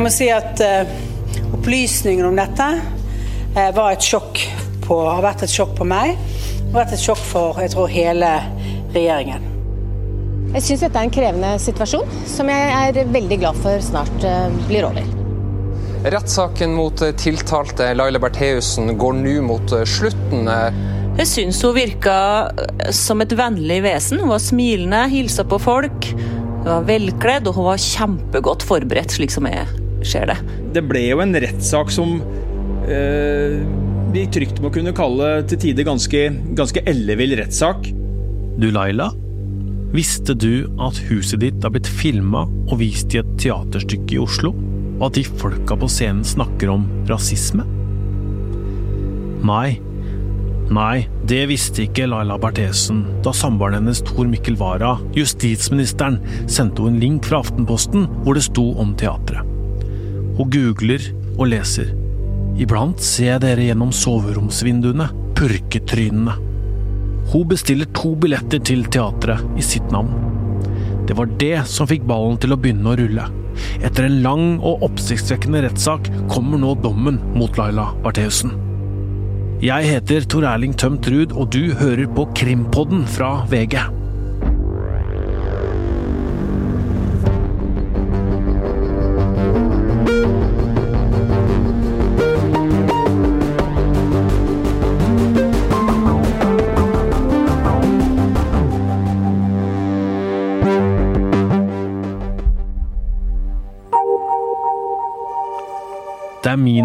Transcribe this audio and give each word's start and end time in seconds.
Jeg 0.00 0.06
må 0.06 0.10
si 0.16 0.26
at 0.32 0.60
uh, 0.64 0.92
opplysningen 1.58 2.24
om 2.24 2.38
dette 2.38 2.66
uh, 2.72 3.66
var 3.76 3.90
et 3.92 4.00
sjokk 4.00 4.38
på, 4.80 4.94
har 4.96 5.20
vært 5.20 5.42
et 5.44 5.52
sjokk 5.52 5.74
på 5.76 5.84
meg. 5.84 6.14
Og 6.70 6.78
vært 6.78 6.94
et 6.96 7.02
sjokk 7.02 7.20
for 7.20 7.58
jeg 7.60 7.74
tror, 7.74 7.90
hele 7.92 8.30
regjeringen. 8.94 9.44
Jeg 10.54 10.64
syns 10.64 10.86
dette 10.86 10.96
er 10.96 11.04
en 11.04 11.12
krevende 11.12 11.50
situasjon, 11.60 12.14
som 12.32 12.48
jeg 12.48 12.70
er 12.78 13.10
veldig 13.12 13.38
glad 13.42 13.60
for 13.60 13.84
snart 13.84 14.24
uh, 14.24 14.46
blir 14.70 14.86
over. 14.88 15.10
Rettssaken 16.16 16.72
mot 16.78 17.04
tiltalte 17.20 17.90
Laila 17.92 18.24
Bertheussen 18.24 18.94
går 18.96 19.20
nå 19.20 19.36
mot 19.50 19.76
slutten. 19.84 20.48
Jeg 21.18 21.28
syns 21.28 21.60
hun 21.60 21.76
virka 21.76 22.16
som 22.88 23.20
et 23.20 23.36
vennlig 23.36 23.82
vesen. 23.84 24.24
Hun 24.24 24.32
var 24.32 24.40
smilende, 24.40 25.04
hilsa 25.12 25.44
på 25.44 25.60
folk. 25.60 26.08
Hun 26.16 26.72
var 26.72 26.88
velkledd, 26.88 27.52
og 27.52 27.60
hun 27.60 27.68
var 27.68 27.84
kjempegodt 27.84 28.64
forberedt, 28.64 29.18
slik 29.20 29.36
som 29.36 29.44
jeg 29.52 29.68
ser 30.06 30.30
det. 30.30 30.38
Det 30.74 30.84
ble 30.88 31.06
jo 31.10 31.22
en 31.22 31.36
rettssak 31.44 31.92
som 31.94 32.18
eh, 32.88 33.58
vi 34.10 34.26
trygt 34.32 34.60
må 34.62 34.72
kunne 34.74 34.94
kalle 34.96 35.32
til 35.50 35.60
tider 35.66 35.86
ganske, 35.86 36.22
ganske 36.58 36.82
ellevill 36.90 37.36
rettssak. 37.38 37.90
Du 38.60 38.70
Laila, 38.74 39.10
visste 39.94 40.34
du 40.34 40.66
at 40.82 40.98
huset 41.10 41.42
ditt 41.44 41.62
har 41.64 41.74
blitt 41.74 41.88
filma 41.88 42.46
og 42.66 42.80
vist 42.82 43.14
i 43.14 43.20
et 43.22 43.36
teaterstykke 43.40 44.16
i 44.16 44.22
Oslo? 44.22 44.54
Og 45.00 45.06
at 45.08 45.16
de 45.16 45.24
folka 45.24 45.78
på 45.80 45.88
scenen 45.88 46.26
snakker 46.26 46.72
om 46.74 46.88
rasisme? 47.08 47.64
Nei. 49.46 49.78
Nei, 50.70 51.08
det 51.26 51.40
visste 51.50 51.86
ikke 51.86 52.06
Laila 52.06 52.36
Berthesen 52.38 53.00
da 53.24 53.32
samboeren 53.34 53.80
hennes 53.80 54.04
Tor 54.06 54.28
Mikkel 54.30 54.58
Wara, 54.60 54.92
justisministeren, 55.16 56.20
sendte 56.46 56.84
henne 56.84 57.00
en 57.00 57.02
link 57.02 57.26
fra 57.26 57.40
Aftenposten 57.42 58.06
hvor 58.22 58.38
det 58.38 58.44
sto 58.46 58.68
om 58.78 58.92
teatret. 58.98 59.59
Hun 60.40 60.48
googler 60.48 61.02
og 61.36 61.50
leser. 61.52 61.90
Iblant 62.56 63.02
ser 63.04 63.34
jeg 63.34 63.42
dere 63.42 63.64
gjennom 63.66 63.90
soveromsvinduene, 63.92 65.10
purketrynene. 65.36 66.32
Hun 67.28 67.44
bestiller 67.50 67.90
to 67.92 68.14
billetter 68.22 68.62
til 68.64 68.86
teatret 68.88 69.44
i 69.60 69.64
sitt 69.64 69.92
navn. 69.92 70.14
Det 71.04 71.18
var 71.18 71.28
det 71.42 71.66
som 71.68 71.90
fikk 71.90 72.08
ballen 72.08 72.40
til 72.40 72.56
å 72.56 72.60
begynne 72.62 72.88
å 72.88 72.96
rulle. 72.96 73.28
Etter 73.84 74.08
en 74.08 74.18
lang 74.24 74.48
og 74.64 74.88
oppsiktsvekkende 74.88 75.66
rettssak 75.66 76.08
kommer 76.32 76.64
nå 76.64 76.72
dommen 76.80 77.20
mot 77.36 77.60
Laila 77.60 77.90
Bartheussen. 78.00 78.56
Jeg 79.60 79.92
heter 79.92 80.24
Tor 80.24 80.48
Erling 80.54 80.72
Tømt 80.72 81.04
Ruud, 81.12 81.36
og 81.36 81.52
du 81.52 81.74
hører 81.76 82.08
på 82.16 82.30
Krimpodden 82.32 83.04
fra 83.04 83.42
VG. 83.52 83.99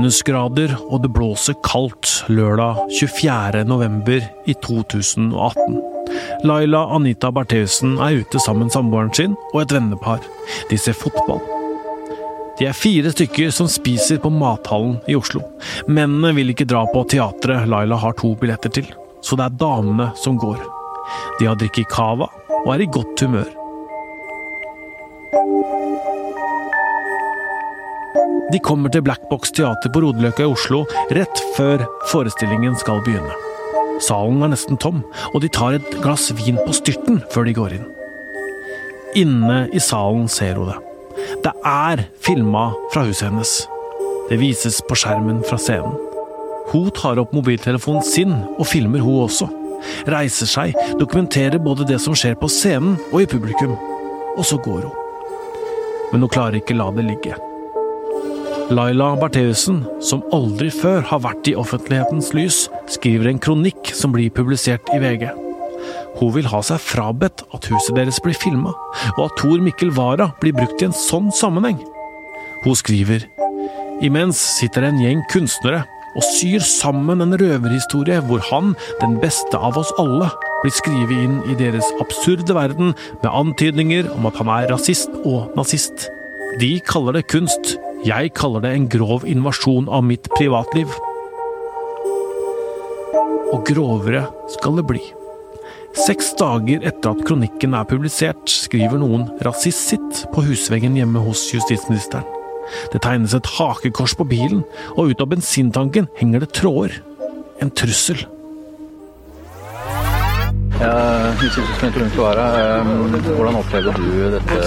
Minusgrader 0.05 0.69
og 0.91 0.99
det 1.01 1.09
blåser 1.15 1.55
kaldt 1.65 2.27
lørdag 2.29 2.77
24. 2.99 3.63
november 3.65 4.21
i 4.45 4.53
2018. 4.61 5.79
Laila 6.45 6.83
Anita 6.93 7.31
Bertheussen 7.33 7.95
er 7.97 8.19
ute 8.21 8.37
sammen 8.43 8.67
med 8.67 8.75
samboeren 8.75 9.09
sin 9.17 9.33
og 9.53 9.63
et 9.63 9.73
vennepar. 9.73 10.21
De 10.69 10.77
ser 10.77 10.93
fotball. 10.93 11.41
De 12.59 12.69
er 12.69 12.77
fire 12.77 13.09
stykker 13.15 13.49
som 13.49 13.65
spiser 13.71 14.21
på 14.21 14.29
Mathallen 14.29 14.99
i 15.09 15.17
Oslo. 15.17 15.41
Mennene 15.89 16.35
vil 16.37 16.53
ikke 16.53 16.69
dra 16.69 16.85
på 16.93 17.01
teatret 17.09 17.65
Laila 17.65 17.97
har 17.97 18.13
to 18.21 18.35
billetter 18.37 18.77
til, 18.77 18.87
så 19.25 19.39
det 19.39 19.49
er 19.49 19.59
damene 19.65 20.11
som 20.21 20.37
går. 20.37 20.61
De 21.39 21.49
har 21.49 21.57
drikket 21.57 21.89
cava 21.89 22.29
og 22.61 22.75
er 22.75 22.85
i 22.85 22.91
godt 22.93 23.25
humør. 23.25 23.49
De 28.53 28.59
kommer 28.59 28.91
til 28.93 29.01
Black 29.01 29.23
Box 29.29 29.49
teater 29.57 29.89
på 29.89 30.03
Rodeløkka 30.03 30.43
i 30.45 30.51
Oslo 30.51 30.83
rett 31.17 31.39
før 31.55 31.81
forestillingen 32.11 32.75
skal 32.77 33.01
begynne. 33.05 33.33
Salen 34.05 34.43
er 34.45 34.51
nesten 34.51 34.77
tom, 34.77 35.01
og 35.33 35.41
de 35.41 35.49
tar 35.49 35.77
et 35.77 35.95
glass 36.03 36.27
vin 36.37 36.59
på 36.61 36.75
styrten 36.75 37.21
før 37.33 37.47
de 37.47 37.55
går 37.57 37.77
inn. 37.77 37.87
Inne 39.17 39.63
i 39.73 39.81
salen 39.81 40.27
ser 40.29 40.59
hun 40.59 40.69
det. 40.69 40.77
Det 41.45 41.53
er 41.65 42.03
filma 42.21 42.67
fra 42.93 43.05
huset 43.07 43.29
hennes. 43.29 43.53
Det 44.29 44.37
vises 44.41 44.81
på 44.85 44.97
skjermen 44.99 45.41
fra 45.47 45.57
scenen. 45.61 45.95
Hun 46.73 46.91
tar 46.97 47.21
opp 47.21 47.33
mobiltelefonen 47.33 48.05
sin 48.05 48.35
og 48.57 48.65
filmer 48.69 49.01
hun 49.05 49.23
også. 49.25 49.49
Reiser 50.09 50.49
seg, 50.49 50.77
dokumenterer 50.99 51.61
både 51.61 51.87
det 51.87 52.01
som 52.03 52.17
skjer 52.17 52.37
på 52.37 52.49
scenen 52.51 52.99
og 53.11 53.23
i 53.23 53.29
publikum. 53.29 53.73
Og 54.35 54.45
så 54.45 54.59
går 54.61 54.85
hun. 54.85 54.95
Men 56.11 56.25
hun 56.25 56.33
klarer 56.33 56.59
ikke 56.59 56.77
la 56.77 56.91
det 56.93 57.09
ligge. 57.09 57.37
Laila 58.73 59.11
Bertheussen, 59.19 59.83
som 60.01 60.23
aldri 60.33 60.71
før 60.73 61.03
har 61.05 61.19
vært 61.21 61.45
i 61.51 61.53
offentlighetens 61.59 62.31
lys, 62.33 62.63
skriver 62.89 63.29
en 63.29 63.41
kronikk 63.41 63.91
som 63.93 64.13
blir 64.15 64.33
publisert 64.33 64.89
i 64.95 64.97
VG. 65.03 65.27
Hun 66.17 66.31
vil 66.33 66.49
ha 66.49 66.61
seg 66.65 66.81
frabedt 66.81 67.43
at 67.53 67.67
huset 67.69 67.93
deres 67.97 68.17
blir 68.25 68.37
filma, 68.41 68.73
og 69.19 69.21
at 69.27 69.37
Tor 69.37 69.61
Mikkel 69.61 69.93
Wara 69.93 70.31
blir 70.41 70.55
brukt 70.57 70.81
i 70.81 70.87
en 70.89 70.97
sånn 70.97 71.29
sammenheng. 71.35 71.77
Hun 72.65 72.79
skriver 72.79 73.27
Imens 74.03 74.41
sitter 74.57 74.89
en 74.89 74.97
gjeng 74.99 75.21
kunstnere 75.31 75.85
og 76.15 76.25
syr 76.25 76.63
sammen 76.65 77.21
en 77.21 77.37
røverhistorie 77.37 78.17
hvor 78.25 78.41
han, 78.49 78.73
den 79.01 79.19
beste 79.21 79.61
av 79.61 79.77
oss 79.77 79.93
alle, 80.01 80.31
blir 80.63 80.73
skrevet 80.73 81.15
inn 81.15 81.37
i 81.51 81.59
deres 81.59 81.87
absurde 82.01 82.57
verden 82.57 82.95
med 83.21 83.29
antydninger 83.29 84.09
om 84.15 84.25
at 84.31 84.41
han 84.41 84.51
er 84.57 84.71
rasist 84.73 85.13
og 85.21 85.53
nazist. 85.59 86.09
De 86.59 86.77
kaller 86.87 87.19
det 87.19 87.27
kunst, 87.29 87.75
jeg 88.05 88.35
kaller 88.37 88.61
det 88.61 88.71
en 88.75 88.87
grov 88.91 89.23
invasjon 89.25 89.87
av 89.89 90.03
mitt 90.05 90.27
privatliv. 90.35 90.91
Og 93.49 93.63
grovere 93.65 94.27
skal 94.53 94.77
det 94.77 94.85
bli. 94.91 95.01
Seks 95.95 96.33
dager 96.37 96.83
etter 96.85 97.15
at 97.15 97.23
kronikken 97.25 97.73
er 97.73 97.87
publisert, 97.89 98.43
skriver 98.51 98.99
noen 99.01 99.29
'rasist 99.41 99.89
sitt' 99.89 100.25
på 100.33 100.43
husveggen 100.43 100.97
hjemme 100.99 101.23
hos 101.23 101.47
justisministeren. 101.55 102.27
Det 102.91 103.01
tegnes 103.01 103.33
et 103.33 103.45
hakekors 103.57 104.13
på 104.13 104.27
bilen, 104.27 104.63
og 104.97 105.09
ut 105.09 105.21
av 105.21 105.29
bensintanken 105.29 106.09
henger 106.19 106.39
det 106.39 106.53
tråder. 106.53 107.01
En 107.61 107.71
trussel. 107.71 108.27
Ja, 110.75 110.91
å 112.19 112.23
være, 112.25 112.45
hvordan 113.23 113.59
opplever 113.61 113.95
du 113.95 114.25
dette 114.33 114.57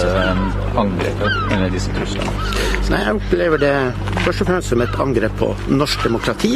angrepet, 0.79 1.35
eller 1.53 1.69
disse 1.73 1.93
truslene? 1.93 2.33
Nei, 2.89 3.03
Jeg 3.03 3.19
opplever 3.19 3.61
det 3.61 3.75
først 4.25 4.41
og 4.41 4.49
fremst 4.49 4.73
som 4.73 4.81
et 4.81 4.97
angrep 5.03 5.35
på 5.37 5.51
norsk 5.69 6.07
demokrati. 6.07 6.55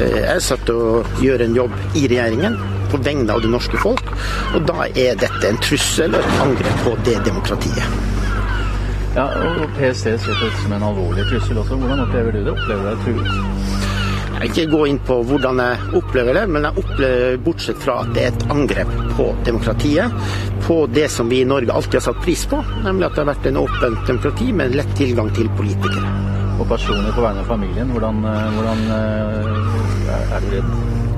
Jeg 0.00 0.24
er 0.32 0.40
satt 0.42 0.72
og 0.72 1.20
gjør 1.22 1.44
en 1.44 1.58
jobb 1.60 1.76
i 1.94 2.06
regjeringen 2.08 2.56
på 2.90 3.02
vegne 3.04 3.36
av 3.36 3.44
det 3.44 3.52
norske 3.52 3.78
folk, 3.78 4.08
og 4.56 4.66
da 4.70 4.88
er 4.88 5.20
dette 5.20 5.50
en 5.50 5.60
trussel 5.62 6.16
og 6.16 6.24
et 6.24 6.42
angrep 6.48 6.84
på 6.86 6.96
det 7.04 7.20
demokratiet. 7.28 8.12
Ja, 9.14 9.28
og 9.28 9.68
PST 9.76 10.08
ser 10.24 10.32
på 10.32 10.48
dette 10.48 10.64
som 10.64 10.72
en 10.74 10.88
alvorlig 10.88 11.28
trussel 11.28 11.60
også. 11.60 11.76
Hvordan 11.78 12.06
opplever 12.08 12.32
du 12.34 12.40
det? 12.40 12.56
Opplever 12.56 12.82
du 12.82 12.90
deg 12.90 13.04
truet? 13.04 13.83
Ikke 14.42 14.66
gå 14.68 14.80
inn 14.90 14.98
på 15.06 15.20
hvordan 15.28 15.60
jeg 15.62 15.94
opplever 16.00 16.36
det, 16.36 16.44
men 16.50 16.66
jeg 16.66 16.82
opplever 16.82 17.38
bortsett 17.44 17.78
fra 17.80 18.00
at 18.02 18.10
det 18.16 18.24
er 18.24 18.32
et 18.32 18.46
angrep 18.52 18.90
på 19.14 19.28
demokratiet, 19.46 20.18
på 20.66 20.78
det 20.90 21.06
som 21.12 21.30
vi 21.30 21.40
i 21.44 21.48
Norge 21.48 21.72
alltid 21.72 22.00
har 22.00 22.06
satt 22.08 22.22
pris 22.24 22.44
på, 22.50 22.58
nemlig 22.84 23.08
at 23.08 23.16
det 23.16 23.24
har 23.24 23.30
vært 23.30 23.48
en 23.50 23.62
åpen 23.62 23.98
demokrati 24.08 24.50
med 24.52 24.76
lett 24.76 24.94
tilgang 24.98 25.30
til 25.36 25.50
politikere. 25.58 26.12
Og 26.58 26.68
personlig 26.70 27.14
på 27.14 27.24
vegne 27.24 27.42
av 27.42 27.50
familien, 27.50 27.90
hvordan, 27.94 28.22
hvordan 28.58 28.86
er 28.94 30.44
du 30.44 30.54
redd? 30.58 31.13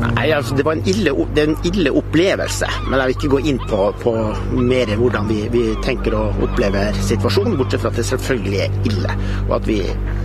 Nei, 0.00 0.30
altså 0.32 0.56
Det 0.56 0.64
var 0.64 0.78
en 0.78 0.86
ille, 0.88 1.12
en 1.42 1.56
ille 1.68 1.92
opplevelse, 2.00 2.68
men 2.88 2.96
jeg 2.96 3.10
vil 3.10 3.16
ikke 3.18 3.32
gå 3.34 3.40
inn 3.52 3.60
på, 3.68 3.82
på 4.00 4.14
mer 4.56 4.92
hvordan 4.96 5.28
vi, 5.28 5.42
vi, 5.52 5.64
tenker 5.84 6.16
å 6.16 6.30
oppleve 6.46 6.88
situasjonen, 7.04 7.58
bortsett 7.60 7.84
fra 7.84 7.92
at 7.92 8.00
det 8.00 8.08
selvfølgelig 8.08 8.62
er 8.64 8.78
ille, 8.88 9.16
og 9.48 9.56
at 9.60 9.68
vi 9.68 9.80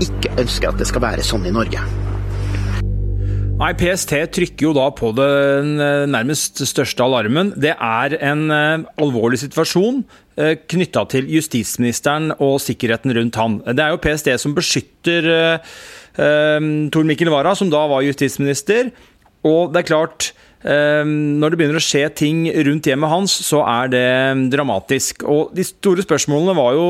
ikke 0.05 0.35
ønsker 0.45 0.71
at 0.71 0.79
det 0.79 0.87
skal 0.87 1.03
være 1.03 1.25
sånn 1.27 1.47
i 1.49 1.53
Norge. 1.55 1.83
Nei, 3.55 3.71
PST 3.79 4.11
trykker 4.35 4.67
jo 4.67 4.73
da 4.75 4.89
på 4.91 5.13
den 5.15 5.77
nærmest 6.11 6.59
største 6.67 7.05
alarmen. 7.05 7.53
Det 7.55 7.71
er 7.71 8.15
en 8.19 8.49
alvorlig 8.51 9.39
situasjon 9.45 10.01
knytta 10.35 11.05
til 11.13 11.29
justisministeren 11.31 12.33
og 12.35 12.57
sikkerheten 12.59 13.15
rundt 13.15 13.39
han. 13.39 13.61
Det 13.63 13.79
er 13.79 13.93
jo 13.95 14.01
PST 14.03 14.33
som 14.43 14.55
beskytter 14.57 15.29
Tor 16.91 17.07
Mikkel 17.07 17.31
Wara, 17.31 17.55
som 17.55 17.71
da 17.71 17.85
var 17.87 18.03
justisminister. 18.03 18.91
Og 19.45 19.71
det 19.73 19.83
er 19.83 19.91
klart, 19.93 20.31
Når 20.65 21.51
det 21.51 21.57
begynner 21.59 21.77
å 21.77 21.83
skje 21.83 22.07
ting 22.17 22.39
rundt 22.65 22.87
hjemmet 22.89 23.11
hans, 23.11 23.33
så 23.45 23.59
er 23.69 23.91
det 23.93 24.05
dramatisk. 24.49 25.21
Og 25.29 25.51
de 25.53 25.61
store 25.61 26.01
spørsmålene 26.01 26.55
var 26.57 26.73
jo 26.73 26.87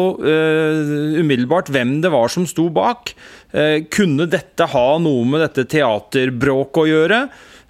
umiddelbart 1.19 1.67
hvem 1.75 1.97
det 1.99 2.11
var 2.13 2.31
som 2.31 2.45
sto 2.47 2.69
bak. 2.71 3.11
Kunne 3.91 4.29
dette 4.31 4.69
ha 4.71 4.85
noe 5.03 5.25
med 5.27 5.43
dette 5.43 5.67
teaterbråket 5.75 6.81
å 6.85 6.87
gjøre, 6.87 7.19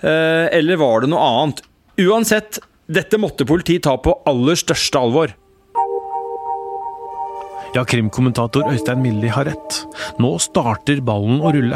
eller 0.06 0.78
var 0.84 1.02
det 1.02 1.10
noe 1.10 1.26
annet? 1.32 1.66
Uansett, 2.06 2.62
dette 2.86 3.18
måtte 3.18 3.50
politiet 3.50 3.88
ta 3.88 3.98
på 3.98 4.14
aller 4.30 4.62
største 4.62 5.02
alvor. 5.02 5.34
Ja, 7.75 7.83
krimkommentator 7.83 8.69
Øystein 8.72 9.01
Milli 9.04 9.27
har 9.27 9.50
rett. 9.50 9.81
Nå 10.22 10.38
starter 10.39 11.01
ballen 11.04 11.42
å 11.44 11.51
rulle. 11.51 11.75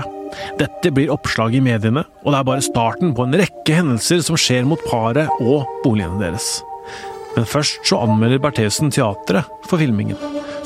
Dette 0.56 0.94
blir 0.96 1.12
oppslag 1.12 1.58
i 1.58 1.60
mediene, 1.64 2.06
og 2.24 2.32
det 2.32 2.38
er 2.40 2.46
bare 2.48 2.64
starten 2.64 3.12
på 3.18 3.26
en 3.26 3.36
rekke 3.42 3.76
hendelser 3.76 4.22
som 4.24 4.38
skjer 4.40 4.64
mot 4.70 4.80
paret 4.88 5.28
og 5.44 5.68
boligene 5.84 6.22
deres. 6.22 6.62
Men 7.36 7.48
først 7.50 7.84
så 7.90 8.00
anmelder 8.06 8.40
Bertheussen 8.40 8.94
teatret 8.96 9.50
for 9.68 9.82
filmingen. 9.82 10.16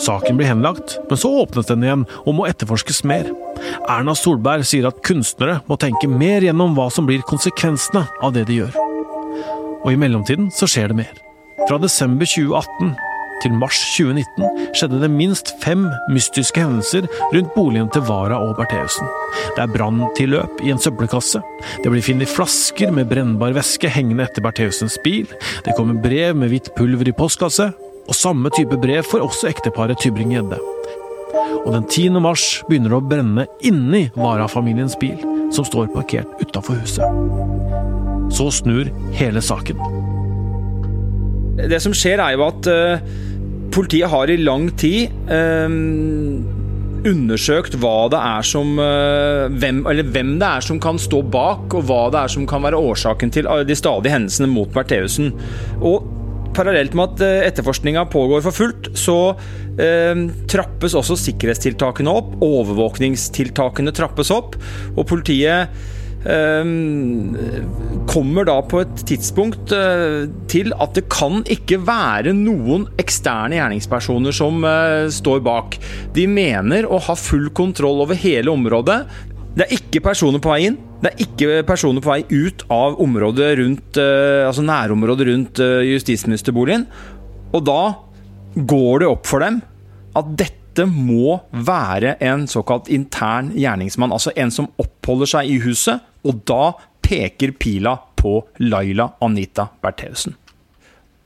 Saken 0.03 0.37
blir 0.37 0.51
henlagt, 0.51 0.99
men 1.09 1.17
så 1.17 1.31
åpnes 1.41 1.69
den 1.69 1.85
igjen 1.85 2.03
og 2.23 2.37
må 2.37 2.45
etterforskes 2.49 3.01
mer. 3.09 3.31
Erna 3.89 4.13
Solberg 4.17 4.67
sier 4.69 4.85
at 4.89 5.01
kunstnere 5.05 5.63
må 5.65 5.79
tenke 5.81 6.09
mer 6.11 6.45
gjennom 6.45 6.75
hva 6.77 6.91
som 6.93 7.09
blir 7.09 7.25
konsekvensene 7.25 8.05
av 8.21 8.35
det 8.37 8.45
de 8.51 8.61
gjør. 8.61 8.77
Og 9.81 9.89
i 9.95 9.97
mellomtiden 9.97 10.53
så 10.53 10.69
skjer 10.69 10.93
det 10.93 10.99
mer. 11.01 11.17
Fra 11.65 11.81
desember 11.81 12.29
2018 12.29 12.93
til 13.43 13.55
mars 13.59 13.77
2019 13.97 14.73
skjedde 14.77 15.01
det 15.03 15.11
minst 15.11 15.53
fem 15.63 15.85
mystiske 16.11 16.63
hendelser 16.63 17.07
rundt 17.33 17.51
boligen 17.55 17.89
til 17.93 18.05
Vara 18.07 18.39
og 18.39 18.55
Bertheussen. 18.57 19.09
Det 19.55 19.65
er 19.65 19.73
branntilløp 19.73 20.63
i 20.63 20.71
en 20.73 20.81
søppelkasse. 20.81 21.41
Det 21.83 21.91
blir 21.91 22.05
funnet 22.05 22.31
flasker 22.31 22.93
med 22.95 23.09
brennbar 23.11 23.55
væske 23.57 23.91
hengende 23.91 24.25
etter 24.27 24.45
Bertheussens 24.45 24.95
bil. 25.03 25.27
Det 25.65 25.75
kommer 25.77 25.99
brev 26.03 26.37
med 26.39 26.53
hvitt 26.53 26.71
pulver 26.77 27.11
i 27.11 27.15
postkasse. 27.15 27.73
Og 28.03 28.15
samme 28.17 28.51
type 28.51 28.75
brev 28.81 29.03
får 29.07 29.23
også 29.23 29.47
ekteparet 29.51 29.99
Tybring-Gjedde. 30.03 30.57
Og 31.63 31.71
den 31.71 31.85
10. 31.87 32.19
mars 32.23 32.43
begynner 32.67 32.91
det 32.91 32.97
å 32.99 33.05
brenne 33.07 33.45
inni 33.63 34.09
Vara-familiens 34.17 34.97
bil, 34.99 35.19
som 35.55 35.67
står 35.67 35.91
parkert 35.93 36.27
utafor 36.43 36.81
huset. 36.83 37.05
Så 38.33 38.49
snur 38.59 38.89
hele 39.15 39.43
saken. 39.43 39.79
Det 41.63 41.79
som 41.83 41.95
skjer, 41.95 42.19
er 42.19 42.35
jo 42.35 42.47
at 42.49 42.67
uh, 42.67 43.13
Politiet 43.73 44.11
har 44.11 44.29
i 44.29 44.37
lang 44.37 44.67
tid 44.77 45.09
eh, 45.33 45.77
undersøkt 47.09 47.75
hva 47.81 48.07
det 48.11 48.19
er 48.19 48.45
som 48.47 48.77
eh, 48.81 49.45
hvem, 49.59 49.83
eller 49.89 50.09
hvem 50.13 50.35
det 50.41 50.49
er 50.49 50.65
som 50.65 50.81
kan 50.81 50.99
stå 51.01 51.23
bak, 51.33 51.73
og 51.73 51.87
hva 51.89 52.03
det 52.13 52.21
er 52.21 52.33
som 52.35 52.45
kan 52.49 52.63
være 52.65 52.79
årsaken 52.79 53.33
til 53.33 53.49
de 53.67 53.77
stadige 53.77 54.13
hendelsene 54.13 54.49
mot 54.51 54.71
Bertheussen. 54.73 55.33
Og 55.81 56.05
parallelt 56.53 56.93
med 56.97 57.15
at 57.15 57.25
eh, 57.25 57.47
etterforskninga 57.49 58.05
pågår 58.13 58.45
for 58.45 58.55
fullt, 58.55 58.91
så 58.99 59.17
eh, 59.81 60.23
trappes 60.51 60.95
også 60.99 61.17
sikkerhetstiltakene 61.25 62.13
opp. 62.13 62.37
Overvåkningstiltakene 62.45 63.95
trappes 63.95 64.31
opp, 64.33 64.57
og 64.93 65.07
politiet 65.09 65.73
kommer 68.07 68.47
da 68.47 68.55
på 68.63 68.79
et 68.83 69.03
tidspunkt 69.09 69.73
eh, 69.75 70.29
til 70.51 70.71
at 70.79 70.95
det 70.95 71.05
kan 71.11 71.43
ikke 71.51 71.81
være 71.83 72.33
noen 72.37 72.85
eksterne 73.01 73.57
gjerningspersoner 73.57 74.35
som 74.35 74.63
eh, 74.67 75.09
står 75.11 75.43
bak. 75.43 75.77
De 76.15 76.27
mener 76.29 76.87
å 76.87 77.01
ha 77.07 77.17
full 77.19 77.49
kontroll 77.55 78.03
over 78.05 78.19
hele 78.19 78.53
området. 78.53 79.01
Det 79.53 79.67
er 79.67 79.75
ikke 79.75 80.03
personer 80.07 80.41
på 80.41 80.53
vei 80.53 80.63
inn. 80.69 80.79
Det 81.03 81.11
er 81.11 81.25
ikke 81.25 81.61
personer 81.67 82.03
på 82.03 82.13
vei 82.13 82.23
ut 82.31 82.63
av 82.73 82.97
området 83.03 83.51
rundt, 83.59 83.99
eh, 84.01 84.47
altså 84.47 84.65
nærområdet 84.65 85.29
rundt 85.29 85.63
justisministerboligen. 85.89 86.87
Og 87.53 87.67
da 87.67 87.81
går 88.55 89.03
det 89.03 89.11
opp 89.11 89.27
for 89.29 89.43
dem 89.43 89.61
at 90.13 90.35
dette 90.37 90.62
dette 90.73 90.89
må 90.89 91.35
være 91.53 92.15
en 92.25 92.47
såkalt 92.49 92.87
intern 92.89 93.51
gjerningsmann, 93.53 94.09
altså 94.09 94.31
en 94.33 94.49
som 94.49 94.71
oppholder 94.81 95.29
seg 95.29 95.51
i 95.51 95.59
huset, 95.61 96.01
og 96.25 96.39
da 96.49 96.71
peker 97.05 97.53
pila 97.61 97.93
på 98.17 98.39
Laila 98.57 99.11
Anita 99.21 99.67
Bertheussen. 99.83 100.33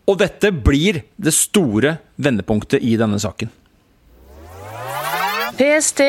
Og 0.08 0.20
dette 0.20 0.52
blir 0.52 1.00
det 1.16 1.32
store 1.36 1.96
vendepunktet 2.20 2.84
i 2.84 2.98
denne 3.00 3.22
saken. 3.24 3.48
PST 5.58 6.04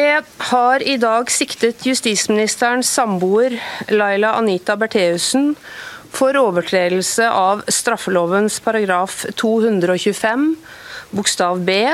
har 0.51 0.83
i 0.83 0.99
dag 0.99 1.31
siktet 1.31 1.87
justisministerens 1.87 2.91
samboer 2.91 3.55
Laila 3.95 4.35
Anita 4.41 4.75
Bertheussen 4.77 5.53
for 6.11 6.35
overtredelse 6.43 7.31
av 7.31 7.63
straffelovens 7.71 8.59
paragraf 8.67 9.23
225 9.39 10.55
bokstav 11.15 11.63
b 11.63 11.85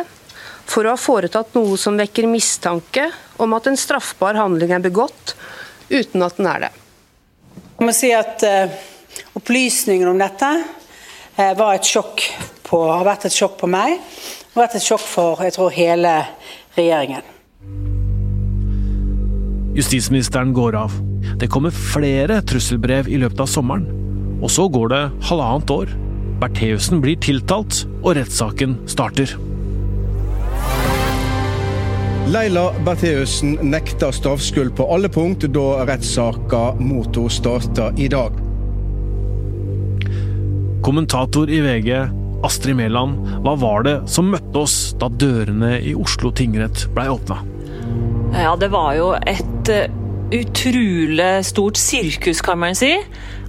for 0.69 0.87
å 0.87 0.95
ha 0.95 1.01
foretatt 1.01 1.55
noe 1.57 1.77
som 1.81 1.99
vekker 1.99 2.29
mistanke 2.31 3.09
om 3.43 3.55
at 3.57 3.69
en 3.69 3.79
straffbar 3.79 4.39
handling 4.39 4.73
er 4.75 4.83
begått, 4.85 5.35
uten 5.91 6.25
at 6.25 6.39
den 6.41 6.49
er 6.51 6.67
det. 6.67 6.73
Jeg 7.75 7.87
må 7.89 7.95
si 7.95 8.11
at 8.15 8.45
uh, 8.47 8.75
Opplysningen 9.39 10.09
om 10.11 10.19
dette 10.19 10.49
uh, 10.49 11.53
var 11.59 11.77
et 11.77 11.87
sjokk 11.87 12.23
på, 12.67 12.81
har 12.91 13.07
vært 13.07 13.29
et 13.29 13.35
sjokk 13.35 13.59
på 13.61 13.71
meg, 13.71 13.99
og 14.55 14.63
vært 14.63 14.79
et 14.79 14.87
sjokk 14.87 15.03
for 15.03 15.43
jeg 15.45 15.57
tror, 15.57 15.75
hele 15.75 16.17
regjeringen. 16.79 17.31
Justisministeren 19.75 20.53
går 20.55 20.79
av. 20.79 20.95
Det 21.39 21.51
kommer 21.51 21.75
flere 21.75 22.39
trusselbrev 22.47 23.11
i 23.11 23.19
løpet 23.19 23.43
av 23.43 23.51
sommeren. 23.51 23.89
Og 24.39 24.53
så 24.55 24.69
går 24.71 24.93
det 24.93 25.03
halvannet 25.31 25.75
år. 25.75 25.97
Bertheussen 26.43 27.03
blir 27.03 27.19
tiltalt, 27.23 27.83
og 28.05 28.15
rettssaken 28.19 28.79
starter. 28.91 29.35
Leila 32.25 32.71
Bertheussen 32.85 33.59
nekter 33.69 34.13
straffskyld 34.13 34.73
på 34.77 34.85
alle 34.95 35.11
punkt 35.13 35.45
da 35.53 35.65
rettssaka 35.85 36.63
mot 36.81 37.13
henne 37.13 37.33
starter 37.33 37.99
i 38.01 38.07
dag. 38.09 38.39
Kommentator 40.85 41.53
i 41.53 41.59
VG, 41.61 41.91
Astrid 42.49 42.79
Mæland, 42.81 43.21
hva 43.45 43.55
var 43.61 43.85
det 43.85 43.95
som 44.09 44.33
møtte 44.33 44.63
oss 44.65 44.95
da 45.01 45.11
dørene 45.13 45.77
i 45.85 45.93
Oslo 45.93 46.33
tingrett 46.33 46.87
blei 46.97 47.11
åpna? 47.13 47.43
Ja, 48.33 48.57
det 48.57 48.73
var 48.73 48.97
jo 48.97 49.13
et 49.21 49.73
eh, 49.73 49.93
utrolig 50.33 51.31
stort 51.45 51.77
sirkus, 51.77 52.41
kan 52.41 52.63
man 52.65 52.77
si. 52.79 52.95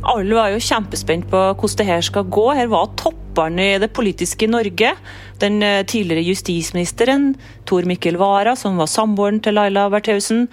Alle 0.06 0.38
var 0.38 0.52
jo 0.54 0.62
kjempespent 0.62 1.26
på 1.32 1.40
hvordan 1.58 1.80
det 1.80 1.88
her 1.88 2.04
skal 2.06 2.28
gå. 2.30 2.46
Her 2.54 2.70
var 2.70 2.92
toppene 3.00 3.72
i 3.74 3.80
det 3.82 3.90
politiske 3.98 4.46
Norge. 4.46 4.94
Den 5.42 5.64
eh, 5.66 5.82
tidligere 5.90 6.28
justisministeren 6.28 7.32
Tor 7.66 7.88
Mikkel 7.90 8.20
Wara, 8.22 8.54
som 8.56 8.78
var 8.78 8.92
samboeren 8.92 9.42
til 9.42 9.58
Laila 9.58 9.88
Bertheussen. 9.90 10.46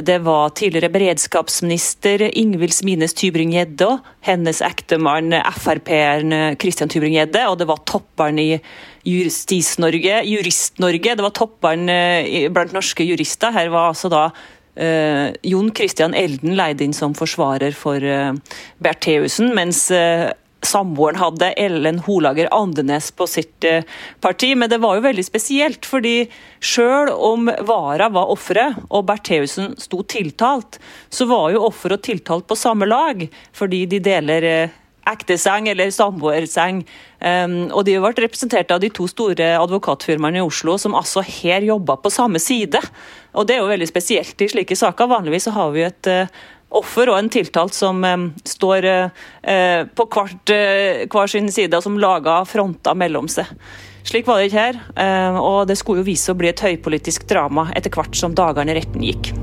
Det 0.00 0.20
var 0.22 0.52
tidligere 0.54 0.92
beredskapsminister 0.92 2.22
Ingvild 2.28 2.72
Smines 2.72 3.16
Tybring-Gjedde 3.18 3.88
og 3.88 4.06
hennes 4.24 4.60
ektemann 4.62 5.34
Frp-eren 5.56 6.54
Christian 6.60 6.92
Tybring-Gjedde. 6.92 7.48
Og 7.50 7.58
det 7.58 7.66
var 7.68 7.82
toppene 7.88 8.44
i 8.44 8.60
Justis-Norge, 9.08 10.22
Jurist-Norge. 10.28 11.16
Det 11.16 11.24
var 11.24 11.34
topperen 11.36 11.88
eh, 11.88 12.46
blant 12.52 12.76
norske 12.76 13.04
jurister. 13.08 13.56
Her 13.56 13.72
var 13.72 13.90
altså 13.90 14.12
da 14.12 14.28
Uh, 14.78 15.32
Jon 15.42 15.72
Christian 15.74 16.14
Elden 16.14 16.54
leide 16.58 16.86
inn 16.86 16.94
som 16.94 17.16
forsvarer 17.16 17.74
for 17.76 18.04
uh, 18.04 18.36
Bertheussen, 18.78 19.50
mens 19.56 19.88
uh, 19.90 20.30
samboeren 20.62 21.18
hadde 21.18 21.48
Ellen 21.58 21.98
Holager 22.04 22.50
Andenes 22.54 23.08
på 23.16 23.26
sitt 23.26 23.64
parti. 24.20 24.50
Men 24.54 24.68
det 24.68 24.82
var 24.82 24.98
jo 24.98 25.06
veldig 25.06 25.24
spesielt, 25.24 25.88
fordi 25.88 26.26
sjøl 26.60 27.08
om 27.16 27.48
Vara 27.64 28.10
var 28.12 28.28
offeret 28.28 28.76
og 28.90 29.06
Bertheussen 29.08 29.72
sto 29.80 30.02
tiltalt, 30.04 30.76
så 31.08 31.24
var 31.30 31.54
jo 31.54 31.64
offer 31.70 31.96
og 31.96 32.04
tiltalt 32.04 32.44
på 32.44 32.58
samme 32.60 32.84
lag, 32.90 33.24
fordi 33.56 33.86
de 33.88 34.02
deler 34.04 34.50
ekteseng 35.08 35.68
eller 35.70 35.90
samboerseng. 35.94 36.82
Um, 37.20 37.56
og 37.72 37.84
de 37.88 37.96
ble 38.00 38.12
representert 38.24 38.70
av 38.72 38.80
de 38.82 38.90
to 38.94 39.06
store 39.10 39.52
advokatfirmaene 39.58 40.40
i 40.40 40.44
Oslo, 40.44 40.76
som 40.80 40.96
altså 40.98 41.24
her 41.26 41.66
jobba 41.66 41.98
på 42.00 42.12
samme 42.12 42.40
side. 42.42 42.80
Og 43.34 43.46
det 43.48 43.56
er 43.56 43.62
jo 43.62 43.70
veldig 43.70 43.90
spesielt 43.90 44.40
i 44.40 44.50
slike 44.50 44.78
saker. 44.78 45.10
Vanligvis 45.10 45.48
så 45.48 45.54
har 45.56 45.74
vi 45.76 45.84
et 45.86 46.10
uh, 46.10 46.40
offer 46.80 47.10
og 47.10 47.18
en 47.18 47.30
tiltalt 47.32 47.76
som 47.76 48.02
um, 48.04 48.30
står 48.46 48.88
uh, 48.88 49.84
på 49.84 50.08
hvert, 50.14 50.54
uh, 50.54 51.04
hver 51.10 51.32
sin 51.32 51.52
side, 51.52 51.74
og 51.76 51.86
som 51.86 52.00
lager 52.00 52.48
fronter 52.48 52.98
mellom 52.98 53.30
seg. 53.30 53.50
Slik 54.10 54.24
var 54.26 54.40
det 54.40 54.48
ikke 54.48 54.62
her, 54.64 54.78
og 55.44 55.68
det 55.68 55.76
skulle 55.76 56.00
jo 56.00 56.08
vise 56.08 56.32
å 56.32 56.38
bli 56.40 56.48
et 56.48 56.64
høypolitisk 56.64 57.28
drama 57.28 57.68
etter 57.76 57.92
hvert 57.92 58.16
som 58.16 58.32
dagene 58.34 58.72
i 58.72 58.80
retten 58.80 59.04
gikk. 59.04 59.34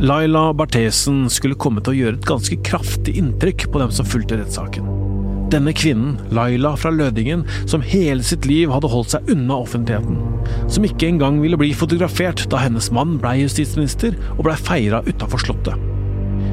Laila 0.00 0.52
Barthesen 0.54 1.24
skulle 1.26 1.58
komme 1.58 1.82
til 1.82 1.90
å 1.90 1.98
gjøre 1.98 2.18
et 2.20 2.26
ganske 2.28 2.54
kraftig 2.62 3.16
inntrykk 3.18 3.64
på 3.74 3.80
dem 3.82 3.90
som 3.90 4.06
fulgte 4.06 4.36
rettssaken. 4.38 4.86
Denne 5.50 5.72
kvinnen, 5.74 6.12
Laila 6.30 6.76
fra 6.78 6.92
Lødingen, 6.94 7.42
som 7.66 7.82
hele 7.82 8.22
sitt 8.22 8.46
liv 8.46 8.70
hadde 8.70 8.90
holdt 8.92 9.16
seg 9.16 9.32
unna 9.34 9.56
offentligheten. 9.64 10.20
Som 10.70 10.86
ikke 10.86 11.08
engang 11.08 11.40
ville 11.42 11.58
bli 11.58 11.72
fotografert 11.74 12.44
da 12.52 12.60
hennes 12.62 12.92
mann 12.94 13.16
blei 13.18 13.40
justisminister 13.40 14.14
og 14.36 14.44
blei 14.46 14.54
feira 14.60 15.02
utafor 15.08 15.42
Slottet. 15.42 15.82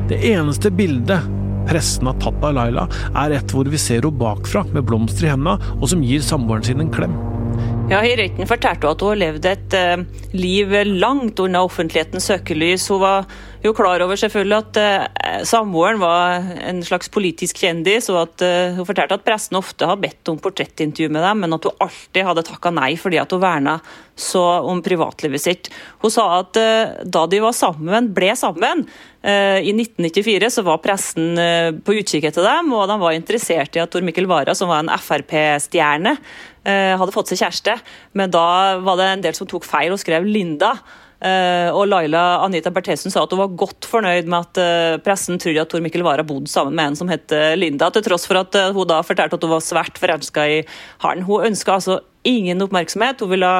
Det 0.09 0.17
eneste 0.31 0.73
bildet 0.73 1.29
pressen 1.69 2.09
har 2.09 2.17
tatt 2.23 2.41
av 2.41 2.57
Laila, 2.57 2.89
er 3.13 3.37
et 3.37 3.53
hvor 3.53 3.69
vi 3.69 3.77
ser 3.77 4.01
henne 4.01 4.25
bakfra 4.25 4.65
med 4.73 4.89
blomster 4.89 5.29
i 5.29 5.33
hendene, 5.35 5.59
og 5.77 5.85
som 5.93 6.01
gir 6.01 6.25
samboeren 6.25 6.65
sin 6.65 6.81
en 6.81 6.93
klem. 6.97 7.13
Ja, 7.85 7.99
I 8.01 8.15
retten 8.17 8.47
fortalte 8.49 8.87
hun 8.89 8.95
at 8.95 9.03
hun 9.05 9.19
levde 9.21 9.51
et 9.53 9.75
uh, 9.77 10.01
liv 10.33 10.71
langt 10.87 11.37
unna 11.43 11.61
offentlighetens 11.67 12.25
søkelys. 12.31 12.87
Hun 12.89 13.03
var 13.03 13.27
jo 13.65 13.73
klar 13.77 14.01
over 14.05 14.19
selvfølgelig 14.19 14.57
at 14.57 14.77
uh, 14.79 15.41
samboeren 15.47 15.99
var 16.01 16.45
en 16.69 16.81
slags 16.85 17.09
politisk 17.13 17.59
kjendis, 17.63 18.09
og 18.13 18.21
at 18.23 18.45
uh, 18.45 18.77
hun 18.77 18.87
fortalte 18.87 19.17
at 19.17 19.25
pressen 19.25 19.59
ofte 19.59 19.89
har 19.89 19.99
bedt 20.01 20.31
om 20.31 20.39
portrettintervju 20.41 21.11
med 21.13 21.25
dem, 21.25 21.43
men 21.43 21.57
at 21.57 21.67
hun 21.67 21.83
alltid 21.85 22.29
hadde 22.29 22.45
takka 22.47 22.73
nei 22.75 22.93
fordi 22.99 23.19
at 23.21 23.35
hun 23.35 23.43
verna 23.43 23.79
så 24.15 24.43
om 24.63 24.79
privatlivet 24.85 25.43
sitt. 25.43 25.69
Hun 25.99 26.13
sa 26.13 26.29
at 26.37 26.55
da 27.03 27.25
de 27.27 27.41
var 27.43 27.51
sammen, 27.57 28.13
ble 28.15 28.29
sammen, 28.39 28.85
i 29.25 29.73
1994 29.73 30.51
så 30.53 30.63
var 30.63 30.79
pressen 30.79 31.35
på 31.83 31.95
utkikk 31.99 32.29
etter 32.29 32.45
dem, 32.45 32.69
og 32.77 32.85
de 32.87 32.95
var 33.01 33.17
interessert 33.17 33.75
i 33.75 33.81
at 33.83 33.91
Tor 33.91 34.05
Mikkel 34.07 34.29
Wara, 34.31 34.55
som 34.55 34.71
var 34.71 34.85
en 34.85 34.93
Frp-stjerne, 35.03 36.15
Eh, 36.65 36.95
hadde 36.97 37.13
fått 37.13 37.29
seg 37.29 37.43
kjæreste, 37.43 37.75
men 38.17 38.31
da 38.33 38.79
var 38.81 38.97
det 38.97 39.09
en 39.11 39.23
del 39.27 39.35
som 39.37 39.45
tok 39.45 39.67
feil 39.67 39.93
og 39.93 40.01
skrev 40.01 40.25
Linda. 40.25 40.71
Uh, 41.15 41.71
og 41.71 41.87
Laila 41.87 42.43
Anita 42.43 42.71
Berthesen 42.75 43.13
sa 43.13 43.23
at 43.23 43.31
hun 43.31 43.39
var 43.39 43.53
godt 43.55 43.87
fornøyd 43.87 44.27
med 44.27 44.43
at 44.43 44.59
uh, 44.59 44.97
pressen 45.03 45.39
trodde 45.39 45.61
at 45.63 45.71
Tor 45.71 45.83
Mikkel 45.83 46.03
Wara 46.03 46.25
bodde 46.27 46.51
sammen 46.51 46.75
med 46.75 46.91
en 46.91 46.97
som 46.99 47.11
het 47.11 47.31
Linda, 47.55 47.87
til 47.93 48.03
tross 48.03 48.27
for 48.27 48.41
at 48.41 48.57
uh, 48.59 48.73
hun 48.75 48.89
da 48.89 48.99
fortalte 49.05 49.39
at 49.39 49.45
hun 49.47 49.55
var 49.55 49.63
svært 49.63 49.99
forelska 50.01 50.45
i 50.51 50.61
han. 51.05 51.23
Hun 51.27 51.47
ønska 51.47 51.77
altså 51.77 52.01
ingen 52.27 52.63
oppmerksomhet. 52.65 53.23
Hun 53.23 53.35
ville 53.35 53.57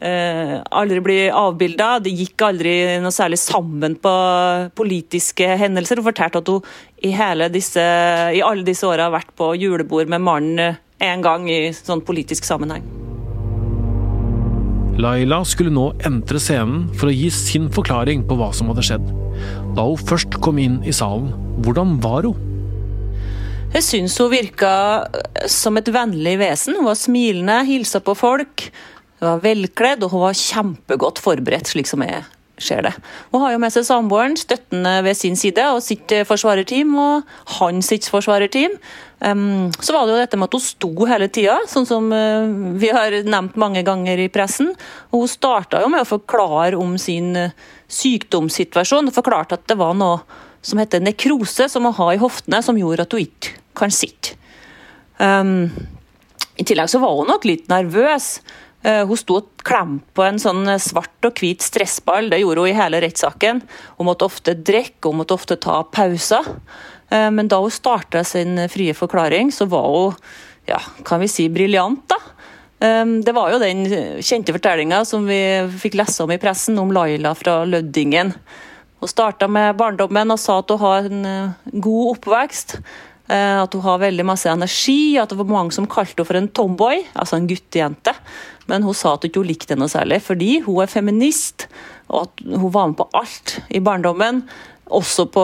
aldri 0.00 1.00
bli 1.04 1.16
avbilda. 1.28 1.88
Det 2.00 2.14
gikk 2.16 2.44
aldri 2.46 2.72
noe 3.02 3.12
særlig 3.12 3.36
sammen 3.42 3.98
på 4.00 4.12
politiske 4.78 5.50
hendelser. 5.60 6.00
Hun 6.00 6.08
fortalte 6.08 6.40
at 6.40 6.48
hun 6.48 6.64
i, 7.04 7.12
disse, 7.52 7.84
i 8.32 8.40
alle 8.40 8.64
disse 8.64 8.88
åra 8.88 9.10
har 9.10 9.18
vært 9.18 9.34
på 9.36 9.50
julebord 9.60 10.08
med 10.08 10.24
mannen 10.24 10.80
en 11.04 11.26
gang 11.26 11.50
i 11.52 11.60
sånn 11.76 12.06
politisk 12.06 12.48
sammenheng. 12.48 12.99
Laila 15.00 15.40
skulle 15.48 15.72
nå 15.72 15.86
entre 16.04 16.40
scenen 16.42 16.88
for 16.98 17.08
å 17.08 17.14
gi 17.14 17.30
sin 17.32 17.70
forklaring 17.72 18.26
på 18.28 18.36
hva 18.36 18.50
som 18.56 18.68
hadde 18.68 18.84
skjedd. 18.84 19.06
Da 19.76 19.86
hun 19.86 20.00
først 20.10 20.36
kom 20.44 20.60
inn 20.60 20.80
i 20.84 20.92
salen, 20.92 21.30
hvordan 21.64 21.96
var 22.04 22.28
hun? 22.28 22.46
Jeg 23.70 23.86
syns 23.86 24.16
hun 24.18 24.32
virka 24.32 24.72
som 25.48 25.78
et 25.78 25.88
vennlig 25.94 26.34
vesen. 26.40 26.76
Hun 26.76 26.90
var 26.90 26.98
smilende, 26.98 27.60
hilsa 27.68 28.02
på 28.04 28.16
folk. 28.18 28.66
Hun 29.20 29.28
var 29.28 29.44
velkledd 29.46 30.04
og 30.04 30.12
hun 30.12 30.26
var 30.26 30.36
kjempegodt 30.36 31.22
forberedt, 31.22 31.70
slik 31.70 31.88
som 31.88 32.04
jeg 32.04 32.24
ser 32.62 32.84
det. 32.86 32.94
Hun 33.32 33.44
har 33.44 33.54
jo 33.54 33.60
med 33.62 33.74
seg 33.74 33.86
samboeren 33.88 34.36
støttende 34.38 34.98
ved 35.06 35.18
sin 35.18 35.38
side 35.38 35.64
og 35.74 35.82
sitt 35.84 36.12
forsvarerteam 36.28 36.92
og 37.00 37.30
hans 37.58 37.90
sitt 37.92 38.08
forsvarerteam. 38.12 38.76
Um, 39.20 39.68
så 39.84 39.92
var 39.92 40.06
det 40.06 40.14
jo 40.14 40.20
dette 40.22 40.38
med 40.40 40.48
at 40.48 40.54
hun 40.56 40.62
sto 40.64 40.90
hele 41.04 41.26
tida, 41.28 41.58
sånn 41.68 41.88
som 41.88 42.06
uh, 42.08 42.48
vi 42.80 42.88
har 42.94 43.18
nevnt 43.28 43.58
mange 43.60 43.82
ganger 43.84 44.22
i 44.22 44.30
pressen. 44.32 44.70
Og 45.12 45.26
hun 45.26 45.32
starta 45.32 45.82
jo 45.82 45.90
med 45.92 46.06
å 46.06 46.08
forklare 46.08 46.78
om 46.80 46.96
sin 47.00 47.34
uh, 47.36 47.52
sykdomssituasjon. 47.92 49.10
og 49.10 49.16
Forklarte 49.16 49.58
at 49.58 49.66
det 49.68 49.76
var 49.80 49.92
noe 49.98 50.22
som 50.64 50.80
heter 50.80 51.04
nekrose, 51.04 51.68
som 51.68 51.88
hun 51.88 51.96
har 51.96 52.14
i 52.14 52.22
hoftene, 52.22 52.62
som 52.64 52.78
gjorde 52.80 53.04
at 53.04 53.16
hun 53.16 53.26
ikke 53.26 53.56
kan 53.76 53.92
sitte. 53.92 54.36
Um, 55.20 55.68
I 56.56 56.64
tillegg 56.64 56.88
så 56.92 57.00
var 57.02 57.18
hun 57.18 57.28
nok 57.28 57.44
litt 57.48 57.68
nervøs. 57.68 58.38
Uh, 58.80 59.02
hun 59.08 59.18
sto 59.20 59.40
og 59.42 59.64
klemte 59.66 60.08
på 60.16 60.24
en 60.24 60.38
sånn 60.40 60.64
svart 60.80 61.26
og 61.28 61.36
hvit 61.36 61.60
stressball, 61.60 62.30
det 62.32 62.40
gjorde 62.40 62.64
hun 62.64 62.70
i 62.72 62.78
hele 62.78 63.02
rettssaken. 63.04 63.60
Hun 63.98 64.08
måtte 64.08 64.28
ofte 64.28 64.54
drikke, 64.56 65.10
hun 65.10 65.20
måtte 65.20 65.36
ofte 65.36 65.58
ta 65.60 65.82
pauser. 65.84 66.48
Eh, 67.10 67.30
men 67.30 67.48
da 67.48 67.60
hun 67.60 67.70
starta 67.70 68.24
sin 68.24 68.68
frie 68.70 68.94
forklaring, 68.94 69.52
så 69.52 69.66
var 69.70 69.88
hun 69.90 70.14
ja, 70.68 70.78
kan 71.04 71.20
vi 71.20 71.28
si 71.28 71.48
briljant, 71.50 72.06
da. 72.10 72.18
Eh, 72.86 73.04
det 73.26 73.34
var 73.36 73.52
jo 73.52 73.60
den 73.62 73.84
kjente 74.22 74.54
fortellinga 74.54 75.02
som 75.08 75.26
vi 75.28 75.40
fikk 75.82 75.98
lese 76.00 76.24
om 76.24 76.32
i 76.32 76.40
pressen, 76.40 76.78
om 76.78 76.94
Laila 76.94 77.34
fra 77.38 77.62
Løddingen. 77.66 78.34
Hun 79.00 79.08
starta 79.08 79.48
med 79.48 79.78
barndommen 79.80 80.30
og 80.30 80.38
sa 80.38 80.60
at 80.60 80.70
hun 80.70 80.84
har 80.84 81.08
en 81.10 81.22
eh, 81.28 81.70
god 81.72 82.16
oppvekst. 82.16 82.80
At 83.30 83.70
hun 83.76 83.84
har 83.84 84.00
veldig 84.02 84.24
masse 84.26 84.50
energi, 84.50 85.14
at 85.22 85.30
det 85.30 85.36
var 85.38 85.46
mange 85.46 85.70
som 85.70 85.84
kalte 85.86 86.16
henne 86.16 86.26
for 86.26 86.34
en 86.34 86.48
tomboy, 86.50 87.04
altså 87.14 87.36
en 87.36 87.44
guttejente. 87.46 88.10
Men 88.70 88.86
hun 88.86 88.96
sa 88.96 89.16
at 89.16 89.24
hun 89.26 89.32
ikke 89.32 89.46
likte 89.48 89.74
det 89.74 89.80
noe 89.82 89.90
særlig, 89.90 90.20
fordi 90.24 90.60
hun 90.66 90.82
er 90.84 90.90
feminist, 90.90 91.66
og 92.10 92.28
at 92.28 92.44
hun 92.46 92.70
var 92.74 92.90
med 92.90 93.00
på 93.00 93.08
alt 93.18 93.58
i 93.70 93.82
barndommen. 93.82 94.44
Også 94.90 95.28
på, 95.30 95.42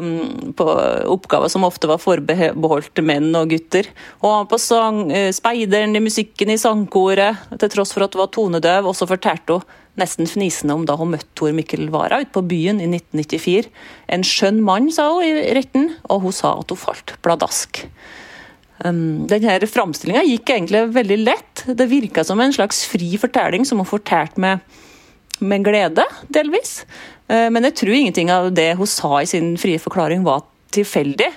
um, 0.00 0.52
på, 0.56 0.66
oppgaver 1.12 1.50
som 1.52 1.66
ofte 1.68 1.88
var 1.90 2.00
forbeholdt 2.00 3.02
menn 3.04 3.28
og 3.36 3.50
gutter. 3.52 3.90
Og 4.24 4.46
på 4.48 4.58
sang, 4.60 5.02
eh, 5.12 5.28
speideren 5.36 5.92
i 5.98 6.00
musikken 6.00 6.54
i 6.54 6.56
sangkoret, 6.56 7.42
til 7.60 7.72
tross 7.74 7.92
for 7.92 8.06
at 8.06 8.16
hun 8.16 8.24
var 8.24 8.32
tonedøv. 8.32 8.88
Og 8.88 8.96
så 8.96 9.08
fortalte 9.10 9.58
hun 9.58 9.76
nesten 10.00 10.28
fnisende 10.28 10.76
om 10.76 10.86
da 10.88 10.96
hun 10.96 11.12
møtte 11.12 11.28
Tor 11.36 11.52
Mikkel 11.56 11.90
Wara 11.92 12.22
ute 12.24 12.32
på 12.32 12.44
byen 12.48 12.80
i 12.80 12.88
1994. 12.88 13.68
En 14.16 14.24
skjønn 14.24 14.62
mann, 14.64 14.88
sa 14.92 15.10
hun 15.12 15.28
i 15.28 15.52
retten, 15.56 15.90
og 16.08 16.24
hun 16.24 16.36
sa 16.36 16.56
at 16.56 16.72
hun 16.72 16.80
falt 16.80 17.18
pladask. 17.24 17.84
Um, 18.84 19.24
denne 19.30 19.56
Framstillinga 19.70 20.24
gikk 20.26 20.52
egentlig 20.52 20.82
veldig 20.92 21.18
lett. 21.22 21.64
Det 21.66 21.88
virka 21.88 22.24
som 22.24 22.40
en 22.40 22.52
slags 22.52 22.84
fri 22.90 23.14
fortelling 23.20 23.64
som 23.64 23.80
hun 23.80 23.88
fortalte 23.88 24.40
med, 24.42 24.60
med 25.40 25.64
glede, 25.64 26.04
delvis. 26.28 26.82
Eh, 27.28 27.48
men 27.50 27.66
jeg 27.68 27.76
tror 27.80 27.96
ingenting 27.96 28.32
av 28.32 28.50
det 28.54 28.72
hun 28.78 28.90
sa 28.90 29.20
i 29.20 29.30
sin 29.30 29.54
frie 29.60 29.80
forklaring 29.82 30.24
var 30.26 30.44
tilfeldig. 30.74 31.30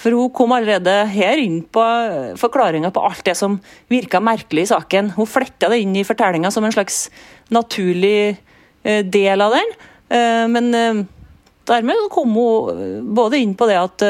For 0.00 0.14
hun 0.14 0.30
kom 0.34 0.54
allerede 0.54 0.92
her 1.12 1.40
inn 1.40 1.60
på 1.72 1.82
eh, 1.82 2.30
forklaringa 2.40 2.92
på 2.94 3.04
alt 3.04 3.24
det 3.26 3.36
som 3.38 3.58
virka 3.92 4.22
merkelig 4.24 4.66
i 4.68 4.72
saken. 4.72 5.12
Hun 5.18 5.30
fletta 5.30 5.70
det 5.72 5.82
inn 5.84 5.96
i 5.98 6.06
fortellinga 6.06 6.52
som 6.54 6.66
en 6.66 6.74
slags 6.74 7.08
naturlig 7.54 8.36
eh, 8.84 9.02
del 9.04 9.44
av 9.44 9.58
den. 9.58 9.76
Men 10.14 10.68
dermed 11.66 12.02
kom 12.12 12.36
hun 12.36 13.06
både 13.16 13.38
inn 13.40 13.54
på 13.58 13.66
det 13.66 13.78
at 13.80 14.02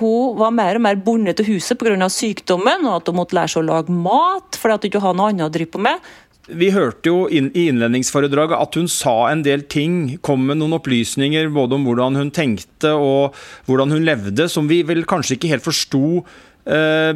hun 0.00 0.40
var 0.40 0.54
mer 0.54 0.80
og 0.80 0.84
mer 0.86 0.98
bundet 1.04 1.38
til 1.38 1.54
huset 1.54 1.78
pga. 1.78 2.08
sykdommen, 2.08 2.88
og 2.88 3.00
at 3.00 3.08
hun 3.08 3.20
måtte 3.20 3.36
lære 3.38 3.54
seg 3.54 3.62
å 3.62 3.70
lage 3.70 3.94
mat 3.94 4.58
fordi 4.58 4.76
hun 4.76 4.90
ikke 4.90 5.04
hadde 5.04 5.20
noe 5.20 5.30
annet 5.30 5.48
å 5.48 5.54
drive 5.54 5.74
på 5.76 5.84
med. 5.86 6.10
Vi 6.50 6.70
hørte 6.74 7.06
jo 7.12 7.26
i 7.30 7.44
innledningsforedraget 7.68 8.58
at 8.58 8.74
hun 8.74 8.88
sa 8.90 9.30
en 9.30 9.44
del 9.46 9.62
ting, 9.70 10.16
kom 10.24 10.42
med 10.48 10.58
noen 10.58 10.74
opplysninger 10.80 11.50
både 11.54 11.76
om 11.76 11.84
hvordan 11.86 12.18
hun 12.18 12.32
tenkte 12.34 12.90
og 12.96 13.36
hvordan 13.68 13.94
hun 13.94 14.06
levde, 14.08 14.48
som 14.50 14.66
vi 14.70 14.80
vel 14.86 15.04
kanskje 15.06 15.36
ikke 15.36 15.52
helt 15.52 15.66
forsto 15.66 16.24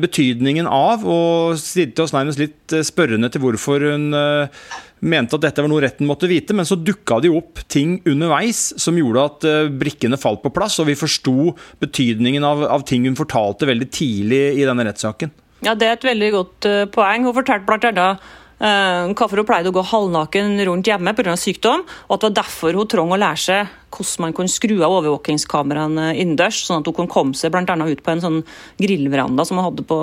betydningen 0.00 0.66
av, 0.70 1.04
og 1.04 1.58
stilte 1.60 2.04
oss 2.04 2.14
nærmest 2.14 2.40
litt 2.40 2.74
eh, 2.74 2.84
spørrende 2.86 3.30
til 3.32 3.42
hvorfor 3.44 3.84
hun 3.92 4.08
eh, 4.16 4.68
mente 5.04 5.36
at 5.36 5.44
dette 5.44 5.64
var 5.64 5.70
noe 5.70 5.82
retten 5.84 6.08
måtte 6.08 6.30
vite. 6.30 6.56
Men 6.56 6.68
så 6.68 6.78
dukka 6.80 7.20
det 7.20 7.30
jo 7.30 7.40
opp 7.42 7.62
ting 7.70 7.98
underveis 8.08 8.72
som 8.80 8.98
gjorde 8.98 9.26
at 9.28 9.48
eh, 9.50 9.72
brikkene 9.82 10.20
falt 10.20 10.44
på 10.44 10.52
plass, 10.54 10.78
og 10.80 10.88
vi 10.90 10.98
forsto 10.98 11.52
betydningen 11.84 12.46
av, 12.46 12.64
av 12.78 12.86
ting 12.88 13.08
hun 13.08 13.18
fortalte 13.18 13.68
veldig 13.68 13.90
tidlig 13.92 14.44
i 14.56 14.64
denne 14.64 14.88
rettssaken. 14.88 15.34
Ja, 15.64 15.74
Det 15.74 15.88
er 15.88 15.98
et 15.98 16.08
veldig 16.08 16.32
godt 16.34 16.66
poeng. 16.92 17.24
Hun 17.24 17.36
fortalte 17.36 17.68
blant 17.68 17.86
Uh, 17.94 18.16
hvorfor 18.64 19.40
hun 19.40 19.46
pleide 19.48 19.68
å 19.68 19.74
gå 19.76 19.82
halvnaken 19.84 20.56
rundt 20.64 20.88
hjemme 20.88 21.12
pga. 21.16 21.36
sykdom, 21.36 21.82
og 22.08 22.14
at 22.14 22.22
det 22.22 22.30
var 22.30 22.36
derfor 22.38 22.72
hun 22.78 22.88
trengte 22.88 23.16
å 23.16 23.20
lære 23.20 23.40
seg 23.42 23.72
hvordan 23.94 24.22
man 24.24 24.34
kunne 24.34 24.50
skru 24.50 24.76
av 24.82 24.94
overvåkingskameraene 24.98 26.06
innendørs, 26.16 26.64
sånn 26.66 26.80
at 26.80 26.88
hun 26.88 26.96
kunne 26.96 27.12
komme 27.12 27.38
seg 27.38 27.52
blant 27.52 27.70
annet 27.70 27.92
ut 27.92 28.02
på 28.02 28.14
en 28.14 28.22
sånn 28.24 28.40
grillveranda 28.80 29.44
som 29.44 29.60
hun 29.60 29.68
hadde 29.68 29.84
på, 29.86 29.98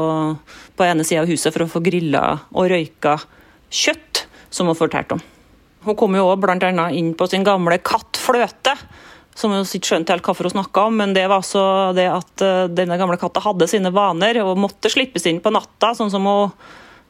på 0.77 0.87
ene 0.87 1.05
sida 1.07 1.23
av 1.23 1.31
huset 1.31 1.51
for 1.53 1.65
å 1.65 1.71
få 1.71 1.81
grilla 1.83 2.23
og 2.53 2.69
røyka 2.71 3.17
kjøtt, 3.71 4.25
som 4.51 4.69
hun 4.69 4.77
fortalte 4.77 5.17
om. 5.17 5.23
Hun 5.87 5.97
kom 5.97 6.13
jo 6.15 6.27
òg 6.29 6.43
bl.a. 6.43 6.89
inn 6.93 7.15
på 7.17 7.27
sin 7.31 7.45
gamle 7.47 7.79
katt 7.81 8.19
Fløte, 8.21 8.75
som 9.33 9.53
hun 9.55 9.65
ikke 9.65 9.93
skjønte 9.93 10.13
helt 10.13 10.27
hvorfor 10.27 10.45
hun 10.45 10.53
snakka 10.53 10.85
om, 10.89 10.99
men 11.01 11.15
det 11.15 11.25
var 11.25 11.41
altså 11.41 11.63
det 11.97 12.05
at 12.11 12.43
uh, 12.45 12.69
denne 12.69 12.99
gamle 12.99 13.17
katta 13.17 13.41
hadde 13.41 13.65
sine 13.71 13.89
vaner 13.95 14.41
og 14.43 14.59
måtte 14.59 14.91
slippes 14.91 15.25
inn 15.31 15.41
på 15.41 15.53
natta, 15.55 15.95
sånn 15.97 16.11
som 16.13 16.27
hun 16.27 16.51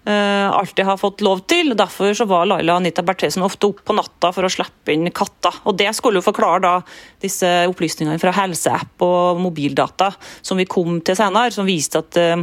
alltid 0.01 0.85
har 0.85 0.97
fått 0.97 1.21
lov 1.21 1.43
til. 1.45 1.75
Derfor 1.77 2.15
så 2.17 2.25
var 2.25 2.47
Laila 2.49 2.79
Anita 2.79 3.03
Berthesen 3.05 3.43
ofte 3.45 3.67
opp 3.69 3.83
på 3.85 3.93
natta 3.93 4.31
for 4.33 4.47
å 4.47 4.49
slippe 4.49 4.95
inn 4.95 5.11
katter. 5.13 5.59
Og 5.69 5.77
Det 5.77 5.91
skulle 5.93 6.17
jo 6.17 6.25
forklare 6.25 6.63
da 6.63 6.73
disse 7.21 7.47
opplysningene 7.69 8.17
fra 8.21 8.33
helseapp 8.33 9.05
og 9.05 9.41
mobildata 9.43 10.09
som 10.41 10.57
vi 10.57 10.65
kom 10.65 10.99
til 11.05 11.19
senere, 11.19 11.53
som 11.53 11.69
viste 11.69 12.01
at 12.01 12.17
uh, 12.17 12.41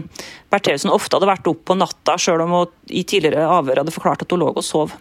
Bertheussen 0.52 0.94
ofte 0.94 1.18
hadde 1.18 1.32
vært 1.32 1.50
opp 1.50 1.64
på 1.66 1.78
natta, 1.78 2.14
selv 2.14 2.46
om 2.46 2.54
hun 2.60 2.94
i 2.94 3.02
tidligere 3.02 3.50
avhør 3.58 3.82
hadde 3.82 3.94
forklart 3.94 4.22
at 4.22 4.34
hun 4.34 4.44
lå 4.44 4.52
og 4.54 4.64
sov. 4.64 4.94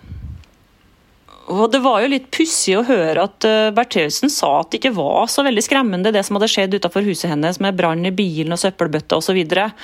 Og 1.47 1.71
Det 1.71 1.79
var 1.79 2.01
jo 2.03 2.11
litt 2.11 2.27
pussig 2.33 2.75
å 2.75 2.83
høre 2.87 3.23
at 3.29 3.47
uh, 3.47 3.71
Bertheussen 3.75 4.31
sa 4.33 4.57
at 4.59 4.71
det 4.71 4.81
ikke 4.81 4.97
var 4.97 5.29
så 5.31 5.45
veldig 5.47 5.63
skremmende 5.63 6.11
det 6.11 6.25
som 6.27 6.35
hadde 6.35 6.51
skjedd 6.51 6.75
utenfor 6.75 7.05
huset 7.07 7.31
hennes 7.31 7.61
med 7.63 7.77
brann 7.77 8.03
i 8.07 8.11
bilen 8.15 8.55
og 8.55 8.59
søppelbøtta 8.59 9.21
osv. 9.21 9.39
Eh, 9.39 9.75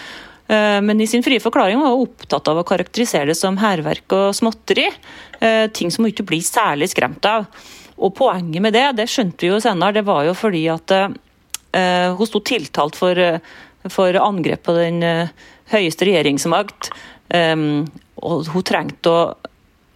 men 0.48 1.02
i 1.02 1.08
sin 1.08 1.24
frie 1.24 1.40
forklaring 1.40 1.80
var 1.80 1.94
hun 1.94 2.04
opptatt 2.04 2.50
av 2.52 2.60
å 2.60 2.66
karakterisere 2.68 3.32
det 3.32 3.38
som 3.40 3.56
hærverk 3.58 4.12
og 4.18 4.36
småtteri. 4.36 4.90
Eh, 5.40 5.68
ting 5.72 5.92
som 5.92 6.04
hun 6.04 6.12
ikke 6.12 6.26
blir 6.28 6.44
særlig 6.44 6.90
skremt 6.92 7.26
av. 7.26 7.48
Og 7.96 8.14
Poenget 8.18 8.62
med 8.62 8.76
det 8.76 8.86
det 8.98 9.08
skjønte 9.12 9.46
vi 9.46 9.54
jo 9.54 9.62
senere, 9.64 9.96
det 9.96 10.06
var 10.08 10.26
jo 10.28 10.36
fordi 10.36 10.66
at 10.74 10.96
eh, 10.98 12.12
Hun 12.18 12.30
sto 12.30 12.44
tiltalt 12.44 13.00
for, 13.00 13.18
for 13.90 14.20
angrep 14.20 14.68
på 14.68 14.76
den 14.78 15.00
høyeste 15.72 16.06
regjeringsmakt. 16.06 16.92
Og 17.34 18.52
hun 18.54 18.66
trengte 18.68 19.10
å, 19.10 19.22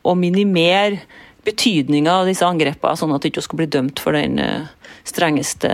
å 0.02 0.16
minimere 0.18 1.04
betydninga 1.48 2.20
av 2.22 2.28
disse 2.30 2.46
angrepene, 2.46 3.00
sånn 3.00 3.16
at 3.16 3.24
hun 3.24 3.32
ikke 3.32 3.46
skulle 3.46 3.64
bli 3.64 3.74
dømt 3.78 4.02
for 4.04 4.18
den 4.18 4.38
strengeste 5.08 5.70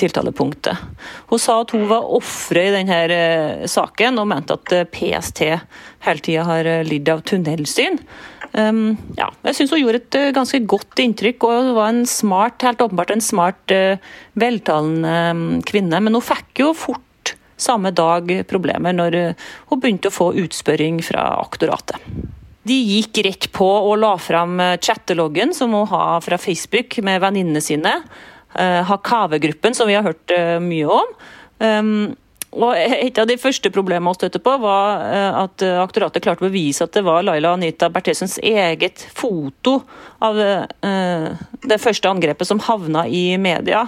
tiltalepunktet. 0.00 0.80
Hun 1.30 1.40
sa 1.40 1.60
at 1.62 1.72
hun 1.74 1.86
var 1.90 2.08
offeret 2.16 2.72
i 2.72 2.74
denne 2.80 3.68
saken, 3.70 4.18
og 4.18 4.28
mente 4.32 4.58
at 4.58 4.74
PST 4.92 5.44
hele 5.46 6.24
tida 6.24 6.46
har 6.48 6.70
lidd 6.88 7.10
av 7.12 7.22
tunnelsyn. 7.28 8.00
Um, 8.52 8.98
ja, 9.16 9.30
jeg 9.46 9.56
syns 9.56 9.72
hun 9.72 9.80
gjorde 9.80 10.02
et 10.02 10.18
ganske 10.36 10.60
godt 10.68 11.00
inntrykk, 11.00 11.46
og 11.46 11.54
hun 11.54 11.72
var 11.78 11.92
en 11.92 12.02
smart, 12.08 12.60
helt 12.66 12.82
åpenbart 12.84 13.14
en 13.14 13.24
smart, 13.24 13.76
veltalende 14.38 15.16
um, 15.30 15.46
kvinne. 15.68 16.02
Men 16.02 16.18
hun 16.18 16.26
fikk 16.32 16.64
jo 16.64 16.74
fort 16.76 17.36
samme 17.62 17.92
dag 17.94 18.26
problemer 18.50 18.94
når 18.96 19.16
hun 19.70 19.80
begynte 19.80 20.10
å 20.10 20.14
få 20.14 20.32
utspørring 20.42 20.98
fra 21.06 21.28
aktoratet. 21.38 22.02
De 22.68 22.76
gikk 22.76 23.22
rett 23.26 23.48
på 23.54 23.66
og 23.66 23.96
la 23.98 24.12
fram 24.22 24.60
chatteloggen 24.78 25.54
som 25.56 25.74
hun 25.74 25.88
har 25.90 26.20
fra 26.22 26.38
Facebook 26.38 27.00
med 27.02 27.22
venninnene 27.24 27.62
sine. 27.64 27.96
Hakave-gruppen, 28.52 29.74
som 29.74 29.88
vi 29.88 29.96
har 29.96 30.04
hørt 30.06 30.34
mye 30.62 30.98
om. 31.00 31.14
Um, 31.62 32.12
og 32.52 32.76
Et 32.76 33.16
av 33.18 33.28
de 33.28 33.38
første 33.40 33.70
problemene 33.72 34.12
vi 34.12 34.20
støtte 34.20 34.40
på, 34.44 34.56
var 34.60 35.04
eh, 35.06 35.38
at 35.40 35.64
eh, 35.64 35.78
aktoratet 35.80 36.24
klarte 36.24 36.44
å 36.44 36.50
bevise 36.50 36.84
at 36.84 36.92
det 36.92 37.04
var 37.06 37.24
Laila 37.24 37.54
Anita 37.56 37.88
Berthelsens 37.92 38.36
eget 38.44 39.06
foto 39.16 39.78
av 40.20 40.40
eh, 40.40 41.30
det 41.64 41.80
første 41.80 42.12
angrepet 42.12 42.48
som 42.48 42.60
havna 42.60 43.06
i 43.08 43.38
media 43.40 43.86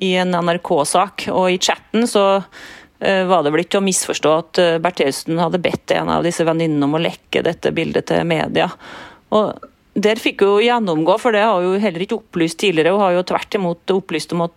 i 0.00 0.14
en 0.16 0.32
NRK-sak. 0.32 1.28
Og 1.34 1.52
i 1.52 1.60
chatten 1.60 2.08
så 2.08 2.24
var 2.98 3.44
det 3.44 3.52
vel 3.54 3.62
ikke 3.62 3.78
å 3.78 3.84
misforstå 3.86 4.30
at 4.34 4.58
Bertheussen 4.82 5.38
hadde 5.38 5.60
bedt 5.62 5.92
en 5.94 6.08
av 6.10 6.24
disse 6.26 6.42
venninnene 6.42 6.88
om 6.88 6.96
å 6.98 7.00
lekke 7.02 7.44
dette 7.46 7.70
bildet 7.76 8.08
til 8.10 8.24
media. 8.26 8.66
Og 9.30 9.52
der 9.98 10.20
fikk 10.20 10.44
hun 10.46 10.62
gjennomgå, 10.62 11.16
for 11.20 11.34
det 11.34 11.42
har 11.42 11.64
hun 11.64 11.80
heller 11.82 12.04
ikke 12.04 12.18
opplyst 12.20 12.60
tidligere. 12.60 12.94
Hun 12.94 13.02
har 13.02 13.16
jo 13.16 13.24
tvert 13.26 13.56
imot 13.58 13.94
opplyst 13.94 14.34
om 14.36 14.44
at, 14.46 14.54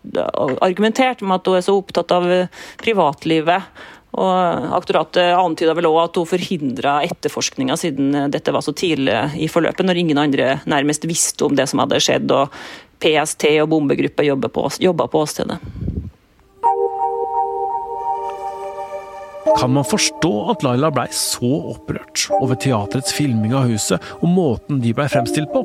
argumentert 0.61 1.23
om 1.25 1.33
at 1.35 1.47
hun 1.47 1.57
er 1.57 1.65
så 1.65 1.77
opptatt 1.79 2.13
av 2.15 2.27
eh, 2.29 2.61
privatlivet. 2.81 3.71
Og 4.21 4.67
Aktoratet 4.75 5.31
antyda 5.39 5.73
vel 5.77 5.87
òg 5.87 6.01
at 6.03 6.19
hun 6.19 6.27
forhindra 6.27 6.97
etterforskninga, 7.07 7.77
siden 7.79 8.27
dette 8.33 8.53
var 8.53 8.65
så 8.65 8.75
tidlig 8.75 9.15
i 9.39 9.47
forløpet, 9.51 9.87
når 9.87 10.01
ingen 10.01 10.19
andre 10.19 10.57
nærmest 10.69 11.07
visste 11.07 11.47
om 11.47 11.55
det 11.55 11.69
som 11.71 11.81
hadde 11.83 12.01
skjedd, 12.03 12.35
og 12.35 12.51
PST 13.01 13.47
og 13.63 13.71
bombegruppe 13.71 14.27
jobba 14.27 14.51
på, 14.51 14.67
på 14.67 15.23
åstedet. 15.23 15.61
Kan 19.59 19.73
man 19.75 19.85
forstå 19.87 20.31
at 20.51 20.63
Laila 20.65 20.91
blei 20.93 21.07
så 21.15 21.51
opprørt 21.73 22.27
over 22.39 22.57
teatrets 22.59 23.13
filming 23.15 23.55
av 23.57 23.69
huset, 23.71 24.03
og 24.21 24.29
måten 24.31 24.81
de 24.83 24.93
blei 24.95 25.07
fremstilt 25.11 25.51
på? 25.53 25.63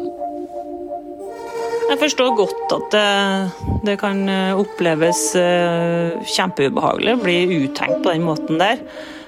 Jeg 1.86 2.00
forstår 2.00 2.32
godt 2.34 2.72
at 2.74 2.86
det, 2.96 3.10
det 3.86 3.94
kan 4.00 4.24
eh, 4.28 4.58
oppleves 4.58 5.20
uh, 5.38 6.16
kjempeubehagelig 6.34 7.14
å 7.14 7.20
bli 7.22 7.36
uttenkt 7.60 8.02
på 8.02 8.10
den 8.10 8.26
måten 8.26 8.58
der. 8.58 8.82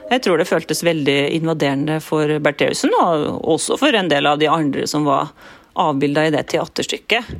Jeg 0.08 0.24
tror 0.24 0.40
det 0.40 0.48
føltes 0.48 0.82
veldig 0.82 1.18
invaderende 1.36 2.00
for 2.02 2.32
Bertheussen, 2.42 2.90
og 2.98 3.46
også 3.54 3.78
for 3.78 3.94
en 3.94 4.10
del 4.10 4.26
av 4.26 4.40
de 4.40 4.50
andre 4.50 4.88
som 4.90 5.06
var 5.06 5.30
avbilda 5.78 6.26
i 6.26 6.34
det 6.34 6.46
teaterstykket. 6.50 7.30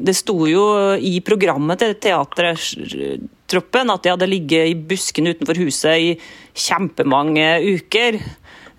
Det 0.00 0.14
sto 0.16 0.34
jo 0.48 0.64
i 0.96 1.18
programmet 1.24 1.82
til 1.82 1.92
teatertroppen 2.00 3.92
at 3.92 4.04
de 4.04 4.12
hadde 4.14 4.28
ligget 4.30 4.70
i 4.70 4.78
buskene 4.88 5.34
utenfor 5.34 5.60
huset 5.60 6.00
i 6.00 6.14
kjempemange 6.56 7.50
uker. 7.76 8.16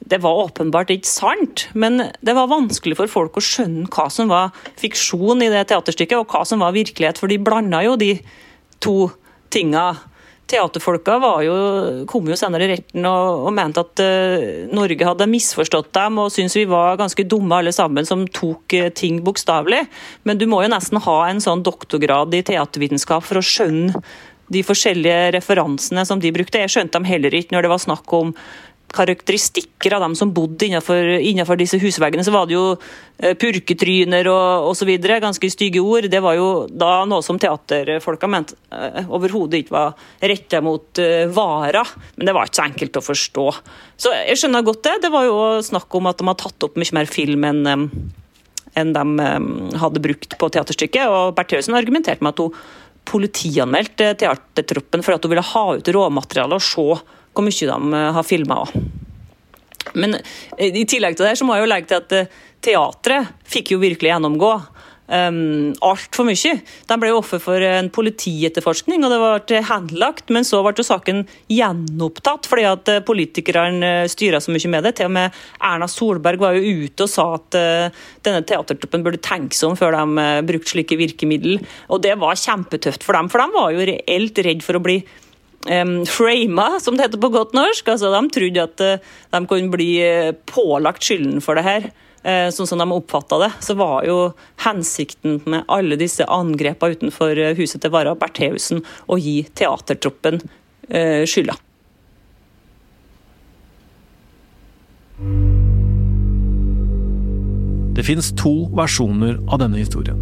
Det 0.01 0.17
var 0.23 0.41
åpenbart 0.47 0.89
ikke 0.91 1.07
sant, 1.07 1.67
men 1.77 2.01
det 2.25 2.33
var 2.35 2.49
vanskelig 2.49 2.97
for 2.97 3.11
folk 3.11 3.37
å 3.37 3.45
skjønne 3.45 3.85
hva 3.93 4.07
som 4.11 4.31
var 4.33 4.49
fiksjon 4.81 5.45
i 5.45 5.51
det 5.53 5.67
teaterstykket, 5.69 6.17
og 6.17 6.33
hva 6.33 6.41
som 6.47 6.65
var 6.65 6.73
virkelighet, 6.75 7.21
for 7.21 7.31
de 7.31 7.37
blanda 7.39 7.83
jo 7.85 7.93
de 8.01 8.15
to 8.81 9.11
tinga. 9.53 9.91
Teaterfolka 10.51 11.17
jo, 11.45 11.53
kom 12.09 12.27
jo 12.27 12.37
senere 12.39 12.67
i 12.67 12.71
retten 12.73 13.05
og, 13.07 13.45
og 13.47 13.53
mente 13.55 13.83
at 13.85 14.03
uh, 14.03 14.47
Norge 14.75 15.07
hadde 15.07 15.29
misforstått 15.31 15.91
dem 15.95 16.19
og 16.23 16.33
syntes 16.33 16.57
vi 16.59 16.65
var 16.69 16.99
ganske 16.99 17.25
dumme 17.27 17.61
alle 17.61 17.73
sammen 17.75 18.07
som 18.07 18.25
tok 18.27 18.75
uh, 18.77 18.89
ting 18.95 19.21
bokstavelig. 19.25 19.85
Men 20.27 20.41
du 20.41 20.47
må 20.51 20.61
jo 20.65 20.73
nesten 20.73 21.01
ha 21.05 21.17
en 21.29 21.39
sånn 21.43 21.63
doktorgrad 21.65 22.35
i 22.35 22.43
teatervitenskap 22.51 23.25
for 23.27 23.39
å 23.39 23.45
skjønne 23.45 24.03
de 24.51 24.63
forskjellige 24.67 25.31
referansene 25.37 26.03
som 26.07 26.19
de 26.19 26.33
brukte. 26.35 26.59
Jeg 26.59 26.73
skjønte 26.73 26.99
dem 26.99 27.07
heller 27.07 27.35
ikke 27.35 27.55
når 27.55 27.65
det 27.65 27.71
var 27.71 27.83
snakk 27.85 28.15
om 28.17 28.33
karakteristikker 28.95 29.95
av 29.95 30.03
dem 30.05 30.15
som 30.17 30.33
bodde 30.35 30.67
innenfor, 30.67 30.97
innenfor 31.19 31.59
disse 31.59 31.79
husveggene. 31.81 32.23
Så 32.25 32.33
var 32.33 32.47
det 32.49 32.55
jo 32.55 32.65
eh, 32.75 33.35
purketryner 33.39 34.27
og 34.31 34.71
osv. 34.71 34.91
Ganske 35.01 35.51
stygge 35.53 35.83
ord. 35.83 36.09
Det 36.11 36.21
var 36.23 36.37
jo 36.39 36.49
da 36.67 37.03
noe 37.09 37.25
som 37.25 37.39
teaterfolka 37.41 38.29
mente 38.31 38.57
uh, 38.73 39.07
overhodet 39.11 39.63
ikke 39.63 39.75
var 39.75 40.07
retta 40.31 40.61
mot 40.65 41.01
uh, 41.01 41.27
varer. 41.33 41.95
Men 42.17 42.29
det 42.29 42.35
var 42.37 42.49
ikke 42.49 42.61
så 42.61 42.67
enkelt 42.67 42.99
å 42.99 43.05
forstå. 43.05 43.47
Så 44.01 44.15
jeg 44.17 44.41
skjønner 44.41 44.67
godt 44.67 44.83
det. 44.87 44.97
Det 45.05 45.13
var 45.13 45.29
jo 45.29 45.39
snakk 45.65 45.99
om 45.99 46.11
at 46.11 46.21
de 46.21 46.29
har 46.29 46.39
tatt 46.41 46.67
opp 46.67 46.79
mye 46.79 46.97
mer 46.97 47.09
film 47.09 47.47
enn 47.47 47.63
um, 47.67 47.87
enn 48.79 48.93
de 48.95 49.01
um, 49.03 49.47
hadde 49.81 49.99
brukt 50.03 50.37
på 50.39 50.47
teaterstykket. 50.55 51.09
Og 51.11 51.33
Bertheussen 51.35 51.75
argumenterte 51.75 52.23
med 52.23 52.37
at 52.37 52.43
hun 52.45 52.55
politianmeldt 53.07 54.01
eh, 54.03 54.13
teatertroppen 54.17 55.03
for 55.03 55.15
at 55.15 55.25
hun 55.25 55.33
ville 55.33 55.47
ha 55.53 55.63
ut 55.77 55.91
råmateriale 55.95 56.57
og 56.57 56.65
se 56.65 56.85
hvor 57.33 57.45
mye 57.45 57.71
de 57.71 57.97
eh, 57.97 58.11
har 58.17 58.27
filma. 58.27 58.61
Men 59.93 60.17
eh, 60.57 60.71
i 60.71 60.85
tillegg 60.85 61.17
til 61.17 61.27
det 61.27 61.37
så 61.39 61.47
må 61.47 61.57
jeg 61.57 61.65
jo 61.65 61.71
legge 61.71 61.91
til 61.91 62.01
at 62.03 62.39
teatret 62.61 63.49
fikk 63.49 63.73
jo 63.73 63.81
virkelig 63.81 64.13
gjennomgå 64.13 64.53
um, 65.11 65.71
altfor 65.83 66.27
mye. 66.27 66.55
De 66.87 66.97
ble 66.99 67.11
jo 67.11 67.19
offer 67.19 67.41
for 67.43 67.63
en 67.65 67.89
politietterforskning, 67.93 69.03
og 69.03 69.13
det 69.13 69.19
ble 69.21 69.61
henlagt. 69.67 70.31
Men 70.33 70.47
så 70.47 70.61
ble 70.65 70.85
saken 70.85 71.25
gjenopptatt 71.51 72.49
fordi 72.49 72.65
at 72.69 72.91
eh, 72.91 73.01
politikerne 73.05 73.91
eh, 74.03 74.09
styra 74.11 74.41
så 74.41 74.53
mye 74.53 74.71
med 74.71 74.87
det. 74.87 74.95
Til 74.99 75.09
og 75.09 75.15
med 75.17 75.41
Erna 75.67 75.89
Solberg 75.91 76.41
var 76.41 76.57
jo 76.57 76.85
ute 76.85 77.05
og 77.05 77.11
sa 77.11 77.27
at 77.37 77.59
uh, 77.59 78.03
denne 78.25 78.43
teatertruppen 78.47 79.05
burde 79.05 79.21
tenke 79.23 79.57
seg 79.57 79.71
om 79.71 79.79
før 79.79 79.97
de 79.97 80.27
brukte 80.47 80.75
slike 80.75 80.97
virkemiddel. 80.99 81.59
Og 81.91 82.03
det 82.05 82.15
var 82.21 82.39
kjempetøft 82.39 83.05
for 83.05 83.17
dem, 83.17 83.29
for 83.31 83.43
de 83.43 83.57
var 83.57 83.75
jo 83.75 83.89
reelt 83.91 84.41
redd 84.45 84.65
for 84.65 84.79
å 84.79 84.83
bli 84.83 85.01
Um, 85.69 85.99
frama, 86.09 86.79
som 86.81 86.95
det 86.97 87.05
heter 87.05 87.21
på 87.21 87.29
godt 87.33 87.51
norsk. 87.53 87.91
Altså, 87.93 88.09
de 88.13 88.33
trodde 88.33 88.63
at 88.63 88.81
uh, 88.81 89.11
de 89.35 89.41
kunne 89.49 89.73
bli 89.73 89.91
pålagt 90.49 91.05
skylden 91.05 91.43
for 91.43 91.59
det 91.59 91.67
her. 91.67 91.91
Eh, 92.23 92.51
sånn 92.53 92.67
som 92.69 92.77
de 92.77 92.85
oppfatta 92.93 93.39
det, 93.41 93.49
så 93.65 93.73
var 93.79 94.05
jo 94.05 94.17
hensikten 94.61 95.39
med 95.49 95.65
alle 95.71 95.97
disse 95.97 96.25
angrepene 96.29 96.93
utenfor 96.97 97.33
eh, 97.33 97.55
huset 97.57 97.81
til 97.81 97.93
Vara 97.93 98.13
Bertheussen 98.17 98.83
å 99.09 99.17
gi 99.17 99.39
teatertroppen 99.57 100.37
eh, 100.89 101.25
skylda. 101.25 101.57
Det 107.97 108.05
fins 108.05 108.31
to 108.37 108.53
versjoner 108.77 109.41
av 109.49 109.61
denne 109.61 109.81
historien. 109.81 110.21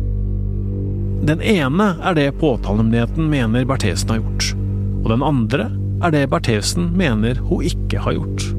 Den 1.28 1.43
ene 1.43 1.91
er 1.99 2.15
det 2.15 2.32
påtalemyndigheten 2.39 3.28
mener 3.28 3.67
Bertheussen 3.67 4.15
har 4.15 4.23
gjort. 4.23 4.59
Og 5.03 5.12
den 5.13 5.25
andre 5.25 5.69
er 6.03 6.15
det 6.15 6.29
Bertheussen 6.31 6.91
mener 6.97 7.39
hun 7.49 7.65
ikke 7.67 8.01
har 8.03 8.17
gjort. 8.17 8.49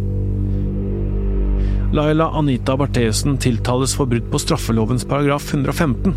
Laila 1.90 2.29
Anita 2.38 2.76
Bertheussen 2.79 3.38
tiltales 3.42 3.96
for 3.98 4.07
brudd 4.07 4.29
på 4.31 4.38
straffelovens 4.38 5.03
paragraf 5.11 5.48
115, 5.50 6.14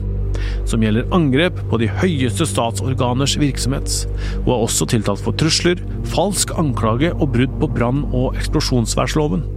som 0.70 0.84
gjelder 0.86 1.10
angrep 1.16 1.58
på 1.72 1.80
de 1.82 1.88
høyeste 1.90 2.46
statsorganers 2.50 3.34
virksomhet. 3.42 3.96
Hun 4.44 4.54
er 4.54 4.68
også 4.68 4.88
tiltalt 4.92 5.24
for 5.26 5.34
trusler, 5.40 5.82
falsk 6.14 6.54
anklage 6.62 7.10
og 7.16 7.32
brudd 7.34 7.58
på 7.62 7.72
brann- 7.74 8.06
og 8.12 8.38
eksplosjonsvernloven. 8.38 9.48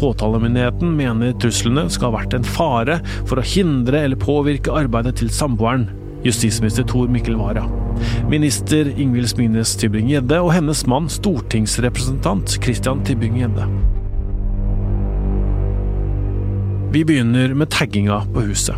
Påtalemyndigheten 0.00 0.94
mener 0.96 1.36
truslene 1.38 1.84
skal 1.92 2.08
ha 2.08 2.22
vært 2.22 2.34
en 2.34 2.46
fare 2.56 2.98
for 3.28 3.38
å 3.38 3.46
hindre 3.46 4.00
eller 4.06 4.18
påvirke 4.18 4.72
arbeidet 4.74 5.18
til 5.20 5.30
samboeren, 5.34 5.86
justisminister 6.24 6.84
Tor 6.88 7.08
Mikkel 7.08 7.38
Wara, 7.40 7.64
minister 8.30 8.88
Ingvild 8.90 9.30
Smines 9.32 9.76
Tybring-Gjedde 9.80 10.40
og 10.42 10.52
hennes 10.54 10.84
mann 10.90 11.08
stortingsrepresentant 11.12 12.58
Christian 12.60 13.02
Tybring-Gjedde. 13.06 13.66
Vi 16.90 17.04
begynner 17.06 17.54
med 17.54 17.70
tagginga 17.70 18.24
på 18.34 18.48
huset. 18.48 18.76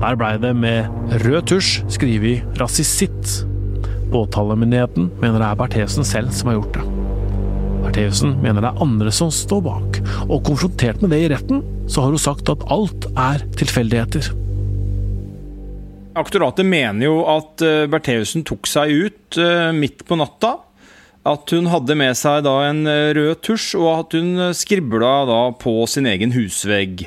Der 0.00 0.16
blei 0.18 0.34
det 0.40 0.54
med 0.56 0.88
rød 1.24 1.42
tusj 1.50 1.82
skrevet 1.92 2.44
'rasisitt'. 2.56 3.44
Påtalemyndigheten 4.12 5.10
mener 5.20 5.38
det 5.38 5.48
er 5.48 5.58
Bertheussen 5.58 6.04
selv 6.04 6.30
som 6.32 6.48
har 6.48 6.60
gjort 6.60 6.78
det. 6.78 6.84
Bertheussen 7.84 8.38
mener 8.42 8.64
det 8.64 8.70
er 8.70 8.82
andre 8.82 9.12
som 9.12 9.30
står 9.30 9.60
bak, 9.60 10.00
og 10.28 10.44
konfrontert 10.44 11.02
med 11.02 11.10
det 11.10 11.20
i 11.24 11.28
retten, 11.34 11.62
så 11.88 12.00
har 12.00 12.14
hun 12.14 12.18
sagt 12.18 12.48
at 12.48 12.64
alt 12.72 13.06
er 13.16 13.44
tilfeldigheter. 13.58 14.43
Aktoratet 16.14 16.66
mener 16.66 17.08
jo 17.08 17.16
at 17.26 17.62
uh, 17.64 17.86
Bertheussen 17.90 18.44
tok 18.46 18.68
seg 18.70 18.92
ut 18.92 19.38
uh, 19.40 19.72
midt 19.74 20.04
på 20.06 20.18
natta. 20.20 20.56
At 21.26 21.50
hun 21.56 21.70
hadde 21.72 21.96
med 21.96 22.12
seg 22.20 22.44
en 22.44 22.82
rød 23.16 23.38
tusj, 23.46 23.70
og 23.80 23.88
at 23.94 24.16
hun 24.18 24.52
skribla 24.52 25.24
på 25.56 25.72
sin 25.88 26.04
egen 26.10 26.34
husvegg. 26.36 27.06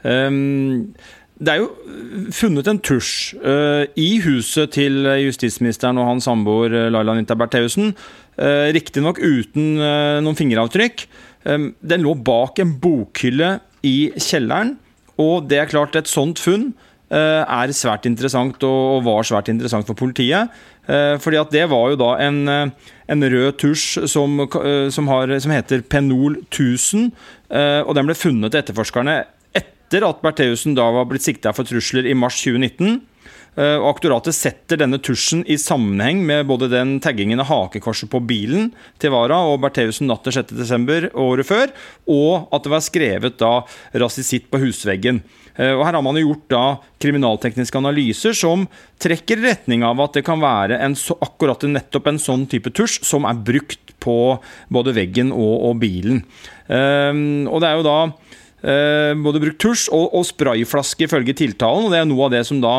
Um, 0.00 0.94
det 1.36 1.52
er 1.52 1.60
jo 1.60 2.30
funnet 2.34 2.66
en 2.66 2.80
tusj 2.80 3.36
i 3.94 4.08
huset 4.24 4.72
til 4.74 5.04
justisministeren 5.20 6.00
og 6.00 6.08
hans 6.08 6.26
samboer 6.26 6.88
Laila 6.88 7.14
Nita 7.14 7.36
Bertheussen. 7.38 7.92
Riktignok 8.74 9.20
uten 9.20 9.76
noen 10.24 10.40
fingeravtrykk. 10.40 11.04
Um, 11.44 11.74
den 11.84 12.08
lå 12.08 12.16
bak 12.24 12.58
en 12.64 12.72
bokhylle 12.80 13.58
i 13.86 14.10
kjelleren, 14.16 14.78
og 15.20 15.46
det 15.52 15.60
er 15.60 15.70
klart 15.70 16.00
et 16.00 16.10
sånt 16.10 16.40
funn 16.42 16.72
er 17.08 17.72
svært 17.72 18.04
interessant 18.04 18.62
og, 18.68 19.04
var 19.06 19.24
svært 19.24 19.48
interessant 19.48 19.86
for 19.88 19.96
politiet. 19.96 20.50
fordi 21.24 21.38
at 21.40 21.50
det 21.52 21.62
var 21.70 21.90
jo 21.90 21.96
da 22.00 22.10
en, 22.20 22.42
en 22.48 23.24
rød 23.32 23.56
tusj 23.60 24.06
som, 24.08 24.42
som, 24.92 25.08
har, 25.08 25.32
som 25.40 25.52
heter 25.52 25.80
Penol 25.88 26.36
1000, 26.50 27.10
og 27.88 27.94
den 27.96 28.08
ble 28.08 28.16
funnet 28.16 28.52
til 28.52 28.60
etterforskerne 28.60 29.22
etter 29.88 30.04
at 30.04 30.20
Bertheussen 30.20 30.76
da 30.76 30.84
var 30.92 31.08
blitt 31.08 31.24
sikta 31.24 31.54
for 31.56 31.64
trusler 31.64 32.04
i 32.04 32.16
mars 32.16 32.36
2019. 32.42 33.00
Eh, 33.58 33.76
og 33.80 33.94
Aktoratet 33.94 34.36
setter 34.36 34.78
denne 34.78 35.00
tusjen 35.02 35.40
i 35.48 35.56
sammenheng 35.58 36.20
med 36.28 36.46
både 36.50 36.68
den 36.70 36.98
taggingen 37.02 37.40
av 37.40 37.48
hakekorset 37.48 38.10
på 38.12 38.20
bilen 38.28 38.68
til 39.00 39.14
Vara 39.14 39.40
og 39.48 39.62
Bertheussen 39.64 40.10
natt 40.10 40.26
til 40.26 40.36
6.12. 40.36 41.08
året 41.16 41.48
før, 41.48 41.72
og 42.06 42.52
at 42.52 42.66
det 42.66 42.74
var 42.74 42.84
skrevet 42.84 43.40
da 43.40 43.52
rasisitt 44.04 44.50
på 44.52 44.60
husveggen. 44.62 45.22
Eh, 45.58 45.74
og 45.74 45.84
Her 45.84 45.98
har 45.98 46.04
man 46.06 46.16
jo 46.18 46.30
gjort 46.30 46.46
da 46.54 46.64
kriminaltekniske 47.02 47.80
analyser 47.80 48.36
som 48.36 48.64
trekker 49.02 49.42
i 49.42 49.50
retning 49.50 49.84
av 49.86 50.00
at 50.06 50.16
det 50.18 50.24
kan 50.26 50.40
være 50.42 50.80
en 50.82 50.96
akkurat 51.18 51.66
nettopp 51.68 52.08
en 52.10 52.22
sånn 52.22 52.46
type 52.50 52.72
tusj 52.74 53.02
som 53.06 53.26
er 53.28 53.42
brukt 53.42 53.94
på 53.98 54.38
både 54.72 54.94
veggen 54.94 55.34
og, 55.34 55.54
og 55.68 55.80
bilen. 55.82 56.22
Um, 56.68 57.48
og 57.50 57.60
det 57.62 57.68
er 57.68 57.80
jo 57.80 57.86
da 57.86 57.98
Eh, 58.58 59.12
både 59.14 59.38
brukt 59.38 59.60
tusj 59.62 59.86
og, 59.94 60.08
og 60.18 60.24
sprayflaske 60.26 61.06
ifølge 61.06 61.36
tiltalen. 61.38 61.86
og 61.86 61.94
Det 61.94 62.00
er 62.00 62.08
noe 62.10 62.26
av 62.26 62.34
det 62.34 62.42
som 62.48 62.58
da 62.62 62.74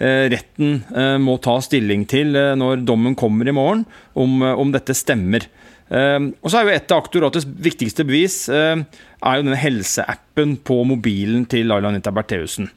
eh, 0.00 0.24
retten 0.32 0.78
må 1.20 1.36
ta 1.44 1.58
stilling 1.64 2.06
til 2.08 2.32
når 2.32 2.84
dommen 2.88 3.16
kommer 3.18 3.48
i 3.48 3.54
morgen, 3.54 3.84
om, 4.16 4.40
om 4.40 4.72
dette 4.72 4.96
stemmer. 4.96 5.44
Og 5.88 6.50
så 6.50 6.58
er 6.58 6.66
jo 6.66 6.74
Et 6.74 6.92
av 6.92 6.98
aktoratets 7.00 7.46
viktigste 7.48 8.04
bevis 8.04 8.42
er 8.52 8.84
jo 8.84 9.44
denne 9.44 9.56
helseappen 9.56 10.58
på 10.60 10.82
mobilen 10.84 11.46
til 11.48 11.70
Laila 11.70 11.88
Anita 11.88 12.12
Bertheussen. 12.12 12.68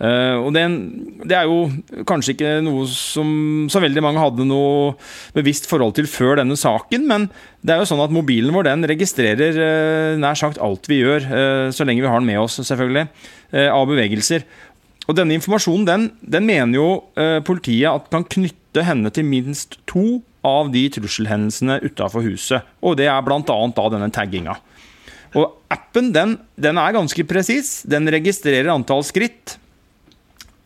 Uh, 0.00 0.46
og 0.46 0.54
det, 0.56 0.62
det, 1.28 1.34
er 1.36 1.44
jo 1.44 1.66
kanskje 2.08 2.32
ikke 2.32 2.52
noe 2.64 2.86
som 2.88 3.66
så 3.68 3.82
veldig 3.84 4.00
mange 4.00 4.22
hadde 4.22 4.46
noe 4.48 4.94
bevisst 5.36 5.68
forhold 5.68 5.92
til 5.98 6.08
før 6.08 6.40
denne 6.40 6.56
saken, 6.56 7.04
men 7.10 7.26
det 7.60 7.74
er 7.74 7.82
jo 7.82 7.90
sånn 7.90 8.00
at 8.00 8.14
mobilen 8.14 8.54
vår 8.56 8.70
den 8.70 8.88
registrerer 8.88 9.60
uh, 9.60 10.16
nær 10.20 10.40
sagt 10.40 10.62
alt 10.64 10.88
vi 10.88 11.02
gjør, 11.02 11.28
uh, 11.28 11.66
så 11.68 11.84
lenge 11.84 12.00
vi 12.00 12.08
har 12.08 12.24
den 12.24 12.30
med 12.30 12.40
oss, 12.40 12.56
selvfølgelig, 12.64 13.10
av 13.50 13.84
bevegelser. 13.90 14.44
Og 15.10 15.16
denne 15.18 15.34
informasjonen 15.34 15.86
den, 15.88 16.02
den 16.22 16.44
mener 16.46 16.76
jo 16.76 16.84
politiet 17.42 17.90
at 17.90 18.04
kan 18.12 18.22
knytte 18.30 18.84
henne 18.86 19.10
til 19.10 19.26
minst 19.26 19.74
to 19.90 20.20
av 20.46 20.70
de 20.72 20.86
trusselhendelsene 20.92 21.80
utafor 21.84 22.24
huset. 22.24 22.66
Og 22.84 22.96
det 23.00 23.08
er 23.12 23.24
bl.a. 23.24 23.42
denne 23.92 24.10
tagginga. 24.14 24.56
Og 25.38 25.46
appen 25.70 26.10
den, 26.14 26.36
den 26.58 26.78
er 26.80 26.94
ganske 26.96 27.24
presis. 27.28 27.80
Den 27.88 28.08
registrerer 28.10 28.72
antall 28.72 29.04
skritt. 29.06 29.58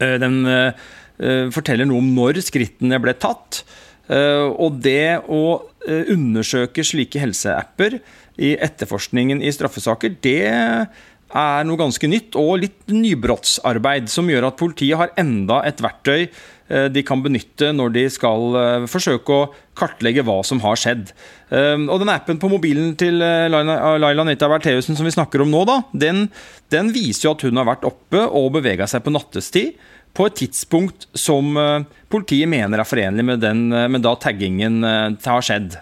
Eh, 0.00 0.16
den 0.22 0.42
eh, 0.48 0.84
eh, 1.20 1.48
forteller 1.54 1.88
noe 1.88 2.02
om 2.02 2.12
når 2.16 2.40
skrittene 2.46 3.00
ble 3.02 3.16
tatt. 3.18 3.64
Og 4.04 4.82
det 4.84 5.24
å 5.32 5.64
undersøke 6.12 6.82
slike 6.84 7.22
helseapper 7.22 7.94
i 8.36 8.50
etterforskningen 8.60 9.40
i 9.40 9.48
straffesaker, 9.48 10.12
det 10.20 10.42
er 10.44 11.64
noe 11.64 11.80
ganske 11.80 12.10
nytt 12.12 12.36
og 12.36 12.58
litt 12.66 12.92
nybrottsarbeid 12.92 14.10
som 14.12 14.28
gjør 14.28 14.50
at 14.50 14.58
politiet 14.60 15.00
har 15.00 15.14
enda 15.16 15.62
et 15.64 15.80
verktøy 15.80 16.26
de 16.64 17.02
kan 17.04 17.20
benytte 17.20 17.74
når 17.76 17.90
de 17.92 18.02
skal 18.08 18.54
forsøke 18.88 19.34
å 19.34 19.48
kartlegge 19.76 20.22
hva 20.24 20.38
som 20.48 20.62
har 20.64 20.78
skjedd. 20.80 21.10
Og 21.52 21.98
den 22.00 22.08
appen 22.08 22.38
på 22.40 22.48
mobilen 22.48 22.94
til 22.96 23.20
Laila 23.20 24.24
Nita 24.24 24.48
Bertheussen 24.48 24.96
som 24.96 25.04
vi 25.04 25.12
snakker 25.12 25.44
om 25.44 25.52
nå, 25.52 25.60
da, 25.68 25.82
den, 25.92 26.30
den 26.72 26.88
viser 26.94 27.28
jo 27.28 27.34
at 27.34 27.44
hun 27.44 27.60
har 27.60 27.68
vært 27.68 27.84
oppe 27.84 28.24
og 28.24 28.54
bevega 28.56 28.88
seg 28.88 29.04
på 29.04 29.12
nattestid 29.12 29.76
på 30.14 30.28
et 30.28 30.36
tidspunkt 30.38 31.08
som 31.18 31.56
eh, 31.58 31.84
politiet 32.12 32.50
mener 32.50 32.80
er 32.80 32.88
forenlig 32.88 33.26
med, 33.26 33.42
den, 33.42 33.66
eh, 33.74 33.88
med 33.90 34.04
da 34.06 34.14
taggingen 34.20 34.82
eh, 34.86 35.08
har 35.26 35.44
skjedd. 35.44 35.78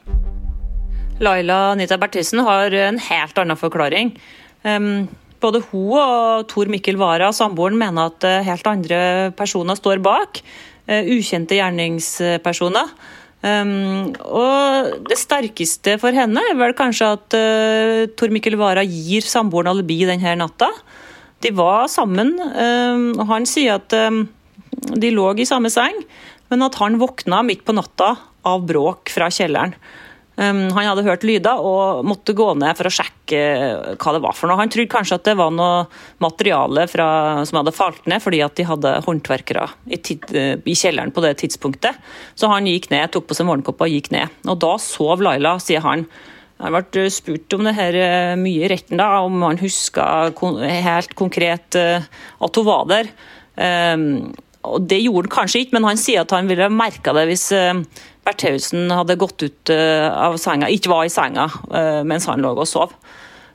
Laila 1.23 1.75
Nita 1.79 1.99
Bertheussen 2.01 2.43
har 2.47 2.73
en 2.75 2.99
helt 2.99 3.37
annen 3.39 3.59
forklaring. 3.59 4.17
Både 5.43 5.61
hun 5.69 5.93
og 5.99 6.49
Tor 6.51 6.71
Mikkel 6.71 6.99
Wara, 6.99 7.29
samboeren, 7.35 7.77
mener 7.79 8.11
at 8.11 8.27
helt 8.47 8.67
andre 8.67 9.31
personer 9.39 9.79
står 9.79 10.03
bak. 10.03 10.41
Uh, 10.91 11.03
ukjente 11.15 11.59
gjerningspersoner. 11.59 12.89
Um, 13.43 14.13
og 14.23 15.07
det 15.11 15.19
sterkeste 15.19 15.97
for 15.99 16.15
henne 16.15 16.43
er 16.47 16.59
vel 16.59 16.75
kanskje 16.79 17.09
at 17.17 17.37
uh, 17.39 18.03
Tor 18.19 18.31
Mikkel 18.35 18.55
Wara 18.59 18.85
gir 18.87 19.27
samboeren 19.27 19.73
alibi 19.73 20.01
denne 20.07 20.37
natta. 20.39 20.69
De 21.43 21.51
var 21.55 21.89
sammen. 21.91 22.37
um, 22.39 23.09
og 23.19 23.27
Han 23.31 23.47
sier 23.51 23.81
at 23.81 23.95
um, 24.11 24.25
de 24.95 25.11
lå 25.15 25.33
i 25.39 25.47
samme 25.49 25.71
seng, 25.75 25.99
men 26.51 26.67
at 26.67 26.79
han 26.83 27.01
våkna 27.01 27.43
midt 27.47 27.65
på 27.67 27.75
natta 27.75 28.15
av 28.47 28.67
bråk 28.67 29.11
fra 29.15 29.31
kjelleren. 29.31 29.75
Ehm, 30.41 30.71
han 30.73 30.89
hadde 30.89 31.05
hørt 31.05 31.25
lyder 31.29 31.61
og 31.61 32.07
måtte 32.09 32.35
gå 32.37 32.47
ned 32.57 32.77
for 32.79 32.89
å 32.89 32.95
sjekke 32.95 33.41
hva 34.01 34.15
det 34.17 34.23
var 34.25 34.37
for 34.37 34.49
noe. 34.49 34.61
Han 34.61 34.73
trodde 34.73 34.93
kanskje 34.93 35.19
at 35.19 35.27
det 35.29 35.37
var 35.39 35.53
noe 35.53 35.87
materiale 36.25 36.87
fra, 36.91 37.07
som 37.49 37.61
hadde 37.61 37.75
falt 37.77 38.07
ned 38.11 38.25
fordi 38.25 38.43
at 38.45 38.57
de 38.59 38.69
hadde 38.69 38.95
håndverkere 39.07 39.67
i, 39.93 39.99
tid, 40.01 40.25
i, 40.33 40.77
kjelleren 40.77 41.13
på 41.15 41.25
det 41.25 41.35
tidspunktet. 41.43 41.99
Så 42.39 42.51
han 42.53 42.69
gikk 42.71 42.91
ned, 42.93 43.11
tok 43.13 43.29
på 43.29 43.37
seg 43.37 43.49
morgenkåpa 43.49 43.89
og 43.89 43.97
gikk 43.97 44.13
ned. 44.15 44.33
Og 44.49 44.61
da 44.63 44.77
sov 44.81 45.25
Laila, 45.25 45.59
sier 45.63 45.85
han. 45.85 46.07
Han 46.63 46.79
ble 46.79 47.09
spurt 47.11 47.53
om 47.57 47.67
det 47.67 47.75
her 47.75 47.97
eh, 47.99 48.33
mye 48.39 48.65
i 48.65 48.71
retten, 48.71 49.01
da, 49.01 49.25
om 49.25 49.41
han 49.43 49.61
huska 49.61 50.05
helt 50.87 51.17
konkret 51.19 51.79
eh, 51.79 52.05
at 52.39 52.61
hun 52.61 52.69
var 52.69 52.87
der. 52.91 53.11
Ehm, 53.61 54.33
og 54.63 54.87
Det 54.87 55.01
gjorde 55.03 55.27
han 55.27 55.37
kanskje 55.37 55.65
ikke, 55.65 55.77
men 55.79 55.89
han 55.91 56.01
sier 56.01 56.23
at 56.23 56.33
han 56.35 56.51
ville 56.51 56.71
merka 56.73 57.15
det 57.17 57.27
hvis 57.31 57.49
eh, 57.57 57.83
Bertheussen 58.23 58.93
hadde 58.95 59.19
gått 59.19 59.43
ut 59.43 59.71
av 59.75 60.37
senga, 60.39 60.69
ikke 60.71 60.93
var 60.93 61.09
i 61.09 61.11
senga 61.11 61.49
mens 62.07 62.29
han 62.31 62.45
lå 62.45 62.53
og 62.55 62.69
sov. 62.71 62.93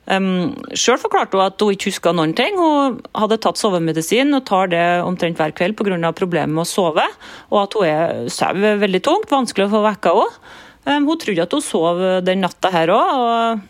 Um, 0.08 0.56
Sjøl 0.72 1.00
forklarte 1.02 1.36
hun 1.36 1.44
at 1.44 1.64
hun 1.64 1.74
ikke 1.76 1.92
huska 1.92 2.14
noen 2.16 2.34
ting. 2.36 2.56
Hun 2.60 3.00
hadde 3.18 3.40
tatt 3.44 3.60
sovemedisin 3.60 4.32
og 4.38 4.46
tar 4.48 4.72
det 4.72 4.84
omtrent 5.04 5.40
hver 5.40 5.56
kveld 5.56 5.76
pga. 5.80 6.12
problemet 6.16 6.56
med 6.56 6.64
å 6.64 6.68
sove. 6.68 7.04
Og 7.52 7.60
at 7.64 7.76
hun 7.76 7.88
er 7.88 8.30
sover 8.32 8.80
veldig 8.80 9.04
tungt, 9.04 9.32
vanskelig 9.32 9.68
å 9.68 9.74
få 9.76 9.84
vekka 9.84 10.16
henne. 10.16 10.54
Hun 10.88 11.20
trodde 11.20 11.44
at 11.44 11.52
hun 11.52 11.62
sov 11.64 12.00
den 12.24 12.40
natta 12.40 12.72
her 12.72 12.94
òg. 12.96 13.66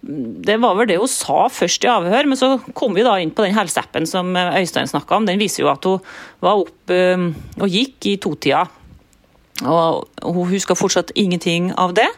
Det 0.00 0.56
var 0.62 0.78
vel 0.78 0.88
det 0.88 0.96
hun 0.96 1.10
sa 1.10 1.44
først 1.52 1.84
i 1.84 1.90
avhør, 1.92 2.28
men 2.30 2.38
så 2.40 2.54
kom 2.72 2.94
vi 2.96 3.04
da 3.04 3.18
inn 3.20 3.34
på 3.36 3.44
den 3.44 3.56
helseappen 3.56 4.06
som 4.08 4.32
Øystein 4.32 4.88
snakka 4.88 5.18
om. 5.18 5.26
Den 5.28 5.40
viser 5.40 5.66
jo 5.66 5.72
at 5.72 5.84
hun 5.84 6.00
var 6.40 6.62
oppe 6.62 7.00
og 7.60 7.68
gikk 7.68 8.08
i 8.08 8.14
totida. 8.22 8.62
Og 9.68 10.08
hun 10.24 10.48
husker 10.48 10.78
fortsatt 10.78 11.12
ingenting 11.20 11.68
av 11.76 11.92
det. 11.98 12.08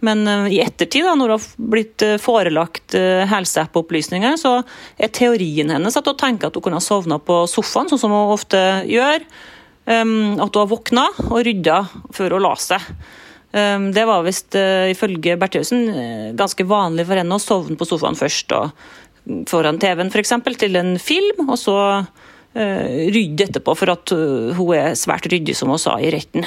Men 0.00 0.24
i 0.48 0.62
ettertid, 0.64 1.04
da, 1.04 1.12
når 1.12 1.34
hun 1.34 1.36
har 1.36 1.68
blitt 1.74 2.04
forelagt 2.24 2.96
helseapp-opplysninger, 3.28 4.38
så 4.40 4.54
er 4.96 5.12
teorien 5.12 5.74
hennes 5.74 5.96
at 6.00 6.08
hun 6.08 6.16
tenker 6.16 6.48
at 6.48 6.56
hun 6.56 6.64
kunne 6.64 6.80
ha 6.80 6.84
sovna 6.84 7.20
på 7.20 7.42
sofaen, 7.52 7.92
sånn 7.92 8.00
som 8.00 8.16
hun 8.16 8.32
ofte 8.32 8.62
gjør. 8.88 9.28
At 9.84 10.00
hun 10.00 10.40
har 10.40 10.72
våkna 10.72 11.04
og 11.28 11.44
rydda 11.44 11.82
før 12.16 12.38
hun 12.38 12.46
la 12.48 12.56
seg. 12.64 12.80
Ehm, 13.56 13.90
det 13.92 14.04
var 14.04 14.24
visst 14.26 14.54
eh, 14.58 14.90
ifølge 14.92 15.36
Bertheussen 15.40 15.88
eh, 15.88 16.28
ganske 16.36 16.66
vanlig 16.68 17.06
for 17.08 17.20
henne 17.20 17.38
å 17.38 17.42
sovne 17.42 17.78
på 17.78 17.88
sofaen 17.88 18.18
først. 18.18 18.52
og 18.52 19.46
Foran 19.50 19.80
TV-en 19.82 20.12
f.eks. 20.12 20.34
til 20.60 20.78
en 20.78 20.94
film, 21.02 21.48
og 21.48 21.56
så 21.60 21.78
eh, 21.96 23.08
rydde 23.14 23.48
etterpå, 23.48 23.74
for 23.78 23.94
at 23.94 24.12
hun 24.58 24.76
er 24.76 24.98
svært 24.98 25.28
ryddig, 25.32 25.56
som 25.56 25.72
hun 25.72 25.82
sa 25.82 25.96
i 25.98 26.12
retten. 26.14 26.46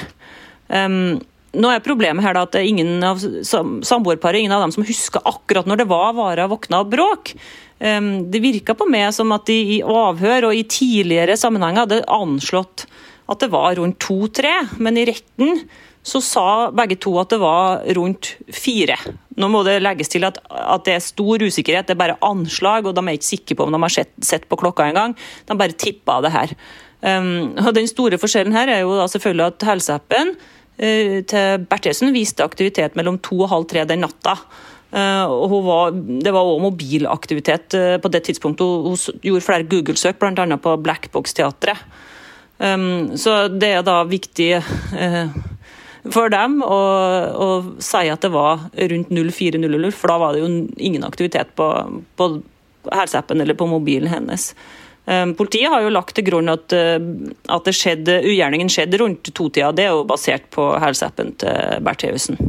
Um, 0.69 1.17
nå 1.57 1.71
er 1.73 1.81
Problemet 1.81 2.21
her 2.21 2.35
da 2.37 2.43
at 2.45 2.55
ingen 2.61 3.01
av 3.01 3.17
samboerparet 3.17 4.43
ingen 4.43 4.53
av 4.53 4.61
dem 4.61 4.73
som 4.75 4.85
husker 4.85 5.25
akkurat 5.25 5.65
når 5.65 5.79
det 5.81 5.87
var 5.89 6.13
Vara 6.13 6.45
våkna 6.51 6.83
av 6.83 6.91
bråk. 6.91 7.33
Um, 7.81 8.29
det 8.29 8.43
virka 8.43 8.77
på 8.77 8.85
meg 8.91 9.09
som 9.17 9.33
at 9.33 9.49
de 9.49 9.57
i 9.79 9.81
avhør 9.81 10.51
og 10.51 10.55
i 10.55 10.61
tidligere 10.69 11.39
sammenhenger 11.41 11.87
hadde 11.87 12.03
anslått 12.05 12.85
at 13.29 13.41
det 13.41 13.49
var 13.53 13.75
rundt 13.77 13.97
to-tre, 14.01 14.53
men 14.81 14.97
i 14.97 15.07
retten 15.09 15.65
så 16.09 16.21
sa 16.23 16.47
begge 16.75 16.97
to 17.01 17.13
at 17.21 17.31
det 17.31 17.39
var 17.41 17.85
rundt 17.97 18.33
fire. 18.53 18.97
Nå 19.39 19.47
må 19.51 19.63
det 19.67 19.79
legges 19.83 20.11
til 20.11 20.25
at, 20.27 20.39
at 20.49 20.85
det 20.87 20.97
er 20.97 21.05
stor 21.05 21.45
usikkerhet, 21.45 21.87
det 21.87 21.95
er 21.95 22.01
bare 22.01 22.19
anslag, 22.25 22.87
og 22.89 22.95
de 22.97 23.03
er 23.05 23.17
ikke 23.17 23.29
sikre 23.29 23.57
på 23.57 23.67
om 23.67 23.75
de 23.75 23.81
har 23.85 23.93
sett, 23.93 24.11
sett 24.25 24.47
på 24.49 24.59
klokka 24.59 24.89
engang. 24.89 25.15
De 25.47 25.57
bare 25.59 25.77
tippa 25.77 26.19
det 26.25 26.33
her. 26.35 26.55
Um, 26.99 27.55
og 27.55 27.71
Den 27.77 27.87
store 27.87 28.19
forskjellen 28.19 28.55
her 28.55 28.71
er 28.73 28.81
jo 28.83 28.97
da 28.97 29.05
selvfølgelig 29.07 29.45
at 29.53 29.67
helseappen 29.69 30.33
uh, 30.35 31.19
til 31.31 31.63
Berthesen 31.69 32.11
viste 32.15 32.43
aktivitet 32.43 32.97
mellom 32.99 33.21
to 33.23 33.37
og 33.45 33.53
halv 33.53 33.69
tre 33.71 33.85
den 33.87 34.03
natta. 34.03 34.35
Uh, 34.89 35.29
og 35.29 35.55
var, 35.63 35.93
Det 35.93 36.33
var 36.33 36.49
òg 36.49 36.63
mobilaktivitet 36.65 37.77
uh, 37.77 37.95
på 38.01 38.11
det 38.11 38.25
tidspunktet. 38.27 38.65
Hun, 38.65 38.97
hun 38.99 39.23
gjorde 39.23 39.45
flere 39.45 39.69
Google-søk, 39.69 40.19
bl.a. 40.19 40.59
på 40.59 40.75
Blackbox-teatret. 40.83 41.87
Um, 42.59 43.15
så 43.15 43.45
det 43.47 43.71
er 43.77 43.87
da 43.87 44.01
viktig 44.03 44.49
for 46.07 46.31
dem 46.31 46.59
å, 46.63 46.79
å, 47.35 47.47
si 47.83 48.05
at 48.07 48.23
det 48.23 48.31
var 48.33 48.69
rundt 48.71 49.09
04.00, 49.11 49.91
for 49.95 50.11
da 50.11 50.19
var 50.21 50.35
det 50.35 50.43
jo 50.43 50.51
ingen 50.77 51.03
aktivitet 51.07 51.51
på, 51.59 51.67
på 52.15 52.29
helseappen 52.95 53.41
eller 53.43 53.57
på 53.59 53.67
mobilen 53.67 54.11
hennes. 54.11 54.53
Ehm, 55.09 55.33
politiet 55.35 55.71
har 55.73 55.83
jo 55.83 55.91
lagt 55.93 56.15
til 56.17 56.27
grunn 56.29 56.51
at, 56.51 56.71
eh, 56.75 56.99
at 57.49 57.69
skjedde, 57.73 58.21
ugjerningen 58.29 58.69
skjedde 58.71 59.01
rundt 59.01 59.31
totida. 59.33 59.71
Det 59.75 59.87
er 59.87 59.95
jo 59.95 60.07
basert 60.07 60.49
på 60.53 60.71
helseappen 60.79 61.33
til 61.41 61.83
Bertheussen. 61.85 62.39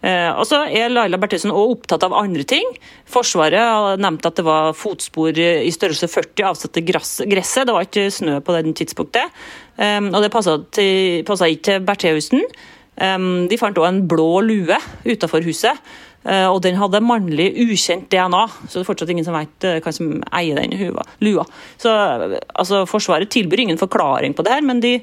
Eh, 0.00 0.30
og 0.32 0.46
så 0.48 0.62
er 0.64 0.88
Laila 0.88 1.18
Bertheussen 1.20 1.52
også 1.52 1.76
opptatt 1.76 2.04
av 2.06 2.16
andre 2.16 2.44
ting. 2.48 2.66
Forsvaret 3.10 3.60
har 3.60 4.00
nevnt 4.00 4.26
at 4.26 4.38
det 4.38 4.46
var 4.46 4.76
fotspor 4.76 5.36
i 5.36 5.72
størrelse 5.74 6.08
40 6.08 6.46
avsatte 6.50 6.84
gresset. 6.84 7.66
Det 7.68 7.76
var 7.76 7.88
ikke 7.88 8.08
snø 8.14 8.38
på 8.44 8.56
det 8.56 8.74
tidspunktet. 8.80 9.40
Ehm, 9.80 10.08
og 10.14 10.24
det 10.24 10.32
passa 10.32 10.56
ikke 11.50 11.66
til 11.68 11.84
Bertheussen. 11.84 12.46
Ehm, 13.00 13.48
de 13.50 13.60
fant 13.60 13.76
òg 13.76 13.90
en 13.90 14.06
blå 14.08 14.40
lue 14.46 14.78
utenfor 15.04 15.44
huset. 15.44 15.76
Eh, 16.24 16.46
og 16.48 16.60
den 16.64 16.76
hadde 16.76 17.00
mannlig 17.00 17.48
ukjent 17.64 18.10
DNA, 18.12 18.42
så 18.68 18.74
det 18.74 18.82
er 18.82 18.88
fortsatt 18.90 19.12
ingen 19.12 19.24
som 19.24 19.36
vet 19.36 19.64
hva 19.64 19.78
hvem 19.80 19.96
som 19.96 20.10
eier 20.36 20.58
den 20.60 20.76
lua. 21.24 21.46
Så 21.80 21.92
altså, 21.92 22.84
Forsvaret 22.88 23.32
tilbyr 23.32 23.64
ingen 23.64 23.80
forklaring 23.80 24.36
på 24.36 24.44
det 24.44 24.52
her, 24.52 24.64
men 24.64 24.82
de, 24.84 24.98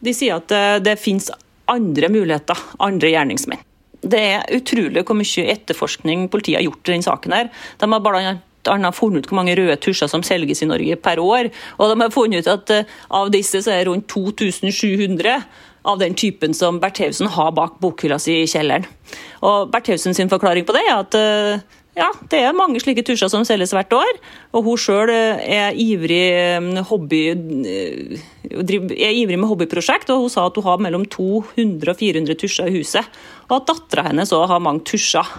de 0.00 0.16
sier 0.16 0.40
at 0.40 0.52
eh, 0.56 0.80
det 0.84 0.96
finnes 1.00 1.28
andre 1.68 2.08
muligheter, 2.12 2.60
andre 2.84 3.12
gjerningsmenn. 3.12 3.60
Det 4.04 4.20
er 4.20 4.56
utrolig 4.56 5.04
hvor 5.04 5.16
mye 5.16 5.46
etterforskning 5.54 6.26
politiet 6.32 6.60
har 6.60 6.66
gjort 6.66 6.88
i 6.88 6.92
denne 6.92 7.06
saken. 7.06 7.32
her. 7.32 7.52
De 7.80 7.92
har 7.92 8.04
bare 8.04 8.38
annet 8.72 8.96
funnet 8.96 9.24
ut 9.24 9.28
hvor 9.28 9.40
mange 9.40 9.56
røde 9.58 9.76
tusjer 9.80 10.08
som 10.08 10.22
selges 10.24 10.62
i 10.64 10.68
Norge 10.68 10.96
per 10.96 11.20
år. 11.20 11.50
Og 11.78 11.90
de 11.90 12.00
har 12.00 12.14
funnet 12.14 12.44
ut 12.44 12.52
at 12.52 12.88
av 13.10 13.30
disse 13.32 13.62
så 13.64 13.72
er 13.72 13.84
det 13.84 13.90
rundt 13.90 14.08
2700 14.08 15.42
av 15.84 16.00
den 16.00 16.14
typen 16.16 16.54
som 16.56 16.80
Bertheussen 16.80 17.28
har 17.28 17.52
bak 17.56 17.76
bokhylla 17.82 18.18
si 18.22 18.40
i 18.42 18.48
kjelleren. 18.48 18.86
Og 19.44 19.70
Bertheussen 19.72 20.16
sin 20.16 20.32
forklaring 20.32 20.64
på 20.64 20.76
det 20.76 20.84
er 20.86 20.94
at 20.96 21.18
eh, 21.18 21.64
ja, 21.94 22.08
det 22.30 22.40
er 22.42 22.56
mange 22.56 22.80
slike 22.82 23.04
tusjer 23.06 23.30
som 23.30 23.44
selges 23.46 23.74
hvert 23.74 23.92
år. 23.94 24.16
Og 24.54 24.66
hun 24.66 24.80
sjøl 24.80 25.12
eh, 25.14 25.44
er 25.58 25.78
ivrig 25.78 26.24
eh, 26.34 26.80
hobby 26.90 27.20
er 27.34 29.12
ivrig 29.14 29.38
med 29.38 29.48
hobbyprosjekt, 29.50 30.10
og 30.12 30.26
hun 30.26 30.32
sa 30.32 30.48
at 30.48 30.58
hun 30.58 30.66
har 30.66 30.82
mellom 30.82 31.06
200 31.10 31.92
og 31.92 32.00
400 32.00 32.38
tusjer 32.40 32.70
i 32.70 32.80
huset. 32.80 33.22
Og 33.48 33.60
at 33.60 33.70
dattera 33.70 34.08
hennes 34.10 34.34
òg 34.34 34.48
har 34.50 34.62
mange 34.62 34.84
tusjer. 34.90 35.30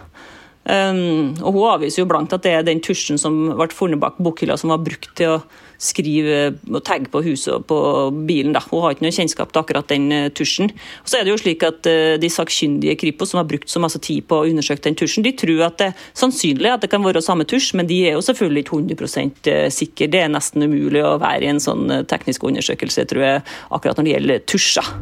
Um, 0.65 1.35
og 1.45 1.53
Hun 1.53 1.67
avviser 1.75 2.01
jo 2.01 2.07
blankt 2.09 2.33
at 2.33 2.41
det 2.41 2.55
er 2.57 2.63
den 2.65 2.79
tusjen 2.81 3.19
som 3.21 3.35
ble 3.53 3.67
funnet 3.69 4.01
bak 4.01 4.15
bokhylla 4.17 4.55
som 4.57 4.71
var 4.73 4.81
brukt 4.81 5.11
til 5.19 5.35
å 5.35 5.41
skrive 5.81 6.55
og 6.71 6.81
tagge 6.87 7.09
på 7.11 7.21
huset 7.25 7.53
og 7.55 7.65
på 7.69 7.79
bilen. 8.27 8.53
Da. 8.55 8.63
Hun 8.69 8.83
har 8.83 8.95
ikke 8.95 9.05
noe 9.05 9.15
kjennskap 9.15 9.51
til 9.53 9.61
akkurat 9.61 9.89
den 9.91 10.07
uh, 10.13 10.27
tusjen. 10.35 10.71
Og 11.03 11.11
så 11.11 11.19
er 11.19 11.25
det 11.25 11.33
jo 11.33 11.41
slik 11.41 11.65
at 11.67 11.89
uh, 11.89 12.15
De 12.21 12.29
sakkyndige 12.31 12.97
Kripos 13.01 13.33
som 13.33 13.41
har 13.41 13.49
brukt 13.49 13.71
så 13.71 13.81
masse 13.83 13.99
tid 14.03 14.25
på 14.29 14.41
å 14.41 14.49
undersøke 14.49 14.85
den 14.85 14.97
tusjen, 14.99 15.25
de 15.25 15.33
tror 15.37 15.65
at 15.67 15.79
det 15.81 15.89
er 15.91 16.05
sannsynlig 16.17 16.71
at 16.71 16.85
det 16.85 16.91
kan 16.93 17.03
være 17.05 17.23
samme 17.25 17.47
tusj, 17.49 17.73
men 17.79 17.89
de 17.89 18.01
er 18.09 18.15
jo 18.17 18.23
selvfølgelig 18.25 18.65
ikke 18.65 18.79
100 18.81 19.25
uh, 19.51 19.67
sikre. 19.73 20.09
Det 20.11 20.23
er 20.23 20.31
nesten 20.31 20.65
umulig 20.65 21.03
å 21.05 21.17
være 21.21 21.47
i 21.47 21.51
en 21.53 21.63
sånn 21.63 21.89
teknisk 22.09 22.45
undersøkelse, 22.47 23.07
tror 23.09 23.25
jeg, 23.25 23.43
akkurat 23.75 23.99
når 23.99 24.07
det 24.07 24.15
gjelder 24.15 24.47
tusjer. 24.51 24.95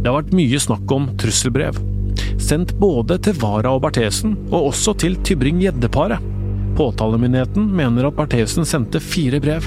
Det 0.00 0.08
har 0.08 0.16
vært 0.22 0.36
mye 0.36 0.60
snakk 0.62 0.96
om 0.96 1.10
trusselbrev 1.20 1.80
sendt 2.40 2.74
både 2.80 3.18
til 3.22 3.36
Vara 3.40 3.74
og 3.76 3.84
Berthesen, 3.84 4.36
og 4.50 4.72
også 4.72 4.96
til 5.04 5.18
Tybring-Gjedde-paret. 5.26 6.29
Påtalemyndigheten 6.80 7.66
mener 7.76 8.06
at 8.08 8.14
Bertheussen 8.16 8.64
sendte 8.64 8.96
fire 9.04 9.36
brev. 9.42 9.66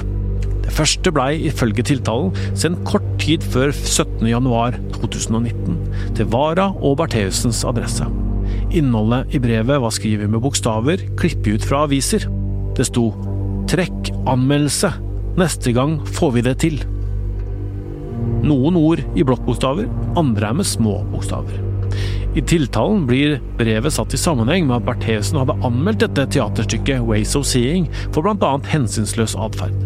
Det 0.64 0.72
første 0.74 1.12
blei 1.14 1.44
ifølge 1.46 1.84
tiltalen 1.86 2.32
sendt 2.58 2.80
kort 2.88 3.04
tid 3.22 3.44
før 3.54 3.70
17.1.2019 3.70 5.76
til 6.18 6.26
Vara 6.32 6.66
og 6.74 6.96
Bertheussens 6.98 7.60
adresse. 7.68 8.04
Innholdet 8.74 9.30
i 9.30 9.38
brevet 9.44 9.82
var 9.84 9.92
skrevet 9.94 10.30
med 10.30 10.42
bokstaver 10.42 10.98
klippet 11.20 11.54
ut 11.54 11.66
fra 11.68 11.78
aviser. 11.86 12.22
Det 12.74 12.84
sto 12.90 13.04
'Trekk 13.70 14.00
anmeldelse'. 14.26 14.98
Neste 15.38 15.70
gang 15.72 16.02
får 16.06 16.30
vi 16.34 16.40
det 16.42 16.58
til. 16.66 16.76
Noen 18.42 18.76
ord 18.76 19.00
i 19.14 19.22
blokkbokstaver, 19.22 19.86
andre 20.18 20.46
er 20.50 20.54
med 20.58 20.66
små 20.66 21.06
bokstaver. 21.14 21.73
I 22.34 22.42
tiltalen 22.42 23.04
blir 23.06 23.38
brevet 23.58 23.94
satt 23.94 24.14
i 24.16 24.20
sammenheng 24.20 24.66
med 24.68 24.80
at 24.80 24.86
Bertheussen 24.88 25.38
hadde 25.40 25.58
anmeldt 25.66 26.02
dette 26.02 26.26
teaterstykket 26.34 27.04
Ways 27.06 27.34
of 27.38 27.46
Seeing 27.46 27.86
for 28.10 28.26
bl.a. 28.26 28.54
hensynsløs 28.72 29.36
atferd. 29.38 29.76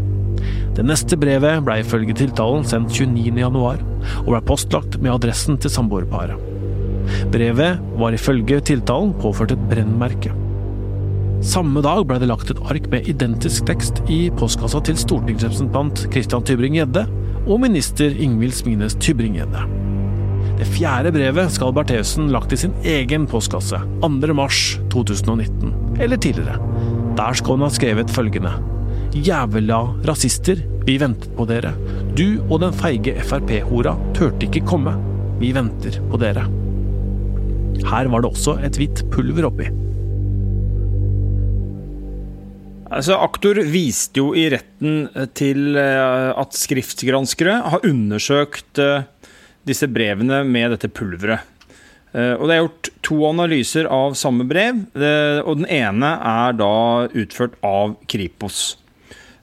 Det 0.79 0.85
neste 0.87 1.18
brevet 1.18 1.64
ble 1.66 1.81
ifølge 1.83 2.14
tiltalen 2.21 2.62
sendt 2.66 2.94
29.1, 2.94 3.83
og 4.25 4.29
ble 4.31 4.42
postlagt 4.47 5.01
med 5.03 5.16
adressen 5.16 5.59
til 5.59 5.73
samboerparet. 5.75 6.38
Brevet 7.33 7.81
var 7.99 8.14
ifølge 8.14 8.61
tiltalen 8.71 9.14
påført 9.18 9.57
et 9.57 9.64
brennmerke. 9.71 10.31
Samme 11.44 11.83
dag 11.85 12.05
ble 12.07 12.18
det 12.23 12.31
lagt 12.31 12.51
et 12.51 12.62
ark 12.66 12.88
med 12.92 13.11
identisk 13.11 13.66
tekst 13.68 14.01
i 14.11 14.25
postkassa 14.38 14.81
til 14.87 14.99
stortingsrepresentant 14.99 16.09
Christian 16.12 16.47
Tybring-Gjedde 16.47 17.05
og 17.47 17.62
minister 17.62 18.14
Ingvild 18.14 18.57
Smines 18.59 18.99
Tybring-Gjedde. 18.99 19.88
Det 20.59 20.66
fjerde 20.66 21.12
brevet 21.14 21.53
skal 21.55 21.71
Bertheussen 21.71 22.33
lagt 22.35 22.51
i 22.51 22.57
sin 22.59 22.73
egen 22.83 23.29
postkasse 23.31 23.79
2.3.2019, 24.03 26.01
eller 26.03 26.18
tidligere. 26.18 26.59
Der 27.18 27.37
skal 27.38 27.55
hun 27.55 27.62
ha 27.62 27.71
skrevet 27.71 28.11
følgende. 28.11 28.51
Jævla 29.14 29.79
rasister, 30.09 30.59
vi 30.83 30.97
ventet 30.99 31.31
på 31.38 31.47
dere. 31.47 31.71
Du 32.18 32.40
og 32.49 32.59
den 32.64 32.75
feige 32.75 33.14
Frp-hora 33.23 33.94
turte 34.18 34.49
ikke 34.49 34.66
komme. 34.66 34.97
Vi 35.38 35.53
venter 35.55 36.01
på 36.11 36.18
dere. 36.18 36.49
Her 37.87 38.11
var 38.11 38.25
det 38.25 38.33
også 38.33 38.57
et 38.66 38.81
hvitt 38.81 39.05
pulver 39.14 39.47
oppi. 39.47 39.71
Altså, 42.88 43.14
Aktor 43.21 43.61
viste 43.68 44.18
jo 44.18 44.33
i 44.35 44.49
retten 44.51 45.07
til 45.38 45.77
eh, 45.79 46.31
at 46.33 46.57
skriftgranskere 46.57 47.61
har 47.68 47.85
undersøkt 47.87 48.81
eh, 48.83 49.05
disse 49.69 49.89
brevene 49.93 50.43
med 50.49 50.75
dette 50.75 50.91
pulveret. 50.93 51.47
Eh, 52.17 52.35
og 52.35 52.49
Det 52.49 52.55
er 52.55 52.63
gjort 52.63 52.91
to 53.05 53.17
analyser 53.29 53.89
av 53.93 54.17
samme 54.17 54.47
brev, 54.49 54.85
eh, 54.97 55.41
og 55.45 55.61
den 55.61 55.69
ene 55.69 56.15
er 56.17 56.57
da 56.57 57.09
utført 57.09 57.59
av 57.63 57.97
Kripos. 58.09 58.77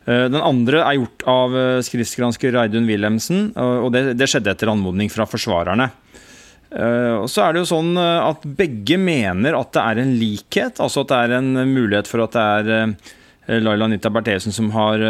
Eh, 0.07 0.25
den 0.29 0.41
andre 0.41 0.81
er 0.81 0.97
gjort 0.99 1.27
av 1.29 1.57
skriftgransker 1.85 2.53
Reidun 2.53 2.89
Wilhelmsen, 2.89 3.53
og 3.55 3.91
det, 3.93 4.17
det, 4.17 4.29
skjedde 4.29 4.51
etter 4.53 4.71
anmodning 4.71 5.09
fra 5.09 5.25
forsvarerne. 5.25 5.91
Og 6.75 7.29
så 7.31 7.45
er 7.45 7.53
det 7.53 7.61
jo 7.61 7.69
sånn 7.69 7.93
at 7.95 8.41
Begge 8.57 8.97
mener 8.99 9.55
at 9.55 9.69
det 9.71 9.83
er 9.85 9.99
en 10.01 10.09
likhet, 10.19 10.81
altså 10.83 11.05
at 11.05 11.11
det 11.13 11.19
er 11.21 11.33
en 11.37 11.51
mulighet 11.71 12.09
for 12.09 12.25
at 12.25 12.35
det 12.35 12.41
er 12.41 12.95
Laila 13.47 13.85
Anita 13.85 14.09
Berthesen 14.09 14.53
som 14.55 14.71
har, 14.73 15.01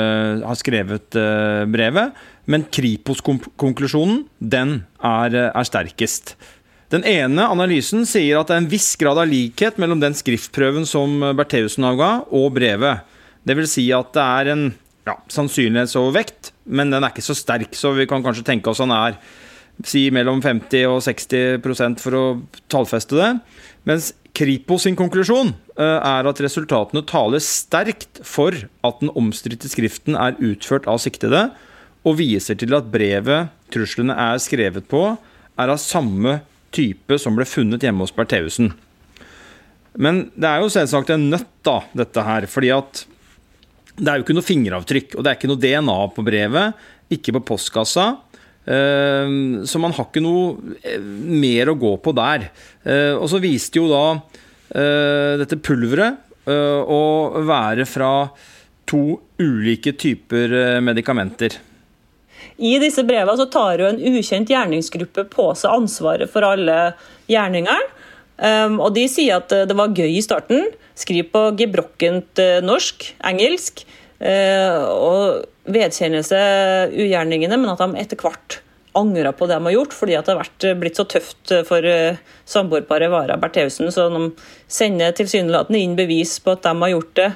har 0.43 0.57
skrevet 0.59 1.15
brevet. 1.71 2.17
Men 2.51 2.65
Kripos-konklusjonen, 2.67 4.25
den 4.39 4.81
er, 4.99 5.37
er, 5.47 5.67
sterkest. 5.67 6.33
Den 6.91 7.05
ene 7.07 7.47
analysen 7.47 8.03
sier 8.05 8.41
at 8.41 8.51
det 8.51 8.57
er 8.57 8.63
en 8.65 8.71
viss 8.73 8.91
grad 8.99 9.21
av 9.21 9.31
likhet 9.31 9.79
mellom 9.81 10.03
den 10.03 10.17
skriftprøven 10.17 10.83
som 10.89 11.23
Bertheussen 11.37 11.87
avga, 11.87 12.11
og 12.29 12.51
brevet. 12.57 13.07
Det 13.47 13.55
vil 13.57 13.69
si 13.69 13.87
at 13.95 14.11
det 14.17 14.25
er 14.25 14.51
en 14.53 14.67
ja, 15.05 15.15
sannsynlighetsovervekt, 15.31 16.51
men 16.65 16.93
den 16.93 17.03
er 17.03 17.13
ikke 17.13 17.25
så 17.25 17.37
sterk, 17.37 17.73
så 17.77 17.93
vi 17.95 18.07
kan 18.09 18.23
kanskje 18.25 18.45
tenke 18.47 18.71
oss 18.71 18.81
han 18.83 18.93
er 18.95 19.19
si 19.85 20.07
mellom 20.13 20.39
50 20.43 20.87
og 20.87 21.01
60% 21.03 22.01
for 22.03 22.17
å 22.17 22.25
tallfeste 22.71 23.17
det. 23.19 23.31
Mens 23.89 24.13
Kripos 24.35 24.85
sin 24.85 24.97
konklusjon 24.99 25.51
eh, 25.51 25.64
er 25.75 26.27
at 26.29 26.39
resultatene 26.39 27.01
taler 27.03 27.41
sterkt 27.43 28.21
for 28.23 28.55
at 28.55 29.01
den 29.01 29.11
omstridte 29.19 29.67
skriften 29.67 30.15
er 30.15 30.37
utført 30.39 30.87
av 30.87 31.01
siktede, 31.03 31.49
og 32.05 32.19
viser 32.21 32.55
til 32.55 32.75
at 32.77 32.87
brevet 32.93 33.49
truslene 33.73 34.15
er 34.15 34.39
skrevet 34.39 34.87
på, 34.87 35.01
er 35.59 35.71
av 35.71 35.81
samme 35.81 36.39
type 36.75 37.17
som 37.21 37.35
ble 37.37 37.47
funnet 37.47 37.83
hjemme 37.83 38.05
hos 38.05 38.13
Bertheussen. 38.15 38.73
Men 39.95 40.25
det 40.35 40.49
er 40.49 40.61
jo 40.61 40.71
selvsagt 40.71 41.13
en 41.13 41.29
nøtt, 41.31 41.51
da, 41.65 41.79
dette 41.95 42.23
her. 42.27 42.47
fordi 42.51 42.71
at 42.75 43.05
det 43.95 44.09
er 44.11 44.19
jo 44.19 44.25
ikke 44.25 44.35
noe 44.35 44.45
fingeravtrykk, 44.45 45.15
og 45.15 45.23
det 45.23 45.31
er 45.31 45.37
ikke 45.39 45.49
noe 45.49 45.61
DNA 45.63 45.99
på 46.15 46.25
brevet. 46.27 46.87
Ikke 47.15 47.35
på 47.37 47.45
postkassa. 47.53 48.07
Eh, 48.65 49.35
så 49.63 49.79
man 49.79 49.95
har 49.95 50.09
ikke 50.09 50.23
noe 50.25 50.75
eh, 50.83 50.99
mer 50.99 51.71
å 51.71 51.77
gå 51.79 51.93
på 52.03 52.11
der. 52.17 52.49
Eh, 52.83 53.13
og 53.15 53.29
så 53.31 53.39
viste 53.43 53.79
jo 53.79 53.87
da 53.91 54.03
dette 54.69 55.57
pulveret 55.61 56.21
å 56.45 57.01
være 57.45 57.85
fra 57.89 58.09
to 58.89 59.17
ulike 59.41 59.95
typer 59.97 60.53
eh, 60.53 60.81
medikamenter. 60.83 61.57
I 62.55 62.77
disse 62.79 63.03
brevene 63.07 63.35
så 63.39 63.47
tar 63.51 63.81
jo 63.81 63.89
en 63.89 63.99
ukjent 63.99 64.51
gjerningsgruppe 64.51 65.25
på 65.31 65.49
seg 65.59 65.73
ansvaret 65.81 66.31
for 66.31 66.45
alle 66.47 66.93
gjerningene. 67.31 67.91
Um, 68.35 68.81
og 68.83 68.91
de 68.97 69.05
sier 69.07 69.39
at 69.39 69.51
det 69.67 69.75
var 69.79 69.95
gøy 69.95 70.17
i 70.17 70.23
starten. 70.23 70.67
Skriv 70.95 71.29
på 71.31 71.43
gebrokkent 71.59 72.39
norsk, 72.63 73.09
engelsk. 73.27 73.83
Uh, 74.19 74.79
og 74.91 75.71
vedkjenner 75.71 76.23
seg 76.23 76.95
ugjerningene, 76.95 77.57
men 77.59 77.73
at 77.73 77.81
de 77.81 77.99
etter 77.99 78.19
hvert 78.19 78.59
angrer 78.97 79.35
på 79.35 79.47
det 79.49 79.57
de 79.59 79.67
har 79.69 79.75
gjort, 79.75 79.95
fordi 79.95 80.15
at 80.17 80.27
det 80.27 80.35
har 80.35 80.41
vært, 80.43 80.67
blitt 80.81 80.99
så 80.99 81.05
tøft 81.09 81.53
for 81.67 81.85
uh, 81.85 82.21
samboerparet 82.49 83.11
Vara 83.13 83.37
Bertheussen. 83.41 83.91
Så 83.93 84.07
de 84.13 84.29
sender 84.71 85.15
tilsynelatende 85.17 85.81
inn 85.81 85.97
bevis 85.99 86.37
på 86.43 86.55
at 86.55 86.65
de 86.67 86.73
har 86.85 86.95
gjort 86.95 87.13
det 87.21 87.33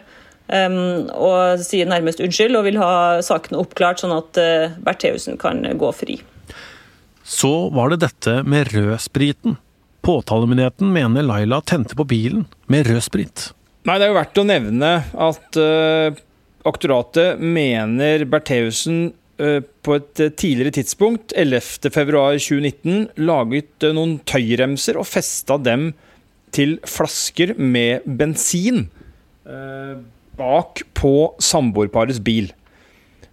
Um, 0.49 1.05
og 1.13 1.61
sier 1.61 1.85
nærmest 1.85 2.23
unnskyld 2.25 2.57
og 2.57 2.63
vil 2.65 2.79
ha 2.81 3.19
saken 3.21 3.59
oppklart, 3.59 3.99
sånn 4.01 4.15
at 4.15 4.39
Bertheussen 4.81 5.37
kan 5.37 5.61
gå 5.77 5.91
fri. 5.93 6.15
Så 7.21 7.69
var 7.69 7.93
det 7.93 7.99
dette 8.01 8.39
med 8.49 8.71
rødspriten. 8.73 9.59
Påtalemyndigheten 10.01 10.89
mener 10.89 11.21
Laila 11.21 11.61
tente 11.61 11.93
på 11.93 12.07
bilen 12.09 12.47
med 12.65 12.87
rødsprit. 12.89 13.51
Nei, 13.85 13.99
det 13.99 14.07
er 14.07 14.11
jo 14.11 14.17
verdt 14.17 14.41
å 14.41 14.47
nevne 14.47 14.89
at 15.29 15.59
uh, 15.61 16.17
aktoratet 16.67 17.39
mener 17.41 18.25
Bertheussen 18.29 19.11
på 19.39 19.95
et 19.95 20.21
tidligere 20.35 20.73
tidspunkt, 20.75 21.31
11.2.2019, 21.31 23.05
laget 23.23 23.85
noen 23.95 24.17
tøyremser 24.27 24.99
og 24.99 25.07
festa 25.07 25.55
dem 25.55 25.93
til 26.55 26.75
flasker 26.83 27.53
med 27.55 28.03
bensin. 28.19 28.89
Bak 30.39 30.83
på 30.99 31.13
samboerparets 31.39 32.19
bil. 32.23 32.51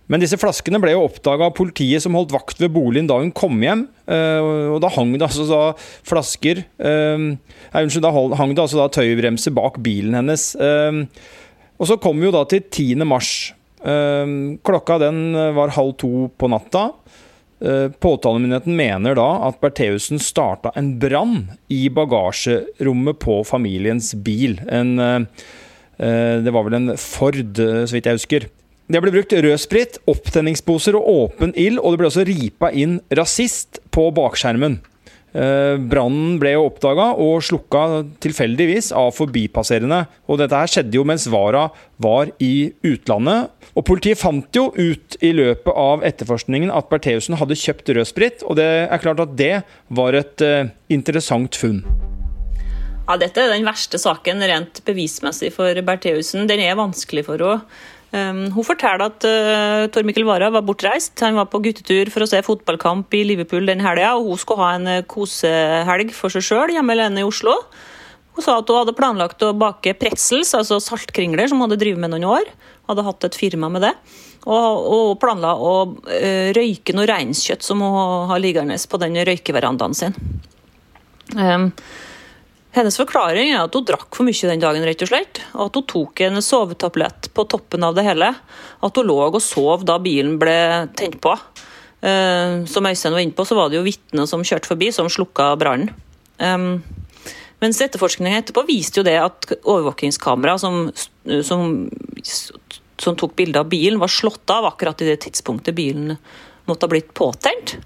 Men 0.07 0.23
disse 0.23 0.39
flaskene 0.39 0.79
ble 0.83 0.93
jo 0.95 1.05
oppdaga 1.09 1.49
av 1.49 1.57
politiet 1.59 2.05
som 2.05 2.15
holdt 2.15 2.35
vakt 2.35 2.61
ved 2.63 2.71
boligen 2.75 3.09
da 3.11 3.19
hun 3.19 3.33
kom 3.35 3.59
hjem. 3.63 3.87
Eh, 4.07 4.51
og 4.71 4.79
da 4.85 4.91
hang 4.95 5.17
det 5.17 5.27
altså 5.27 5.47
da 5.51 5.63
flasker 6.07 6.63
eh, 6.63 7.25
Nei, 7.27 7.83
unnskyld, 7.83 8.07
da 8.07 8.39
hang 8.39 8.55
det 8.55 8.63
altså 8.63 8.79
da 8.79 8.87
tøybremser 8.95 9.55
bak 9.57 9.81
bilen 9.83 10.15
hennes. 10.19 10.53
Eh, 10.55 11.03
og 11.77 11.91
så 11.91 11.99
kom 12.01 12.23
vi 12.23 12.29
jo 12.29 12.37
da 12.37 12.45
til 12.49 12.63
10. 12.63 13.03
mars. 13.09 13.33
Klokka 14.67 14.97
den 14.99 15.37
var 15.55 15.75
halv 15.77 15.93
to 16.01 16.27
på 16.35 16.49
natta. 16.51 16.89
Påtalemyndigheten 18.03 18.75
mener 18.75 19.15
da 19.15 19.27
at 19.47 19.61
Bertheussen 19.63 20.19
starta 20.19 20.73
en 20.75 20.97
brann 20.99 21.53
i 21.71 21.87
bagasjerommet 21.95 23.21
på 23.23 23.39
familiens 23.47 24.11
bil. 24.27 24.59
En 24.67 24.99
Eh, 25.99 26.43
det 26.45 26.53
var 26.53 26.67
vel 26.67 26.77
en 26.77 26.97
Ford, 27.01 27.59
eh, 27.59 27.85
så 27.87 27.97
vidt 27.97 28.09
jeg 28.09 28.21
husker. 28.21 28.49
Det 28.87 29.01
ble 29.03 29.15
brukt 29.15 29.33
rødsprit, 29.33 29.99
opptenningsposer 30.07 30.95
og 30.99 31.09
åpen 31.09 31.55
ild, 31.59 31.81
og 31.81 31.95
det 31.95 32.01
ble 32.01 32.11
også 32.11 32.27
ripa 32.29 32.71
inn 32.71 33.01
rasist 33.19 33.81
på 33.91 34.11
bakskjermen. 34.15 34.79
Eh, 35.37 35.77
brannen 35.93 36.39
ble 36.41 36.55
jo 36.55 36.65
oppdaga 36.71 37.11
og 37.21 37.43
slukka 37.45 37.83
tilfeldigvis 38.25 38.89
av 38.97 39.11
forbipasserende. 39.17 40.07
Og 40.31 40.41
dette 40.41 40.57
her 40.57 40.71
skjedde 40.73 40.97
jo 40.97 41.05
mens 41.09 41.27
Vara 41.29 41.67
var 42.01 42.33
i 42.41 42.71
utlandet. 42.87 43.53
Og 43.77 43.85
politiet 43.85 44.21
fant 44.21 44.57
jo 44.57 44.71
ut 44.73 45.19
i 45.21 45.35
løpet 45.37 45.77
av 45.77 46.07
etterforskningen 46.09 46.73
at 46.73 46.89
Bertheussen 46.89 47.37
hadde 47.37 47.59
kjøpt 47.61 47.93
rødsprit, 47.93 48.47
og 48.49 48.57
det 48.57 48.71
er 48.89 49.03
klart 49.03 49.21
at 49.21 49.37
det 49.37 49.55
var 49.93 50.17
et 50.17 50.45
interessant 50.89 51.59
funn. 51.61 51.83
Ja, 53.07 53.15
Dette 53.21 53.45
er 53.45 53.53
den 53.53 53.67
verste 53.69 54.01
saken 54.03 54.41
rent 54.43 54.81
bevismessig 54.89 55.53
for 55.55 55.83
Bertheussen. 55.87 56.49
Den 56.51 56.65
er 56.65 56.79
vanskelig 56.79 57.27
for 57.29 57.39
henne. 57.39 57.69
Um, 58.15 58.45
hun 58.55 58.65
forteller 58.65 59.09
at 59.09 59.25
uh, 59.27 59.89
Tor 59.91 60.07
Mikkel 60.07 60.27
Wara 60.29 60.49
var 60.55 60.65
bortreist. 60.67 61.17
Han 61.25 61.39
var 61.41 61.49
på 61.51 61.61
guttetur 61.65 62.11
for 62.15 62.23
å 62.23 62.29
se 62.31 62.39
fotballkamp 62.47 63.13
i 63.19 63.25
Liverpool 63.27 63.67
den 63.67 63.83
helga, 63.83 64.15
og 64.15 64.31
hun 64.31 64.41
skulle 64.41 64.63
ha 64.63 64.77
en 64.77 64.91
uh, 64.91 65.03
kosehelg 65.11 66.15
for 66.15 66.33
seg 66.33 66.47
sjøl 66.47 66.77
hjemme 66.77 66.95
alene 66.95 67.25
i 67.25 67.27
Oslo. 67.27 67.57
Hun 68.37 68.45
sa 68.45 68.59
at 68.61 68.71
hun 68.71 68.79
hadde 68.79 68.95
planlagt 68.97 69.43
å 69.43 69.55
bake 69.57 69.97
pretzels, 69.99 70.55
altså 70.55 70.79
saltkringler, 70.83 71.49
som 71.51 71.59
hun 71.59 71.67
hadde 71.67 71.81
drevet 71.83 72.03
med 72.03 72.15
noen 72.15 72.29
år. 72.31 72.51
Hadde 72.87 73.07
hatt 73.09 73.27
et 73.27 73.39
firma 73.41 73.73
med 73.73 73.89
det. 73.89 73.93
Og, 74.47 74.89
og 74.95 75.15
planla 75.19 75.57
å 75.59 75.75
uh, 75.91 76.49
røyke 76.57 76.95
noe 76.95 77.09
reinskjøtt 77.11 77.67
som 77.67 77.83
hun 77.83 78.31
har 78.31 78.43
liggende 78.43 78.79
på 78.79 79.03
den 79.03 79.19
røykeverandaen 79.27 79.97
sin. 79.99 80.15
Um, 81.35 81.73
hennes 82.77 82.99
forklaring 83.01 83.51
er 83.53 83.63
at 83.65 83.75
hun 83.77 83.87
drakk 83.89 84.09
for 84.15 84.27
mye 84.27 84.51
den 84.51 84.63
dagen, 84.63 84.85
rett 84.87 85.05
og 85.05 85.11
slett. 85.11 85.41
Og 85.55 85.69
at 85.69 85.79
hun 85.79 85.87
tok 85.93 86.23
en 86.27 86.43
sovetablett 86.45 87.31
på 87.37 87.47
toppen 87.51 87.87
av 87.87 87.97
det 87.97 88.05
hele. 88.07 88.33
At 88.85 89.01
hun 89.01 89.09
lå 89.09 89.19
og 89.27 89.41
sov 89.45 89.87
da 89.89 89.99
bilen 90.03 90.37
ble 90.41 90.59
tent 90.99 91.19
på. 91.25 91.35
Uh, 92.05 92.63
som 92.69 92.87
Øystein 92.87 93.17
var 93.17 93.25
inne 93.25 93.37
på, 93.37 93.47
så 93.49 93.57
var 93.59 93.73
det 93.73 93.81
jo 93.81 93.87
vitner 93.87 94.29
som 94.29 94.45
kjørte 94.45 94.71
forbi, 94.71 94.93
som 94.95 95.09
slukka 95.11 95.55
brannen. 95.59 95.91
Um, 96.37 96.85
mens 97.63 97.81
etterforskningen 97.81 98.37
etterpå 98.37 98.67
viste 98.69 99.01
jo 99.01 99.07
det 99.07 99.17
at 99.17 99.49
overvåkingskamera 99.57 100.59
som, 100.61 100.91
som, 101.43 101.71
som 103.01 103.17
tok 103.17 103.33
bilde 103.39 103.63
av 103.63 103.71
bilen, 103.73 104.01
var 104.03 104.13
slått 104.13 104.53
av 104.53 104.69
akkurat 104.69 105.01
i 105.01 105.09
det 105.09 105.23
tidspunktet 105.25 105.77
bilen 105.79 106.19
måtte 106.69 106.85
ha 106.85 106.93
blitt 106.93 107.15
påtent. 107.17 107.79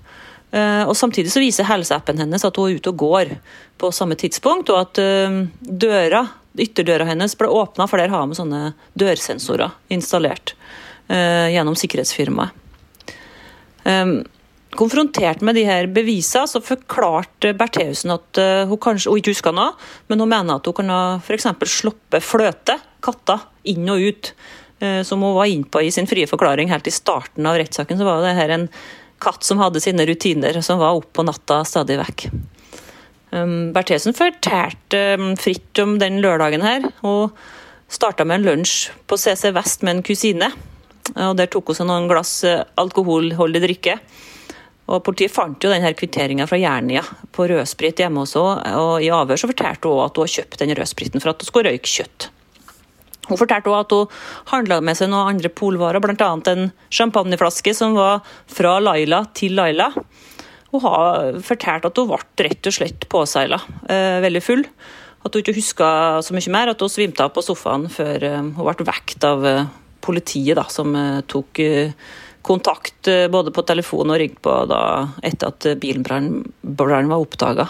Eh, 0.50 0.82
og 0.82 0.96
Samtidig 0.98 1.30
så 1.30 1.42
viser 1.42 1.68
helseappen 1.68 2.18
hennes 2.18 2.44
at 2.46 2.58
hun 2.58 2.70
er 2.70 2.80
ute 2.80 2.90
og 2.90 3.02
går 3.04 3.36
på 3.80 3.92
samme 3.94 4.18
tidspunkt, 4.18 4.72
og 4.72 4.82
at 4.82 5.00
eh, 5.02 5.38
døra, 5.60 6.24
ytterdøra 6.58 7.06
hennes 7.12 7.36
ble 7.38 7.50
åpna, 7.54 7.86
for 7.90 8.02
der 8.02 8.12
har 8.12 8.26
vi 8.26 8.38
sånne 8.38 8.72
dørsensorer 8.98 9.76
installert 9.94 10.56
eh, 11.08 11.54
gjennom 11.54 11.78
sikkerhetsfirmaet. 11.78 12.56
Konfrontert 14.70 15.40
med 15.42 15.56
de 15.58 15.64
her 15.66 15.88
bevisene, 15.90 16.46
så 16.46 16.60
forklarte 16.62 17.54
Bertheussen 17.58 18.12
at 18.14 18.38
hun 18.68 18.78
kanskje, 18.78 19.10
hun 19.10 19.18
ikke 19.18 19.32
husker 19.32 19.54
noe, 19.56 19.72
men 20.06 20.20
hun 20.22 20.30
mener 20.30 20.60
at 20.60 20.68
hun 20.68 20.76
kan 20.76 20.92
ha 20.92 21.00
f.eks. 21.16 21.48
sluppet 21.72 22.22
fløte, 22.22 22.76
katter, 23.02 23.48
inn 23.72 23.88
og 23.90 24.04
ut. 24.04 24.30
Som 25.08 25.24
hun 25.26 25.34
var 25.40 25.50
inne 25.50 25.66
på 25.66 25.82
i 25.82 25.90
sin 25.90 26.06
frie 26.08 26.28
forklaring 26.28 26.70
helt 26.70 26.86
i 26.86 26.94
starten 26.94 27.48
av 27.50 27.58
rettssaken, 27.58 27.98
så 27.98 28.06
var 28.06 28.22
det 28.22 28.36
her 28.36 28.54
en 28.54 28.68
katt 29.20 29.46
som 29.46 29.60
hadde 29.62 29.82
sine 29.82 30.06
rutiner, 30.08 30.60
som 30.64 30.80
var 30.80 30.96
oppe 30.98 31.12
på 31.20 31.26
natta 31.26 31.62
stadig 31.68 31.98
vekk. 32.00 32.26
Um, 33.30 33.70
Berthesen 33.74 34.16
fortalte 34.16 35.02
um, 35.20 35.34
fritt 35.38 35.78
om 35.82 35.98
den 36.02 36.18
lørdagen 36.24 36.64
her, 36.66 36.88
og 37.06 37.36
starta 37.90 38.26
med 38.26 38.40
en 38.40 38.48
lunsj 38.48 38.90
på 39.06 39.18
CC 39.20 39.52
Vest 39.54 39.86
med 39.86 39.98
en 39.98 40.02
kusine. 40.06 40.50
Og 41.14 41.36
Der 41.38 41.50
tok 41.50 41.70
hun 41.70 41.78
seg 41.78 41.88
noen 41.90 42.10
glass 42.10 42.40
uh, 42.46 42.64
alkoholholdig 42.80 43.62
drikke. 43.66 44.00
Og 44.90 45.04
Politiet 45.06 45.30
fant 45.30 45.62
jo 45.62 45.70
denne 45.70 45.92
kvitteringa 45.94 46.48
fra 46.50 46.58
Jernia 46.58 47.04
på 47.30 47.46
rødsprit 47.46 48.02
hjemme 48.02 48.24
hos 48.24 48.34
henne. 48.34 48.74
Og 48.80 49.04
I 49.04 49.12
avhør 49.14 49.38
så 49.38 49.50
fortalte 49.50 49.90
hun 49.90 50.02
at 50.02 50.18
hun 50.18 50.26
har 50.26 50.34
kjøpt 50.34 50.62
den 50.64 50.74
rødspriten 50.78 51.22
for 51.22 51.30
at 51.30 51.42
hun 51.42 51.50
skulle 51.50 51.70
røyke 51.70 51.92
kjøtt. 51.92 52.30
Hun 53.28 53.38
fortalte 53.38 53.70
også 53.70 53.80
at 53.84 53.92
hun 53.94 54.54
handla 54.54 54.80
med 54.84 54.98
seg 54.98 55.10
noen 55.12 55.34
andre 55.34 55.50
polvarer, 55.52 56.02
bl.a. 56.02 56.30
en 56.52 56.70
champagneflaske 56.90 57.74
som 57.76 57.94
var 57.98 58.24
fra 58.50 58.78
Laila 58.82 59.24
til 59.36 59.58
Laila. 59.58 59.90
Hun 60.70 60.82
har 60.84 61.36
fortalt 61.44 61.86
at 61.88 61.98
hun 61.98 62.08
ble 62.12 62.46
rett 62.46 62.70
og 62.70 62.76
slett 62.76 63.06
påseila, 63.10 63.58
eh, 63.90 64.18
veldig 64.24 64.42
full. 64.44 64.64
At 65.20 65.34
hun 65.34 65.42
ikke 65.42 65.58
huska 65.58 65.90
så 66.24 66.34
mye 66.34 66.54
mer, 66.54 66.72
at 66.72 66.80
hun 66.80 66.92
svimte 66.92 67.26
av 67.26 67.34
på 67.34 67.44
sofaen 67.44 67.88
før 67.92 68.26
eh, 68.26 68.40
hun 68.40 68.66
ble 68.66 68.88
vekt 68.88 69.26
av 69.26 69.46
eh, 69.46 69.64
politiet, 70.00 70.56
da, 70.56 70.64
som 70.72 70.94
tok 71.28 71.60
kontakt 72.40 73.04
både 73.28 73.52
på 73.52 73.62
telefon 73.68 74.14
og 74.14 74.16
ringte 74.16 74.40
på 74.46 74.54
da, 74.70 74.78
etter 75.28 75.50
at 75.52 75.66
bilbrannen 75.82 77.10
var 77.12 77.20
oppdaga. 77.20 77.66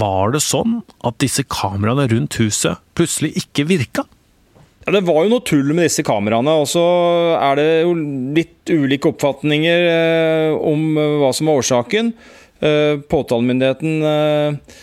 Var 0.00 0.32
det 0.32 0.40
sånn 0.40 0.78
at 1.04 1.18
disse 1.20 1.44
kameraene 1.44 2.06
rundt 2.08 2.38
huset 2.40 2.80
plutselig 2.96 3.34
ikke 3.42 3.66
virka? 3.68 4.06
Ja, 4.86 4.92
Det 4.92 5.04
var 5.04 5.24
jo 5.24 5.32
noe 5.34 5.44
tull 5.44 5.72
med 5.74 5.86
disse 5.88 6.04
kameraene. 6.06 6.54
Og 6.62 6.68
så 6.70 6.84
er 7.36 7.58
det 7.60 7.68
jo 7.84 7.94
litt 8.36 8.72
ulike 8.72 9.12
oppfatninger 9.12 9.88
eh, 9.90 10.52
om 10.56 10.94
eh, 10.96 11.16
hva 11.20 11.32
som 11.36 11.50
er 11.50 11.60
årsaken. 11.60 12.12
Eh, 12.60 12.94
påtalemyndigheten 13.12 14.08
eh, 14.14 14.78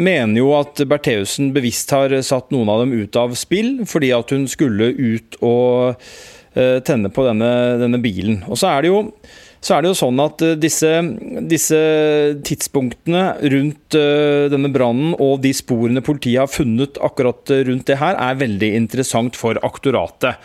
mener 0.00 0.38
jo 0.40 0.52
at 0.58 0.82
Bertheussen 0.88 1.50
bevisst 1.54 1.90
har 1.94 2.14
satt 2.26 2.50
noen 2.54 2.70
av 2.70 2.84
dem 2.84 2.94
ut 2.94 3.18
av 3.18 3.34
spill, 3.38 3.80
fordi 3.90 4.12
at 4.14 4.30
hun 4.34 4.46
skulle 4.50 4.92
ut 4.94 5.38
og 5.42 5.96
eh, 6.54 6.78
tenne 6.86 7.10
på 7.12 7.26
denne, 7.26 7.52
denne 7.82 8.00
bilen. 8.02 8.44
Og 8.46 8.58
så 8.60 8.70
er 8.70 8.86
det 8.86 8.92
jo 8.92 9.02
så 9.60 9.76
er 9.76 9.84
det 9.84 9.90
jo 9.90 9.98
sånn 9.98 10.20
at 10.24 10.40
eh, 10.44 10.56
disse, 10.60 10.90
disse 11.48 11.80
tidspunktene 12.48 13.24
rundt 13.52 13.96
uh, 13.98 14.48
denne 14.52 14.70
brannen 14.72 15.12
og 15.20 15.42
de 15.44 15.52
sporene 15.56 16.02
politiet 16.04 16.40
har 16.40 16.50
funnet 16.50 16.96
akkurat 17.04 17.52
eh, 17.52 17.64
rundt 17.68 17.84
det 17.90 17.98
her, 18.00 18.16
er 18.16 18.40
veldig 18.40 18.72
interessant 18.78 19.36
for 19.36 19.60
aktoratet. 19.66 20.40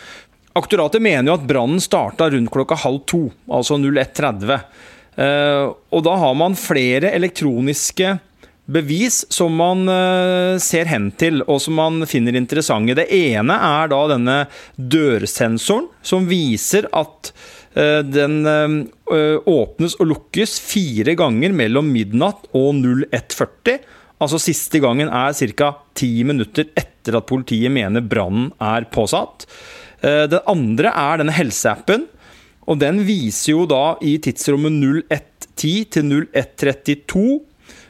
Aktoratet 0.56 1.04
mener 1.04 1.32
jo 1.32 1.38
at 1.38 1.48
brannen 1.48 1.80
starta 1.80 2.28
rundt 2.32 2.52
klokka 2.52 2.78
halv 2.84 3.02
to, 3.08 3.26
altså 3.48 3.80
01.30. 3.80 4.60
Uh, 5.16 5.72
og 5.96 6.04
da 6.04 6.20
har 6.20 6.36
man 6.36 6.56
flere 6.60 7.14
elektroniske 7.16 8.18
bevis 8.68 9.22
som 9.30 9.54
man 9.54 9.86
ser 10.58 10.88
hen 10.90 11.04
til, 11.14 11.38
og 11.46 11.60
som 11.62 11.76
man 11.78 12.02
finner 12.10 12.34
interessante. 12.34 12.96
Det 12.98 13.04
ene 13.14 13.54
er 13.62 13.92
da 13.92 14.00
denne 14.10 14.34
dørsensoren, 14.74 15.86
som 16.02 16.26
viser 16.26 16.88
at 16.90 17.30
den 17.76 18.38
uh, 18.48 19.36
åpnes 19.44 19.98
og 20.00 20.08
lukkes 20.08 20.54
fire 20.64 21.12
ganger 21.18 21.52
mellom 21.52 21.90
midnatt 21.92 22.46
og 22.56 22.78
01.40. 22.80 23.82
Altså 24.16 24.40
Siste 24.40 24.80
gangen 24.80 25.10
er 25.12 25.36
ca. 25.52 25.72
ti 25.92 26.24
minutter 26.24 26.70
etter 26.72 27.18
at 27.18 27.28
politiet 27.28 27.68
mener 27.70 28.00
brannen 28.00 28.48
er 28.56 28.88
påsatt. 28.88 29.44
Den 30.00 30.40
andre 30.48 30.88
er 30.88 31.20
denne 31.20 31.34
helseappen. 31.36 32.06
og 32.64 32.80
Den 32.80 33.02
viser 33.04 33.52
jo 33.52 33.66
da 33.68 33.98
i 34.00 34.16
tidsrommet 34.24 35.04
01.10 35.12 35.84
til 35.92 36.16
01.32 36.32 37.26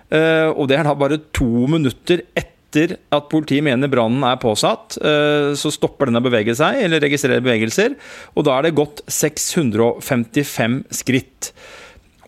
Eh, 0.06 0.48
og 0.54 0.68
det 0.70 0.78
er 0.78 0.86
da 0.86 0.94
bare 0.98 1.18
to 1.34 1.66
minutter 1.70 2.22
etter 2.30 2.54
at 2.84 3.30
politiet 3.32 3.64
mener 3.66 3.90
brannen 3.92 4.24
er 4.26 4.38
påsatt, 4.42 4.98
eh, 5.00 5.54
så 5.58 5.72
stopper 5.74 6.10
den 6.10 6.20
å 6.20 6.24
bevege 6.24 6.54
seg, 6.56 6.82
eller 6.84 7.02
registrerer 7.02 7.44
bevegelser. 7.44 7.96
Og 8.36 8.46
da 8.46 8.58
er 8.58 8.68
det 8.68 8.76
gått 8.78 9.02
655 9.08 10.84
skritt. 10.94 11.52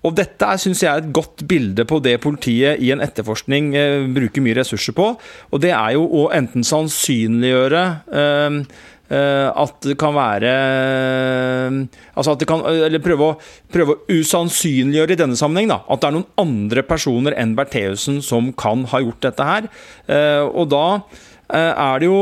Og 0.06 0.14
dette 0.14 0.50
syns 0.62 0.82
jeg 0.84 0.90
er 0.92 1.02
et 1.02 1.12
godt 1.14 1.42
bilde 1.50 1.84
på 1.88 1.98
det 2.02 2.20
politiet 2.22 2.78
i 2.84 2.92
en 2.94 3.02
etterforskning 3.02 3.72
eh, 3.76 4.06
bruker 4.14 4.44
mye 4.44 4.58
ressurser 4.60 4.94
på. 4.96 5.10
Og 5.50 5.62
det 5.62 5.72
er 5.74 5.96
jo 5.96 6.06
å 6.06 6.28
enten 6.34 6.66
sannsynliggjøre 6.66 7.84
Eh, 8.08 8.62
at 9.14 9.78
det 9.86 9.96
kan 10.00 10.12
være 10.16 10.50
eh, 10.52 11.78
altså 12.12 12.34
at 12.34 12.42
det 12.42 12.48
kan, 12.50 12.64
Eller 12.68 13.00
prøve 13.00 13.30
å, 13.30 13.38
prøve 13.72 13.94
å 13.94 14.18
usannsynliggjøre 14.18 15.16
i 15.16 15.20
denne 15.22 15.38
sammenheng 15.38 15.72
da, 15.72 15.80
at 15.88 16.02
det 16.02 16.10
er 16.10 16.18
noen 16.18 16.28
andre 16.44 16.84
personer 16.84 17.36
enn 17.40 17.56
Bertheussen 17.58 18.20
som 18.24 18.52
kan 18.52 18.84
ha 18.92 19.00
gjort 19.04 19.24
dette 19.24 19.48
her. 19.48 19.72
Eh, 20.12 20.44
og 20.44 20.68
da 20.74 20.84
Eh, 21.08 21.27
er 21.48 22.02
det 22.02 22.08
jo, 22.08 22.18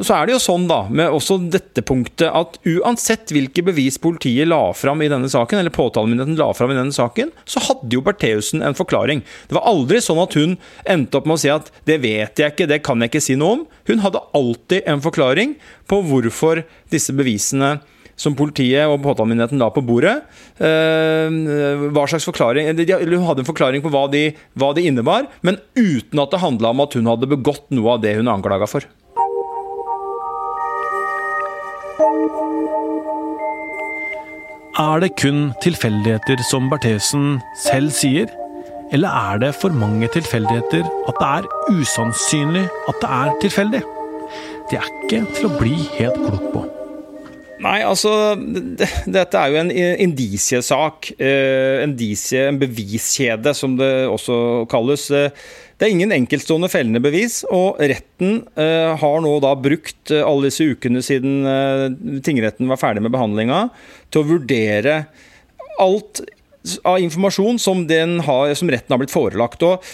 så 0.00 0.14
er 0.16 0.28
det 0.28 0.34
jo 0.34 0.40
sånn, 0.40 0.64
da, 0.70 0.80
med 0.88 1.12
også 1.12 1.36
dette 1.52 1.82
punktet, 1.84 2.30
at 2.32 2.56
uansett 2.68 3.32
hvilke 3.34 3.64
bevis 3.66 3.98
politiet 4.00 4.48
la 4.48 4.72
fram 4.76 5.02
i 5.04 5.10
denne 5.12 5.28
saken, 5.28 5.60
eller 5.60 5.74
påtalemyndigheten 5.74 6.38
la 6.40 6.48
fram 6.56 6.72
i 6.72 6.78
denne 6.78 6.96
saken, 6.96 7.34
så 7.44 7.62
hadde 7.66 7.92
jo 7.92 8.04
Bertheussen 8.06 8.64
en 8.64 8.78
forklaring. 8.78 9.20
Det 9.50 9.58
var 9.58 9.68
aldri 9.68 10.00
sånn 10.04 10.22
at 10.22 10.36
hun 10.38 10.56
endte 10.88 11.20
opp 11.20 11.28
med 11.28 11.36
å 11.36 11.42
si 11.44 11.52
at 11.52 11.70
'det 11.84 12.00
vet 12.00 12.40
jeg 12.40 12.54
ikke, 12.54 12.68
det 12.68 12.82
kan 12.82 13.00
jeg 13.00 13.12
ikke 13.12 13.26
si 13.26 13.36
noe 13.36 13.58
om'. 13.58 13.66
Hun 13.88 14.00
hadde 14.00 14.24
alltid 14.32 14.82
en 14.86 15.00
forklaring 15.04 15.56
på 15.88 16.02
hvorfor 16.08 16.64
disse 16.90 17.12
bevisene 17.12 17.80
som 18.18 18.36
politiet 18.38 18.90
og 18.90 19.00
påtalemyndigheten 19.04 19.62
la 19.62 19.70
på 19.72 19.84
bordet. 19.86 20.16
Eh, 20.58 21.30
hva 21.94 22.06
slags 22.10 22.26
forklaring, 22.28 22.68
Hun 22.68 23.26
hadde 23.26 23.44
en 23.44 23.52
forklaring 23.52 23.82
på 23.82 23.90
hva 23.94 24.08
det 24.10 24.34
de 24.58 24.86
innebar, 24.86 25.28
men 25.42 25.58
uten 25.76 26.18
at 26.18 26.30
det 26.30 26.42
handla 26.42 26.70
om 26.70 26.80
at 26.80 26.94
hun 26.94 27.06
hadde 27.06 27.30
begått 27.30 27.70
noe 27.70 27.94
av 27.94 28.02
det 28.02 28.16
hun 28.18 28.26
er 28.26 28.34
anklaga 28.34 28.66
for. 28.66 28.82
Er 34.78 35.00
det 35.02 35.16
kun 35.18 35.52
tilfeldigheter, 35.62 36.38
som 36.46 36.68
Bertheussen 36.70 37.40
selv 37.58 37.90
sier? 37.90 38.30
Eller 38.94 39.10
er 39.10 39.42
det 39.42 39.50
for 39.58 39.74
mange 39.74 40.06
tilfeldigheter 40.14 40.86
at 41.10 41.18
det 41.18 41.28
er 41.34 41.50
usannsynlig 41.74 42.64
at 42.88 43.02
det 43.02 43.12
er 43.18 43.36
tilfeldig? 43.42 43.82
Det 44.70 44.78
er 44.78 44.90
ikke 44.94 45.24
til 45.34 45.50
å 45.50 45.54
bli 45.58 45.76
helt 45.98 46.22
klok 46.22 46.50
på. 46.54 46.68
Nei, 47.58 47.78
altså 47.82 48.10
Dette 48.38 49.38
er 49.40 49.50
jo 49.50 49.60
en 49.60 49.72
indisiesak. 49.72 51.10
Eh, 51.18 51.82
en, 51.82 51.92
indisie, 51.92 52.44
en 52.46 52.60
beviskjede, 52.60 53.54
som 53.56 53.74
det 53.78 53.90
også 54.10 54.66
kalles. 54.70 55.08
Eh, 55.10 55.32
det 55.78 55.86
er 55.86 55.94
ingen 55.94 56.14
enkeltstående 56.14 56.70
fellende 56.70 57.02
bevis, 57.02 57.40
og 57.54 57.78
retten 57.78 58.40
eh, 58.58 58.94
har 58.98 59.18
nå 59.22 59.34
da 59.42 59.54
brukt 59.58 60.10
alle 60.16 60.50
disse 60.50 60.66
ukene 60.66 61.02
siden 61.06 62.22
tingretten 62.26 62.70
var 62.70 62.80
ferdig 62.80 63.04
med 63.04 63.14
behandlinga, 63.14 63.68
til 64.10 64.24
å 64.24 64.30
vurdere 64.32 65.00
alt 65.78 66.22
av 66.82 66.98
informasjon 67.00 67.60
som, 67.62 67.84
har, 68.26 68.54
som 68.58 68.70
retten 68.70 68.94
har 68.94 69.02
blitt 69.02 69.14
forelagt. 69.14 69.62
og 69.62 69.84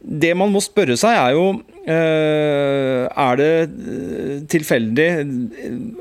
det 0.00 0.32
man 0.38 0.52
må 0.52 0.62
spørre 0.64 0.96
seg, 0.98 1.12
er 1.12 1.34
jo 1.36 1.44
eh, 1.52 1.69
Er 1.88 3.38
det 3.40 3.52
eh, 3.64 4.34
tilfeldig 4.52 5.08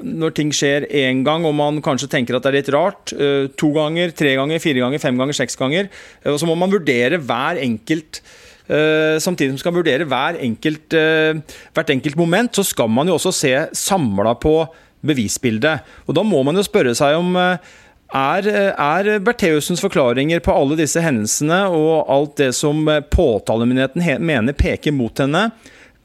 når 0.03 0.35
ting 0.35 0.51
skjer 0.55 0.85
én 0.91 1.23
gang, 1.23 1.45
og 1.47 1.55
man 1.55 1.79
kanskje 1.85 2.09
tenker 2.11 2.35
at 2.35 2.43
det 2.43 2.51
er 2.51 2.57
litt 2.57 2.73
rart? 2.75 3.13
Eh, 3.15 3.47
to 3.59 3.71
ganger, 3.75 4.11
tre 4.11 4.35
ganger, 4.35 4.59
fire 4.59 4.83
ganger, 4.83 5.01
fem 5.01 5.19
ganger, 5.19 5.37
seks 5.37 5.55
ganger. 5.59 5.87
Og 6.27 6.39
så 6.41 6.49
må 6.49 6.57
man 6.59 6.73
vurdere 6.73 7.21
hver 7.21 7.61
enkelt 7.63 8.23
Samtidig 8.69 9.49
som 9.49 9.55
man 9.55 9.61
skal 9.63 9.73
vurdere 9.73 10.05
hver 10.05 10.35
enkelt, 10.45 10.93
hvert 10.93 11.89
enkelt 11.89 12.19
moment, 12.19 12.53
så 12.53 12.61
skal 12.61 12.85
man 12.93 13.09
jo 13.09 13.15
også 13.15 13.31
se 13.33 13.53
samla 13.73 14.35
på 14.37 14.51
bevisbildet. 15.09 15.81
Og 16.05 16.13
Da 16.13 16.21
må 16.21 16.43
man 16.45 16.53
jo 16.53 16.61
spørre 16.61 16.93
seg 16.93 17.17
om 17.17 17.33
er, 18.15 18.47
er 18.73 19.09
Bertheussens 19.21 19.83
forklaringer 19.83 20.41
på 20.41 20.53
alle 20.55 20.79
disse 20.79 21.01
hendelsene 21.03 21.65
og 21.69 22.09
alt 22.09 22.37
det 22.41 22.53
som 22.57 22.87
påtalemyndigheten 23.13 24.25
mener 24.25 24.57
peker 24.57 24.95
mot 24.95 25.21
henne, 25.21 25.49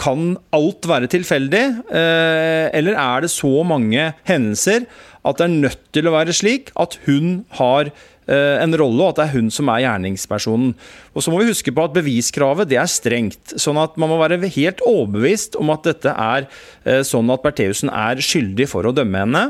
kan 0.01 0.35
alt 0.55 0.89
være 0.91 1.09
tilfeldig, 1.13 1.63
eh, 1.95 2.67
eller 2.75 2.97
er 2.99 3.23
det 3.25 3.31
så 3.31 3.63
mange 3.67 4.11
hendelser 4.27 4.89
at 5.25 5.39
det 5.39 5.47
er 5.47 5.55
nødt 5.63 5.85
til 5.95 6.09
å 6.09 6.17
være 6.17 6.35
slik 6.37 6.73
at 6.81 6.99
hun 7.07 7.45
har 7.57 7.89
eh, 7.89 8.57
en 8.61 8.75
rolle, 8.77 9.01
og 9.01 9.13
at 9.13 9.21
det 9.21 9.25
er 9.29 9.37
hun 9.39 9.53
som 9.55 9.71
er 9.73 9.85
gjerningspersonen. 9.87 10.75
Og 11.15 11.25
så 11.25 11.33
må 11.33 11.41
vi 11.41 11.49
huske 11.53 11.73
på 11.73 11.87
at 11.87 11.95
Beviskravet 11.95 12.69
det 12.69 12.81
er 12.83 12.91
strengt, 12.91 13.55
sånn 13.55 13.81
at 13.81 13.97
man 14.01 14.13
må 14.13 14.19
være 14.21 14.43
helt 14.43 14.83
overbevist 14.85 15.57
om 15.61 15.73
at 15.75 15.87
dette 15.87 16.13
er 16.13 16.49
eh, 16.85 17.03
sånn 17.07 17.31
at 17.33 17.45
Bertheussen 17.47 17.93
er 17.95 18.21
skyldig 18.25 18.69
for 18.75 18.91
å 18.91 18.95
dømme 18.97 19.25
henne. 19.25 19.47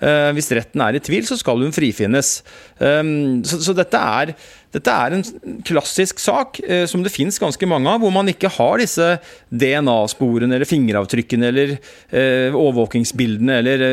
Eh, 0.00 0.30
hvis 0.36 0.50
retten 0.56 0.80
er 0.84 0.96
i 0.96 1.02
tvil, 1.04 1.26
så 1.28 1.36
skal 1.36 1.60
hun 1.60 1.74
frifinnes. 1.76 2.40
Ehm, 2.80 3.42
så, 3.44 3.60
så 3.64 3.74
dette, 3.76 4.00
er, 4.00 4.32
dette, 4.74 4.94
er, 4.94 5.16
en 5.16 5.60
klassisk 5.66 6.20
sak 6.22 6.60
eh, 6.62 6.84
som 6.90 7.02
det 7.04 7.12
finnes 7.14 7.40
ganske 7.42 7.68
mange 7.68 7.90
av, 7.90 8.02
hvor 8.02 8.12
man 8.14 8.30
ikke 8.30 8.52
har 8.54 8.78
disse 8.80 9.08
DNA-sporene 9.50 10.56
eller 10.56 10.68
fingeravtrykkene 10.68 11.50
eller 11.50 11.74
eh, 11.74 12.54
overvåkingsbildene 12.54 13.60
eller 13.62 13.86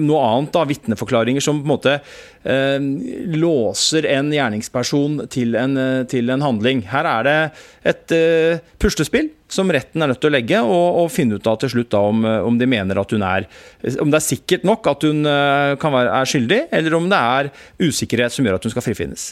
noe 0.00 0.24
annet 0.30 0.56
av 0.60 0.68
vitneforklaringer 0.72 1.44
som 1.44 1.60
på 1.60 1.68
en 1.68 1.74
måte 1.76 1.98
låser 2.48 4.06
en 4.08 4.30
gjerningsperson 4.32 5.18
til 5.28 5.56
en, 5.58 5.74
til 6.08 6.30
en 6.32 6.44
handling. 6.46 6.80
Her 6.88 7.08
er 7.10 7.26
det 7.26 7.34
et 7.90 8.14
puslespill 8.80 9.28
som 9.52 9.72
retten 9.72 10.04
er 10.04 10.12
nødt 10.12 10.20
til 10.22 10.30
å 10.30 10.34
legge, 10.36 10.60
og, 10.62 11.02
og 11.02 11.12
finne 11.12 11.38
ut 11.38 11.50
av 11.50 11.58
til 11.62 11.72
slutt 11.72 11.92
da 11.94 12.02
om, 12.10 12.24
eh, 12.28 12.40
om, 12.44 12.58
de 12.60 12.68
mener 12.68 13.00
at 13.00 13.14
hun 13.14 13.24
er 13.24 13.48
Om 14.02 14.10
det 14.10 14.20
er 14.20 14.26
sikkert 14.26 14.66
nok 14.68 14.86
at 14.90 15.06
hun 15.06 15.24
være, 15.24 16.08
er 16.08 16.28
skyldig, 16.28 16.60
eller 16.72 16.98
om 16.98 17.08
det 17.10 17.22
er 17.38 17.52
usikkerhet 17.80 18.34
som 18.34 18.46
gjør 18.46 18.58
at 18.58 18.68
hun 18.68 18.76
skal 18.76 18.84
frifinnes. 18.90 19.30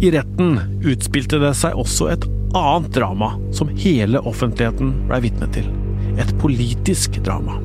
I 0.00 0.10
retten 0.12 0.58
utspilte 0.84 1.38
det 1.40 1.54
seg 1.56 1.76
også 1.80 2.10
et 2.12 2.24
annet 2.56 2.90
drama 2.92 3.30
som 3.56 3.70
hele 3.80 4.20
offentligheten 4.28 4.90
ble 5.08 5.22
vitne 5.24 5.48
til. 5.54 5.70
Et 6.20 6.32
politisk 6.40 7.16
drama. 7.24 7.56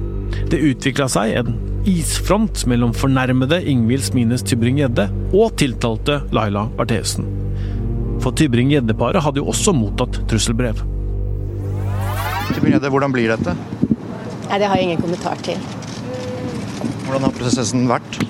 Det 0.47 0.61
utvikla 0.63 1.09
seg 1.11 1.33
en 1.41 1.57
isfront 1.91 2.63
mellom 2.71 2.93
fornærmede 2.95 3.59
Ingvild 3.67 4.05
Smines 4.07 4.45
Tybring-Gjedde 4.47 5.09
og 5.35 5.57
tiltalte 5.59 6.21
Laila 6.31 6.69
Bertheussen. 6.77 7.27
For 8.23 8.31
Tybring-Gjedde-paret 8.37 9.25
hadde 9.25 9.43
jo 9.43 9.49
også 9.51 9.75
mottatt 9.75 10.21
trusselbrev. 10.31 10.79
Tybring-Gjedde, 12.53 12.93
hvordan 12.95 13.15
blir 13.15 13.35
dette? 13.35 13.57
Nei, 14.47 14.59
Det 14.59 14.71
har 14.71 14.79
jeg 14.79 14.87
ingen 14.87 15.03
kommentar 15.03 15.35
til. 15.43 15.59
Hvordan 17.07 17.27
har 17.27 17.35
prosessen 17.35 17.89
vært? 17.91 18.21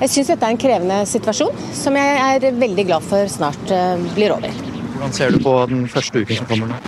Jeg 0.00 0.10
syns 0.12 0.30
dette 0.32 0.46
er 0.46 0.54
en 0.54 0.60
krevende 0.60 0.98
situasjon, 1.08 1.56
som 1.76 1.96
jeg 1.98 2.20
er 2.24 2.56
veldig 2.56 2.86
glad 2.88 3.04
for 3.06 3.30
snart 3.30 3.72
uh, 3.74 4.00
blir 4.16 4.34
over. 4.34 4.54
Hvordan 4.94 5.16
ser 5.16 5.34
du 5.34 5.40
på 5.44 5.54
den 5.70 5.86
første 5.90 6.22
uken 6.22 6.40
som 6.40 6.48
kommer 6.50 6.72
nå? 6.72 6.78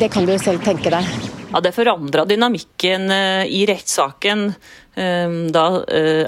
Det 0.00 0.08
kan 0.12 0.26
du 0.26 0.34
jo 0.34 0.40
selv 0.42 0.64
tenke 0.64 0.92
deg. 0.92 1.08
Ja, 1.52 1.60
Det 1.60 1.74
forandra 1.76 2.24
dynamikken 2.28 3.10
uh, 3.12 3.44
i 3.44 3.64
rettssaken 3.68 4.46
uh, 4.52 5.36
da 5.52 5.66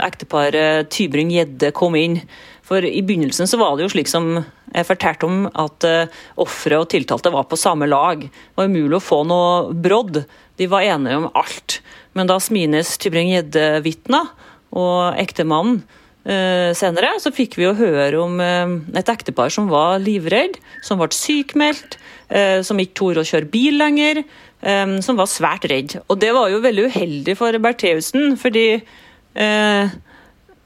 ekteparet 0.07 0.93
Tybring-Gjedde 0.93 1.72
kom 1.76 1.97
inn. 2.01 2.20
For 2.64 2.85
i 2.85 3.03
begynnelsen 3.05 3.49
så 3.49 3.61
var 3.61 3.76
det 3.76 3.85
jo 3.85 3.93
slik 3.93 4.09
som 4.09 4.39
jeg 4.74 4.89
fortalte 4.89 5.28
om, 5.28 5.45
at 5.47 5.87
eh, 5.87 6.22
ofre 6.41 6.80
og 6.80 6.89
tiltalte 6.91 7.32
var 7.35 7.47
på 7.51 7.59
samme 7.61 7.87
lag. 7.87 8.24
Det 8.24 8.59
var 8.59 8.70
umulig 8.70 8.99
å 8.99 9.05
få 9.05 9.20
noe 9.28 9.74
brodd. 9.76 10.24
De 10.59 10.68
var 10.70 10.87
enige 10.87 11.20
om 11.20 11.28
alt. 11.37 11.78
Men 12.16 12.30
da 12.30 12.41
Smines 12.43 12.97
Tybring-Gjedde 13.03 13.85
vitna, 13.85 14.24
og 14.75 15.18
ektemannen 15.20 15.83
uh, 15.83 16.70
senere, 16.77 17.14
så 17.22 17.33
fikk 17.35 17.59
vi 17.59 17.66
jo 17.66 17.75
høre 17.79 18.22
om 18.22 18.41
uh, 18.43 18.75
et 18.99 19.12
ektepar 19.12 19.53
som 19.55 19.70
var 19.72 20.03
livredd, 20.03 20.59
som 20.85 21.01
ble 21.01 21.11
sykmeldt, 21.14 21.99
uh, 22.35 22.61
som 22.66 22.81
ikke 22.83 22.99
torde 23.01 23.25
å 23.25 23.31
kjøre 23.31 23.51
bil 23.53 23.81
lenger, 23.83 24.25
som 25.05 25.18
var 25.18 25.27
svært 25.29 25.66
redd. 25.68 25.93
Og 26.09 26.16
det 26.22 26.31
var 26.33 26.49
jo 26.49 26.62
veldig 26.64 26.87
uheldig 26.89 27.35
for 27.37 27.53
Bertheussen, 27.61 28.31
fordi 28.41 28.79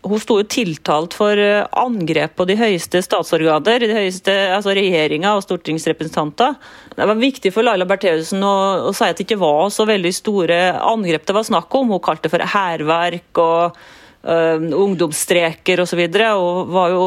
hun 0.06 0.20
sto 0.22 0.38
jo 0.38 0.46
tiltalt 0.46 1.14
for 1.16 1.38
eh, 1.40 1.66
angrep 1.76 2.36
på 2.38 2.46
de 2.48 2.56
høyeste 2.58 3.00
statsorganer, 3.02 3.82
de 3.82 3.96
høyeste, 3.96 4.34
altså 4.54 4.74
regjeringa 4.76 5.34
og 5.36 5.44
stortingsrepresentanter. 5.46 6.54
Det 6.94 7.08
var 7.10 7.18
viktig 7.18 7.52
for 7.54 7.66
Laila 7.66 7.86
Bertheussen 7.88 8.44
å, 8.46 8.54
å, 8.88 8.94
si 8.94 9.08
at 9.08 9.18
det 9.18 9.26
ikke 9.26 9.40
var 9.42 9.68
så 9.74 9.86
veldig 9.88 10.14
store 10.14 10.60
angrep 10.78 11.26
det 11.26 11.36
var 11.36 11.48
snakk 11.48 11.74
om. 11.80 11.94
Hun 11.94 12.04
kalte 12.04 12.28
det 12.28 12.34
for 12.34 12.46
hærverk 12.54 13.42
og 13.42 13.80
øh, 14.24 14.64
ungdomsstreker 14.74 15.82
osv. 15.84 16.00
Og, 16.04 16.14
så 16.14 16.30
og 16.38 16.72
var 16.74 16.94
jo 16.94 17.04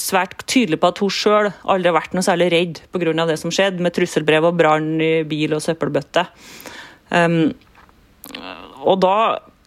svært 0.00 0.44
tydelig 0.48 0.80
på 0.80 0.90
at 0.90 1.00
hun 1.02 1.12
sjøl 1.12 1.50
aldri 1.50 1.90
har 1.90 1.96
vært 1.96 2.14
noe 2.16 2.24
særlig 2.24 2.50
redd 2.54 2.80
pga. 2.92 3.26
det 3.28 3.38
som 3.40 3.52
skjedde, 3.52 3.82
med 3.84 3.94
trusselbrev 3.96 4.48
og 4.48 4.56
brann 4.58 5.00
i 5.00 5.14
bil 5.28 5.56
og 5.56 5.62
søppelbøtte. 5.64 6.26
Um, 7.10 7.52
og 8.84 9.00
da 9.04 9.16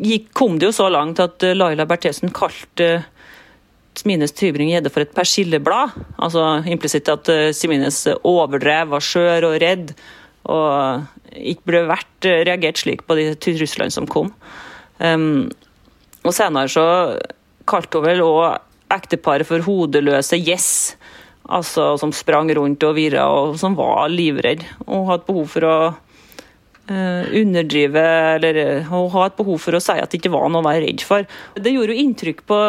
gikk, 0.01 0.31
kom 0.37 0.57
det 0.57 0.69
jo 0.69 0.77
så 0.77 0.89
langt 0.93 1.19
at 1.21 1.43
eh, 1.45 1.55
Laila 1.57 1.85
Bertheussen 1.89 2.33
kalte 2.33 3.05
Simines 3.97 4.33
Tybring-Gjedde 4.37 4.91
for 4.93 5.05
et 5.05 5.13
persilleblad. 5.13 5.93
Altså 6.21 6.63
implisitt 6.69 7.09
at 7.09 7.29
Simines 7.57 8.03
Smines 8.03 8.25
overdrev, 8.25 8.91
var 8.93 9.05
skjør 9.05 9.49
og 9.49 9.55
redd, 9.63 9.93
og 10.47 11.07
ikke 11.37 11.71
ble 11.71 11.85
vært 11.89 12.27
uh, 12.29 12.41
reagert 12.47 12.79
slik 12.79 13.01
på 13.07 13.17
de 13.17 13.31
truslene 13.41 13.93
som 13.93 14.07
kom. 14.09 14.29
Um, 15.01 15.49
og 16.27 16.35
senere 16.35 16.71
så 16.71 16.87
kalte 17.67 17.99
hun 17.99 18.07
vel 18.07 18.25
òg 18.25 18.93
ekteparet 18.93 19.47
for 19.47 19.63
hodeløse 19.65 20.39
gjess. 20.39 20.71
Altså 21.47 21.93
som 21.99 22.11
sprang 22.15 22.51
rundt 22.55 22.83
og 22.83 22.97
virra 22.97 23.27
og 23.31 23.55
som 23.59 23.75
var 23.77 24.09
livredd. 24.11 24.65
Og 24.87 25.07
hadde 25.11 25.27
behov 25.29 25.47
for 25.55 25.67
å 25.67 25.77
Uh, 26.87 27.27
underdrive 27.35 27.99
eller 27.99 28.79
Hun 28.87 29.09
ha 29.11 29.25
et 29.27 29.35
behov 29.35 29.57
for 29.59 29.75
å 29.75 29.81
si 29.83 29.91
at 29.99 30.07
det 30.07 30.21
ikke 30.21 30.31
var 30.31 30.45
noe 30.47 30.63
å 30.63 30.67
være 30.69 30.85
redd 30.85 31.03
for. 31.03 31.25
Det 31.59 31.73
gjorde 31.73 31.91
jo 31.91 32.05
inntrykk 32.05 32.45
på 32.47 32.59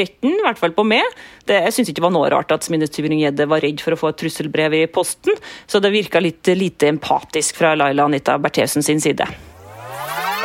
retten, 0.00 0.32
i 0.34 0.42
hvert 0.42 0.58
fall 0.58 0.74
på 0.74 0.82
meg. 0.82 1.06
Det, 1.46 1.60
jeg 1.62 1.76
syns 1.76 1.92
ikke 1.92 2.00
det 2.00 2.06
var 2.08 2.16
noe 2.16 2.32
rart 2.34 2.50
at 2.56 2.66
Smine 2.66 2.88
Tybring-Gjedde 2.90 3.46
var 3.46 3.62
redd 3.62 3.78
for 3.84 3.94
å 3.94 4.00
få 4.00 4.10
et 4.10 4.18
trusselbrev 4.18 4.74
i 4.80 4.88
posten, 4.90 5.38
så 5.70 5.78
det 5.78 5.94
virka 5.94 6.18
litt 6.18 6.50
lite 6.58 6.90
empatisk 6.90 7.62
fra 7.62 7.76
Laila 7.78 8.10
Anita 8.10 8.34
Bertheussen 8.42 8.82
sin 8.82 8.98
side. 9.04 9.30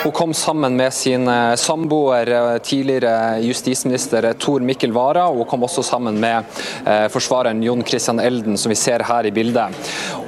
Hun 0.04 0.12
kom 0.12 0.34
sammen 0.34 0.76
med 0.76 0.94
sin 0.94 1.28
eh, 1.28 1.56
samboer, 1.56 2.32
eh, 2.32 2.58
tidligere 2.58 3.40
justisminister 3.40 4.34
Tor 4.34 4.60
Mikkel 4.60 4.92
Wara. 4.92 5.28
Hun 5.28 5.46
kom 5.46 5.64
også 5.64 5.84
sammen 5.84 6.18
med 6.20 6.44
eh, 6.86 7.06
forsvareren 7.08 7.64
Jon 7.64 7.84
Christian 7.88 8.20
Elden, 8.20 8.58
som 8.58 8.70
vi 8.70 8.76
ser 8.76 9.00
her 9.08 9.26
i 9.26 9.32
bildet. 9.32 9.72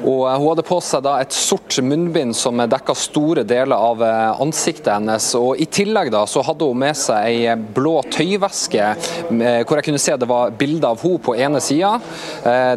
Og 0.06 0.30
hun 0.30 0.48
hadde 0.48 0.64
på 0.64 0.78
seg 0.80 1.04
da 1.04 1.18
et 1.20 1.36
sort 1.36 1.76
munnbind 1.84 2.32
som 2.40 2.62
dekka 2.72 2.96
store 2.96 3.44
deler 3.44 3.76
av 3.76 4.04
ansiktet 4.46 4.94
hennes. 4.94 5.28
Og 5.36 5.60
I 5.60 5.68
tillegg 5.68 6.12
da, 6.14 6.24
så 6.30 6.44
hadde 6.46 6.70
hun 6.70 6.80
med 6.80 6.96
seg 6.96 7.26
ei 7.26 7.56
blå 7.76 7.98
tøyveske 8.14 8.92
hvor 9.26 9.80
jeg 9.80 9.88
kunne 9.88 10.02
se 10.02 10.16
det 10.20 10.30
var 10.30 10.54
bilde 10.56 10.88
av 10.88 11.02
henne 11.02 11.24
på 11.26 11.34
ene 11.42 11.60
sida. 11.64 11.96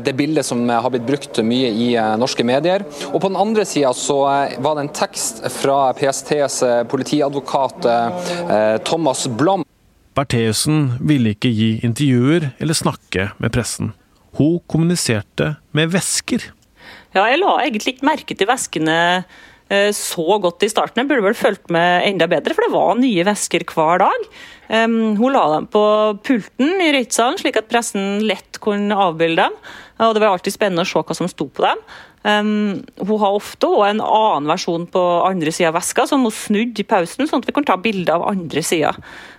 Det 0.00 0.14
bildet 0.16 0.46
som 0.48 0.62
har 0.70 0.88
blitt 0.94 1.06
brukt 1.06 1.42
mye 1.44 1.68
i 1.68 1.90
norske 2.18 2.46
medier. 2.48 2.86
Og 3.12 3.20
på 3.20 3.28
den 3.28 3.38
andre 3.38 3.66
sida 3.68 3.92
var 3.92 4.78
det 4.78 4.86
en 4.86 4.94
tekst 5.02 5.44
fra 5.58 5.92
PSTs 5.98 6.62
politiadvokat 6.90 7.88
eh, 7.88 8.76
Thomas 8.86 9.26
Blom. 9.38 9.64
Bertheussen 10.18 10.94
ville 11.04 11.34
ikke 11.36 11.50
gi 11.54 11.70
intervjuer 11.86 12.50
eller 12.58 12.76
snakke 12.76 13.30
med 13.38 13.54
pressen. 13.54 13.92
Hun 14.38 14.58
kommuniserte 14.70 15.54
med 15.76 15.92
vesker. 15.94 16.50
Ja, 17.14 17.24
jeg 17.30 17.40
la 17.40 17.54
egentlig 17.62 17.96
ikke 17.96 18.08
merke 18.08 18.36
til 18.36 18.48
veskene 18.50 18.98
eh, 19.70 19.90
så 19.96 20.38
godt 20.42 20.66
i 20.66 20.70
starten. 20.72 21.02
Jeg 21.02 21.10
burde 21.10 21.28
vel 21.28 21.38
fulgt 21.38 21.72
med 21.74 22.06
enda 22.08 22.28
bedre, 22.30 22.56
for 22.56 22.66
det 22.66 22.74
var 22.74 22.98
nye 22.98 23.26
vesker 23.28 23.66
hver 23.68 24.04
dag. 24.04 24.30
hun 24.68 25.32
la 25.32 25.44
dem 25.54 25.66
på 25.72 25.84
pulten 26.26 26.82
i 26.84 26.92
rettssalen, 26.92 27.38
slik 27.40 27.56
at 27.56 27.70
pressen 27.70 28.20
lett 28.26 28.60
kunne 28.60 28.96
avbilde 28.96 29.46
dem. 29.46 29.56
Og 29.98 30.14
Det 30.14 30.22
var 30.22 30.34
alltid 30.34 30.54
spennende 30.54 30.84
å 30.84 30.88
se 30.88 31.00
hva 31.02 31.16
som 31.16 31.30
sto 31.30 31.48
på 31.48 31.64
dem. 31.64 31.80
Um, 32.26 32.80
hun 32.98 33.20
har 33.22 33.36
ofte 33.36 33.68
også 33.68 33.90
en 33.92 34.00
annen 34.02 34.48
versjon 34.50 34.86
på 34.90 35.02
andre 35.24 35.52
sida 35.54 35.70
av 35.70 35.78
veska, 35.78 36.06
som 36.10 36.24
hun 36.26 36.34
snudde 36.34 36.82
i 36.82 36.86
pausen, 36.88 37.28
sånn 37.28 37.44
at 37.44 37.50
vi 37.50 37.54
kan 37.56 37.66
ta 37.68 37.78
bilde 37.80 38.14
av 38.14 38.26
andre 38.26 38.64
sida. 38.66 38.94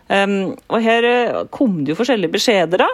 Um, 0.09 0.55
og 0.71 0.82
Her 0.82 1.05
eh, 1.05 1.41
kom 1.53 1.84
det 1.84 1.93
jo 1.93 1.99
forskjellige 1.99 2.34
beskjeder. 2.34 2.86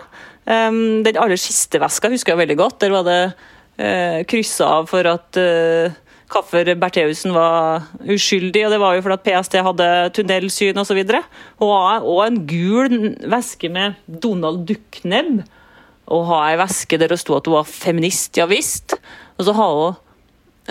Um, 0.45 1.03
den 1.05 1.19
aller 1.21 1.39
siste 1.39 1.79
veska 1.81 2.11
husker 2.11 2.33
jeg 2.33 2.43
veldig 2.43 2.57
godt. 2.59 2.79
Der 2.83 2.95
var 2.95 3.05
det 3.07 3.19
uh, 3.31 4.19
kryssa 4.27 4.71
av 4.79 4.89
for 4.91 5.07
at 5.07 5.39
uh, 5.39 5.95
Kaffer 6.31 6.73
Bertheussen 6.81 7.35
var 7.35 7.85
uskyldig, 8.01 8.65
og 8.65 8.73
det 8.73 8.79
var 8.81 8.95
jo 8.97 9.03
fordi 9.05 9.19
at 9.19 9.27
PST 9.27 9.59
hadde 9.67 9.89
tunnelsyn 10.17 10.81
osv. 10.81 11.01
Og, 11.61 11.75
og 12.01 12.23
en 12.25 12.41
gul 12.49 13.13
veske 13.31 13.69
med 13.71 13.99
Donald 14.09 14.65
Ducknebb. 14.67 15.45
Og 16.11 16.25
ha 16.29 16.41
ei 16.51 16.57
veske 16.59 16.99
der 17.01 17.09
det 17.09 17.17
sto 17.21 17.37
at 17.37 17.47
hun 17.49 17.55
var 17.59 17.69
feminist, 17.69 18.35
ja 18.37 18.45
visst. 18.49 18.97
Og 19.37 19.47
så 19.47 19.55
har 19.57 19.75
hun 19.79 20.01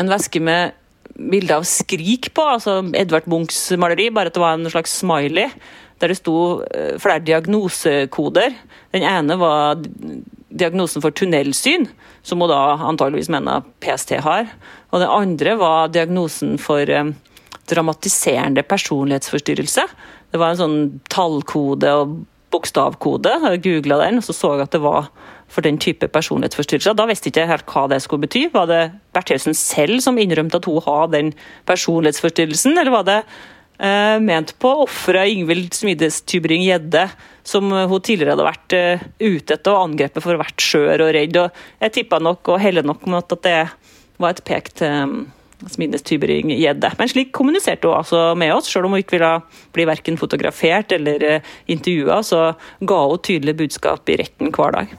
en 0.00 0.10
veske 0.10 0.40
med 0.42 0.74
bilde 1.14 1.54
av 1.54 1.66
Skrik 1.68 2.32
på, 2.34 2.44
altså 2.56 2.80
Edvard 2.98 3.28
Munchs 3.30 3.68
maleri, 3.78 4.08
bare 4.10 4.32
at 4.32 4.36
det 4.36 4.42
var 4.42 4.56
en 4.58 4.70
slags 4.70 4.96
smiley. 5.02 5.52
Der 6.02 6.10
det 6.10 6.18
sto 6.18 6.64
eh, 6.74 6.96
flere 6.98 7.22
diagnosekoder. 7.22 8.56
Den 8.96 9.06
ene 9.06 9.36
var 9.38 9.78
diagnosen 10.54 11.02
for 11.04 11.14
tunnelsyn, 11.14 11.86
som 12.26 12.42
hun 12.42 12.50
da 12.50 12.76
antageligvis 12.88 13.30
mener 13.32 13.62
PST 13.82 14.16
har. 14.24 14.50
Og 14.90 15.02
den 15.02 15.10
andre 15.10 15.54
var 15.60 15.92
diagnosen 15.94 16.58
for 16.62 16.90
um, 16.90 17.14
dramatiserende 17.70 18.62
personlighetsforstyrrelse. 18.66 19.86
Det 20.30 20.40
var 20.40 20.54
en 20.54 20.60
sånn 20.60 20.78
tallkode 21.12 21.90
og 22.00 22.20
bokstavkode. 22.54 23.38
Jeg 23.48 23.62
googla 23.64 24.00
den, 24.04 24.20
og 24.20 24.26
så 24.26 24.36
så 24.36 24.54
jeg 24.54 24.66
at 24.68 24.74
det 24.76 24.82
var 24.84 25.10
for 25.54 25.64
den 25.66 25.78
type 25.80 26.08
personlighetsforstyrrelser. 26.10 26.96
Da 26.98 27.06
visste 27.08 27.30
ikke 27.30 27.46
helt 27.48 27.66
hva 27.70 27.86
det 27.92 28.00
skulle 28.02 28.26
bety. 28.26 28.48
Var 28.54 28.70
det 28.70 28.82
Bertheussen 29.14 29.56
selv 29.58 30.02
som 30.04 30.18
innrømte 30.20 30.60
at 30.60 30.68
hun 30.68 30.82
har 30.84 31.10
den 31.14 31.32
personlighetsforstyrrelsen, 31.70 32.74
eller 32.74 32.94
var 32.94 33.06
det 33.08 33.20
eh, 33.78 34.18
ment 34.22 34.54
på 34.62 34.72
offeret 34.84 35.32
Ingvild 35.34 35.74
Smides 35.76 36.22
Tybring-Gjedde, 36.30 37.06
som 37.46 37.70
hun 37.70 38.02
tidligere 38.02 38.34
hadde 38.34 38.48
vært 38.48 38.76
eh, 38.78 39.06
ute 39.22 39.56
etter 39.56 39.74
og 39.74 39.90
angrepet 39.90 40.24
for 40.24 40.34
å 40.34 40.42
vært 40.42 40.66
skjør 40.66 41.06
og 41.06 41.14
redd. 41.16 41.40
Og 41.44 41.64
jeg 41.86 41.96
tippa 42.00 42.20
nok 42.22 42.54
og 42.54 42.60
heller 42.62 42.86
nok 42.86 43.06
mot 43.10 43.38
at 43.38 43.46
det 43.46 43.62
var 44.22 44.34
et 44.34 44.44
pek 44.46 44.70
til 44.78 45.00
um, 45.04 45.16
Smides. 45.70 46.04
Men 46.98 47.08
slik 47.08 47.32
kommuniserte 47.36 47.88
hun 47.88 47.96
altså 47.96 48.26
med 48.38 48.52
oss, 48.52 48.68
selv 48.70 48.88
om 48.88 48.94
hun 48.94 49.00
ikke 49.04 49.16
ville 49.16 49.32
bli 49.76 49.86
verken 49.88 50.20
fotografert 50.20 50.92
eller 50.92 51.24
uh, 51.38 51.54
intervjua, 51.70 52.20
så 52.26 52.44
ga 52.84 53.00
hun 53.06 53.24
tydelig 53.24 53.56
budskap 53.62 54.12
i 54.12 54.20
retten 54.20 54.52
hver 54.54 54.76
dag. 54.76 54.96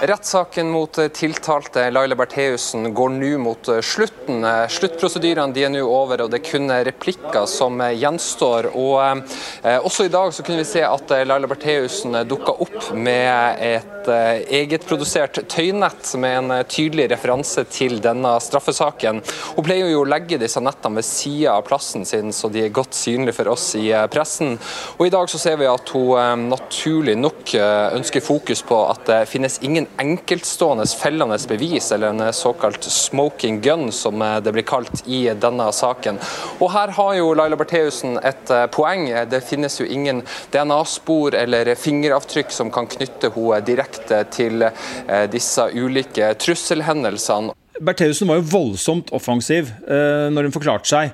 Rettssaken 0.00 0.70
mot 0.70 0.98
eh, 0.98 1.08
tiltalte 1.08 1.90
Laila 1.90 2.14
Bertheussen 2.14 2.94
går 2.94 3.10
nå 3.16 3.30
mot 3.42 3.68
eh, 3.68 3.80
slutten. 3.82 4.44
Eh, 4.46 4.66
sluttprosedyrene 4.70 5.58
er 5.58 5.72
nå 5.74 5.82
over, 5.82 6.22
og 6.22 6.30
det 6.30 6.38
er 6.38 6.46
kun 6.46 6.70
replikker 6.86 7.48
som 7.50 7.82
gjenstår. 7.82 8.70
Og 8.78 9.24
eh, 9.66 9.78
Også 9.82 10.06
i 10.06 10.12
dag 10.12 10.30
kunne 10.38 10.62
vi 10.62 10.68
se 10.70 10.84
at 10.86 11.14
Laila 11.26 11.50
Bertheussen 11.50 12.14
dukka 12.30 12.54
opp 12.62 12.92
med 12.94 13.58
et 13.58 13.97
eh, 14.12 14.42
egetprodusert 14.60 15.40
tøynett 15.50 16.12
med 16.20 16.38
en 16.38 16.66
tydelig 16.68 17.08
referanse 17.12 17.64
til 17.72 17.98
denne 18.04 18.34
straffesaken. 18.42 19.22
Hun 19.56 19.66
pleier 19.66 19.90
jo 19.92 20.02
å 20.02 20.08
legge 20.08 20.40
disse 20.40 20.62
nettene 20.64 21.00
ved 21.00 21.08
sida 21.08 21.56
av 21.56 21.66
plassen 21.68 22.06
sin, 22.08 22.32
så 22.32 22.50
de 22.52 22.64
er 22.66 22.74
godt 22.74 22.96
synlige 22.96 23.38
for 23.40 23.52
oss 23.54 23.70
i 23.78 23.90
pressen. 24.12 24.56
Og 24.98 25.06
I 25.06 25.12
dag 25.14 25.30
så 25.30 25.40
ser 25.42 25.58
vi 25.60 25.70
at 25.70 25.94
hun 25.94 26.14
eh, 26.18 26.34
naturlig 26.48 27.16
nok 27.18 27.54
ønsker 27.58 28.22
fokus 28.22 28.60
på 28.66 28.76
at 28.90 29.06
det 29.08 29.18
finnes 29.30 29.56
ingen 29.64 29.86
enkeltstående 30.00 30.84
fellende 30.98 31.38
bevis, 31.48 31.92
eller 31.92 32.12
en 32.12 32.32
såkalt 32.32 32.84
'smoking 32.84 33.60
gun', 33.64 33.92
som 33.92 34.18
det 34.44 34.52
blir 34.52 34.62
kalt 34.62 35.02
i 35.06 35.24
denne 35.34 35.72
saken. 35.72 36.18
Og 36.60 36.70
Her 36.72 36.88
har 36.88 37.14
jo 37.14 37.34
Laila 37.34 37.56
Bertheussen 37.56 38.18
et 38.22 38.50
eh, 38.50 38.66
poeng. 38.72 39.06
Det 39.30 39.40
finnes 39.46 39.78
jo 39.80 39.86
ingen 39.86 40.22
DNA-spor 40.52 41.36
eller 41.38 41.74
fingeravtrykk 41.78 42.52
som 42.54 42.72
kan 42.74 42.88
knytte 42.90 43.32
henne 43.34 43.60
direkte 43.66 43.97
til 44.34 44.62
eh, 44.62 45.26
disse 45.32 45.66
ulike 45.74 46.30
trusselhendelsene. 46.38 47.54
Bertheussen 47.78 48.30
var 48.30 48.40
jo 48.40 48.48
voldsomt 48.50 49.12
offensiv 49.14 49.68
uh, 49.86 50.26
når 50.34 50.48
hun 50.48 50.54
forklarte 50.54 50.90
seg. 50.90 51.12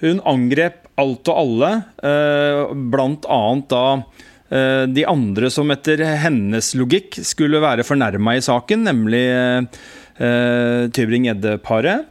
Hun 0.00 0.22
angrep 0.24 0.86
alt 0.96 1.28
og 1.28 1.40
alle, 1.42 1.72
uh, 2.00 2.72
bl.a. 2.72 3.42
da 3.68 3.84
Eh, 4.46 4.84
de 4.86 5.02
andre 5.10 5.48
som 5.50 5.70
etter 5.74 6.04
hennes 6.22 6.68
logikk 6.78 7.18
skulle 7.26 7.58
være 7.62 7.86
fornærma 7.86 8.36
i 8.36 8.44
saken, 8.44 8.84
nemlig 8.86 9.24
Tybring-Gjedde-paret. 10.16 12.06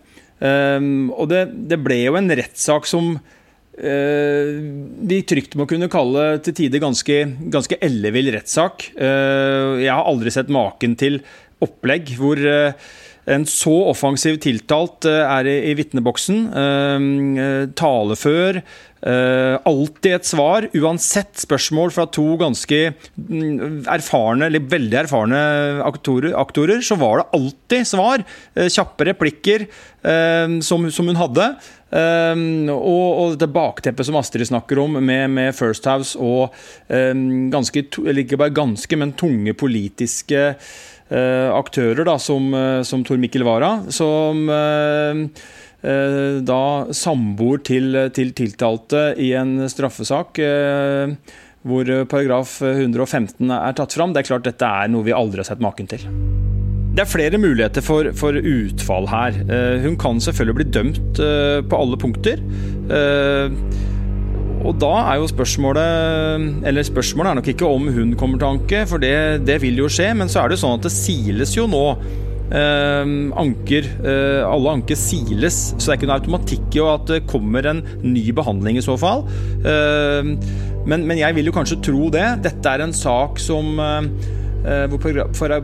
Og 0.45 1.25
det, 1.31 1.45
det, 1.71 1.79
ble 1.81 2.01
jo 2.03 2.17
en 2.19 2.29
rettssak 2.37 2.85
som 2.89 3.15
uh, 3.79 4.51
de 5.11 5.21
trygt 5.27 5.57
må 5.59 5.67
kunne 5.69 5.89
kalle 5.91 6.27
til 6.45 6.57
tider 6.57 6.83
ganske, 6.83 7.17
ganske 7.53 7.79
ellevill 7.85 8.33
rettssak. 8.35 8.89
Uh, 8.97 9.81
jeg 9.83 9.91
har 9.91 10.05
aldri 10.05 10.33
sett 10.33 10.53
maken 10.53 10.95
til 10.99 11.21
opplegg 11.63 12.15
hvor 12.19 12.39
en 13.25 13.45
så 13.49 13.73
offensiv 13.89 14.35
tiltalt 14.43 15.07
er 15.07 15.47
i, 15.49 15.55
i 15.71 15.75
vitneboksen. 15.79 16.43
Talefør. 17.79 18.59
Alltid 19.05 20.15
et 20.15 20.25
svar, 20.25 20.65
uansett 20.73 21.37
spørsmål 21.37 21.91
fra 21.93 22.07
to 22.09 22.23
ganske 22.41 22.79
mm, 22.89 23.83
erfarne, 23.93 24.47
eller 24.47 24.65
veldig 24.71 24.97
erfarne 25.03 25.41
aktorer, 25.85 26.33
aktorer 26.41 26.81
så 26.81 26.97
var 26.97 27.21
det 27.21 27.27
alltid 27.37 27.85
svar. 27.85 28.25
kjappe 28.65 29.05
replikker 29.11 29.67
som, 30.65 30.89
som 30.89 31.11
hun 31.11 31.21
hadde. 31.21 31.51
Um, 31.95 32.65
og, 32.73 33.05
og 33.21 33.35
dette 33.35 33.47
bakteppet 33.55 34.07
som 34.07 34.17
Astrid 34.19 34.49
snakker 34.49 34.81
om, 34.81 34.97
med, 34.99 35.29
med 35.31 35.55
First 35.55 35.85
House 35.87 36.17
og 36.19 36.55
um, 36.89 37.47
ganske, 37.53 37.85
eller 38.01 38.23
ikke 38.25 38.39
bare 38.41 38.55
ganske, 38.55 38.97
men 38.99 39.13
tunge 39.15 39.53
politiske 39.55 40.41
uh, 40.55 41.49
aktører, 41.55 42.03
da, 42.07 42.17
som, 42.19 42.49
uh, 42.51 42.81
som 42.87 43.05
Tor 43.05 43.21
Mikkel 43.21 43.45
Wara, 43.47 43.77
som 43.95 44.43
uh, 44.49 45.23
da 45.85 46.61
samboer 46.95 47.59
til, 47.67 47.97
til, 48.15 48.31
tiltalte 48.33 49.11
i 49.21 49.31
en 49.37 49.59
straffesak 49.69 50.39
hvor 51.65 51.89
paragraf 52.09 52.55
115 52.61 53.53
er 53.53 53.75
tatt 53.77 53.93
fram. 53.97 54.13
Det 54.13 54.23
er 54.23 54.29
klart 54.31 54.47
dette 54.47 54.65
er 54.65 54.89
noe 54.89 55.05
vi 55.05 55.13
aldri 55.13 55.43
har 55.43 55.49
sett 55.49 55.61
maken 55.61 55.89
til. 55.89 56.05
Det 56.95 57.03
er 57.03 57.11
flere 57.11 57.41
muligheter 57.41 57.85
for, 57.85 58.09
for 58.17 58.37
utfall 58.37 59.09
her. 59.11 59.37
Uh, 59.49 59.83
hun 59.85 59.97
kan 59.99 60.21
selvfølgelig 60.21 60.57
bli 60.61 60.69
dømt 60.77 61.21
på 61.69 61.81
alle 61.81 62.01
punkter. 62.01 62.41
Og 64.65 64.77
da 64.81 64.91
er 65.11 65.19
jo 65.21 65.29
spørsmålet 65.29 66.65
Eller 66.65 66.85
spørsmålet 66.85 67.31
er 67.31 67.39
nok 67.39 67.49
ikke 67.53 67.69
om 67.69 67.89
hun 67.93 68.13
kommer 68.17 68.41
til 68.41 68.55
anke, 68.55 68.85
for 68.89 69.01
det, 69.01 69.45
det 69.45 69.59
vil 69.61 69.83
jo 69.83 69.89
skje. 69.91 70.11
Men 70.17 70.31
så 70.31 70.41
er 70.41 70.49
det 70.49 70.57
jo 70.57 70.65
sånn 70.65 70.79
at 70.79 70.87
det 70.87 70.93
siles 70.95 71.55
jo 71.57 71.67
nå. 71.69 71.85
Anker 72.45 73.87
Alle 74.45 74.73
anker 74.77 74.97
siles, 74.99 75.57
så 75.73 75.79
det 75.79 75.93
er 75.93 75.97
ikke 75.97 76.09
noe 76.09 76.19
automatikk 76.19 76.77
i 76.77 76.83
at 76.85 77.07
det 77.09 77.23
kommer 77.31 77.65
en 77.71 77.81
ny 78.03 78.27
behandling 78.37 78.77
i 78.77 78.85
så 78.85 78.93
fall. 79.01 79.23
men, 79.65 81.07
men 81.09 81.17
jeg 81.17 81.37
vil 81.39 81.49
jo 81.49 81.55
kanskje 81.55 81.81
tro 81.89 82.11
det. 82.13 82.25
Dette 82.45 82.75
er 82.75 82.85
en 82.85 82.93
sak 82.93 83.41
som 83.41 83.79
Eh, 84.65 84.85
hvor 84.89 84.97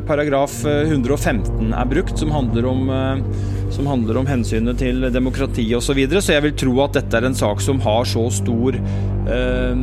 paragraf 0.06 0.60
115 0.66 1.74
er 1.74 1.88
brukt, 1.90 2.20
som 2.20 2.32
handler 2.32 2.68
om, 2.70 2.90
eh, 2.90 3.72
som 3.74 3.88
handler 3.90 4.18
om 4.18 4.28
hensynet 4.30 4.78
til 4.78 5.02
demokrati 5.12 5.66
osv. 5.74 5.88
Så, 5.88 5.94
videre. 5.98 6.22
så 6.22 6.34
jeg 6.34 6.44
vil 6.44 6.54
tro 6.54 6.84
at 6.84 6.94
dette 6.94 7.18
er 7.18 7.26
en 7.26 7.34
sak 7.34 7.62
som 7.62 7.80
har 7.82 8.06
så 8.06 8.30
stor 8.32 8.78
Uh, 9.22 9.78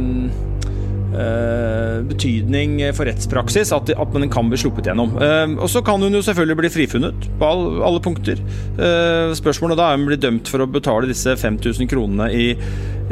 betydning 2.08 2.78
for 2.96 3.08
rettspraksis 3.08 3.72
at, 3.72 3.90
at 3.94 4.14
man 4.14 4.28
kan 4.32 4.50
bli 4.50 4.58
sluppet 4.60 4.88
gjennom. 4.90 5.14
Uh, 5.16 5.56
og 5.62 5.70
Så 5.70 5.82
kan 5.84 6.02
hun 6.02 6.14
jo 6.14 6.22
selvfølgelig 6.24 6.58
bli 6.60 6.72
frifunnet 6.72 7.28
på 7.40 7.48
all, 7.48 7.82
alle 7.86 8.02
punkter. 8.04 8.40
Uh, 8.78 9.34
spørsmålet 9.38 9.78
da 9.80 9.88
er 9.88 9.98
om 9.98 10.04
hun 10.04 10.12
blir 10.12 10.22
dømt 10.22 10.50
for 10.50 10.64
å 10.64 10.70
betale 10.70 11.10
disse 11.10 11.36
5000 11.38 11.90
kronene 11.90 12.28
i, 12.34 12.48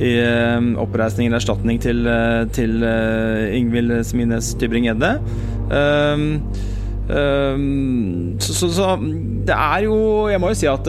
i 0.03 0.13
oppreisning 0.81 1.31
eller 1.31 1.41
erstatning 1.41 1.81
til, 1.83 2.05
til 2.57 2.85
Ingvild 3.57 3.99
Smines 4.07 4.53
Tybring-Gjedde. 4.61 5.15
Så, 7.07 8.53
så, 8.59 8.69
så, 8.75 8.87
det 9.47 9.55
er 9.55 9.85
jo 9.85 9.97
Jeg 10.27 10.41
må 10.43 10.51
jo 10.51 10.59
si 10.59 10.67
at 10.67 10.89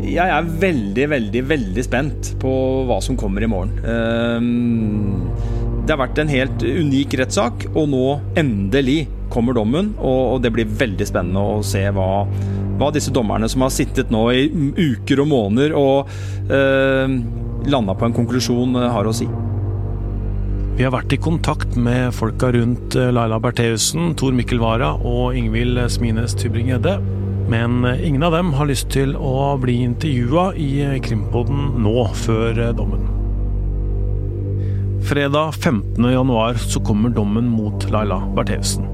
jeg 0.00 0.32
er 0.32 0.50
veldig, 0.62 1.06
veldig, 1.12 1.42
veldig 1.48 1.82
spent 1.84 2.30
på 2.40 2.50
hva 2.88 3.00
som 3.04 3.18
kommer 3.20 3.44
i 3.44 3.48
morgen. 3.50 3.74
Det 5.84 5.94
har 5.94 6.00
vært 6.02 6.20
en 6.22 6.30
helt 6.30 6.62
unik 6.62 7.16
rettssak, 7.18 7.66
og 7.74 7.88
nå 7.90 8.06
endelig 8.38 9.04
kommer 9.32 9.56
dommen. 9.56 9.92
Og 9.98 10.40
det 10.44 10.52
blir 10.54 10.68
veldig 10.80 11.06
spennende 11.08 11.42
å 11.42 11.60
se 11.66 11.82
hva, 11.94 12.24
hva 12.80 12.90
disse 12.94 13.12
dommerne 13.14 13.48
som 13.50 13.64
har 13.64 13.74
sittet 13.74 14.12
nå 14.12 14.26
i 14.34 14.48
uker 14.76 15.22
og 15.24 15.30
måneder 15.30 15.76
og 15.78 16.10
eh, 16.52 17.16
landa 17.70 17.94
på 17.94 18.08
en 18.08 18.16
konklusjon, 18.16 18.76
eh, 18.80 18.90
har 18.92 19.08
å 19.08 19.14
si. 19.14 19.28
Vi 20.78 20.86
har 20.86 20.94
vært 20.94 21.12
i 21.12 21.20
kontakt 21.20 21.74
med 21.76 22.14
folka 22.16 22.52
rundt 22.56 22.96
eh, 22.96 23.12
Laila 23.12 23.40
Bertheussen, 23.42 24.14
Tor 24.16 24.32
Mikkel 24.36 24.62
Wara 24.62 24.94
og 24.96 25.36
Ingvild 25.36 25.82
Smines 25.92 26.36
Tybring-Gjedde. 26.40 26.96
Men 27.52 27.84
eh, 27.84 28.00
ingen 28.08 28.24
av 28.24 28.36
dem 28.36 28.54
har 28.56 28.70
lyst 28.70 28.88
til 28.94 29.16
å 29.16 29.56
bli 29.60 29.80
intervjua 29.84 30.50
i 30.56 31.00
Krimpoden 31.04 31.82
nå, 31.84 31.96
før 32.24 32.70
dommen. 32.76 33.19
Fredag 35.02 35.50
15.1 35.50 36.58
så 36.58 36.80
kommer 36.80 37.10
dommen 37.10 37.48
mot 37.48 37.90
Laila 37.90 38.20
Bertheussen. 38.36 38.86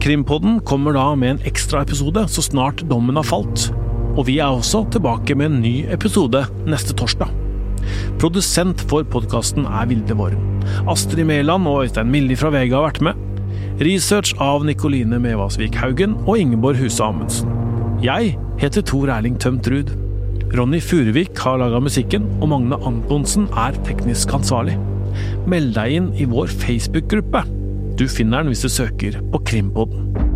Krimpodden 0.00 0.60
kommer 0.66 0.94
da 0.94 1.08
med 1.18 1.30
en 1.34 1.42
ekstra 1.46 1.82
episode 1.82 2.22
så 2.30 2.42
snart 2.44 2.84
dommen 2.90 3.18
har 3.18 3.26
falt. 3.26 3.68
Og 4.16 4.26
vi 4.28 4.38
er 4.38 4.50
også 4.50 4.84
tilbake 4.94 5.34
med 5.38 5.50
en 5.50 5.60
ny 5.62 5.74
episode 5.92 6.44
neste 6.70 6.94
torsdag. 6.96 7.30
Produsent 8.20 8.82
for 8.90 9.06
podkasten 9.10 9.66
er 9.66 9.88
Vilde 9.90 10.16
Våren. 10.16 10.62
Astrid 10.90 11.26
Mæland 11.26 11.66
og 11.68 11.84
Øystein 11.84 12.12
Milli 12.12 12.36
fra 12.38 12.52
VG 12.54 12.74
har 12.76 12.86
vært 12.86 13.02
med. 13.10 13.26
Research 13.80 14.36
av 14.40 14.64
Nikoline 14.68 15.18
Mevasvik 15.22 15.78
Haugen 15.80 16.14
og 16.26 16.38
Ingeborg 16.38 16.78
Huse 16.78 17.02
Amundsen. 17.04 17.50
Jeg 18.04 18.36
heter 18.60 18.86
Tor 18.86 19.10
Erling 19.12 19.40
Tømt 19.40 19.68
Ruud. 19.72 19.92
Ronny 20.56 20.80
Furuvik 20.82 21.38
har 21.44 21.60
laga 21.60 21.80
musikken, 21.82 22.26
og 22.40 22.50
Magne 22.52 22.78
Antonsen 22.86 23.46
er 23.56 23.76
teknisk 23.86 24.34
ansvarlig. 24.34 24.78
Meld 25.50 25.74
deg 25.76 25.96
inn 25.98 26.10
i 26.16 26.28
vår 26.30 26.52
Facebook-gruppe. 26.62 27.44
Du 27.98 28.06
finner 28.08 28.42
den 28.42 28.54
hvis 28.54 28.64
du 28.64 28.72
søker 28.72 29.18
på 29.32 29.42
Krimpodden. 29.50 30.29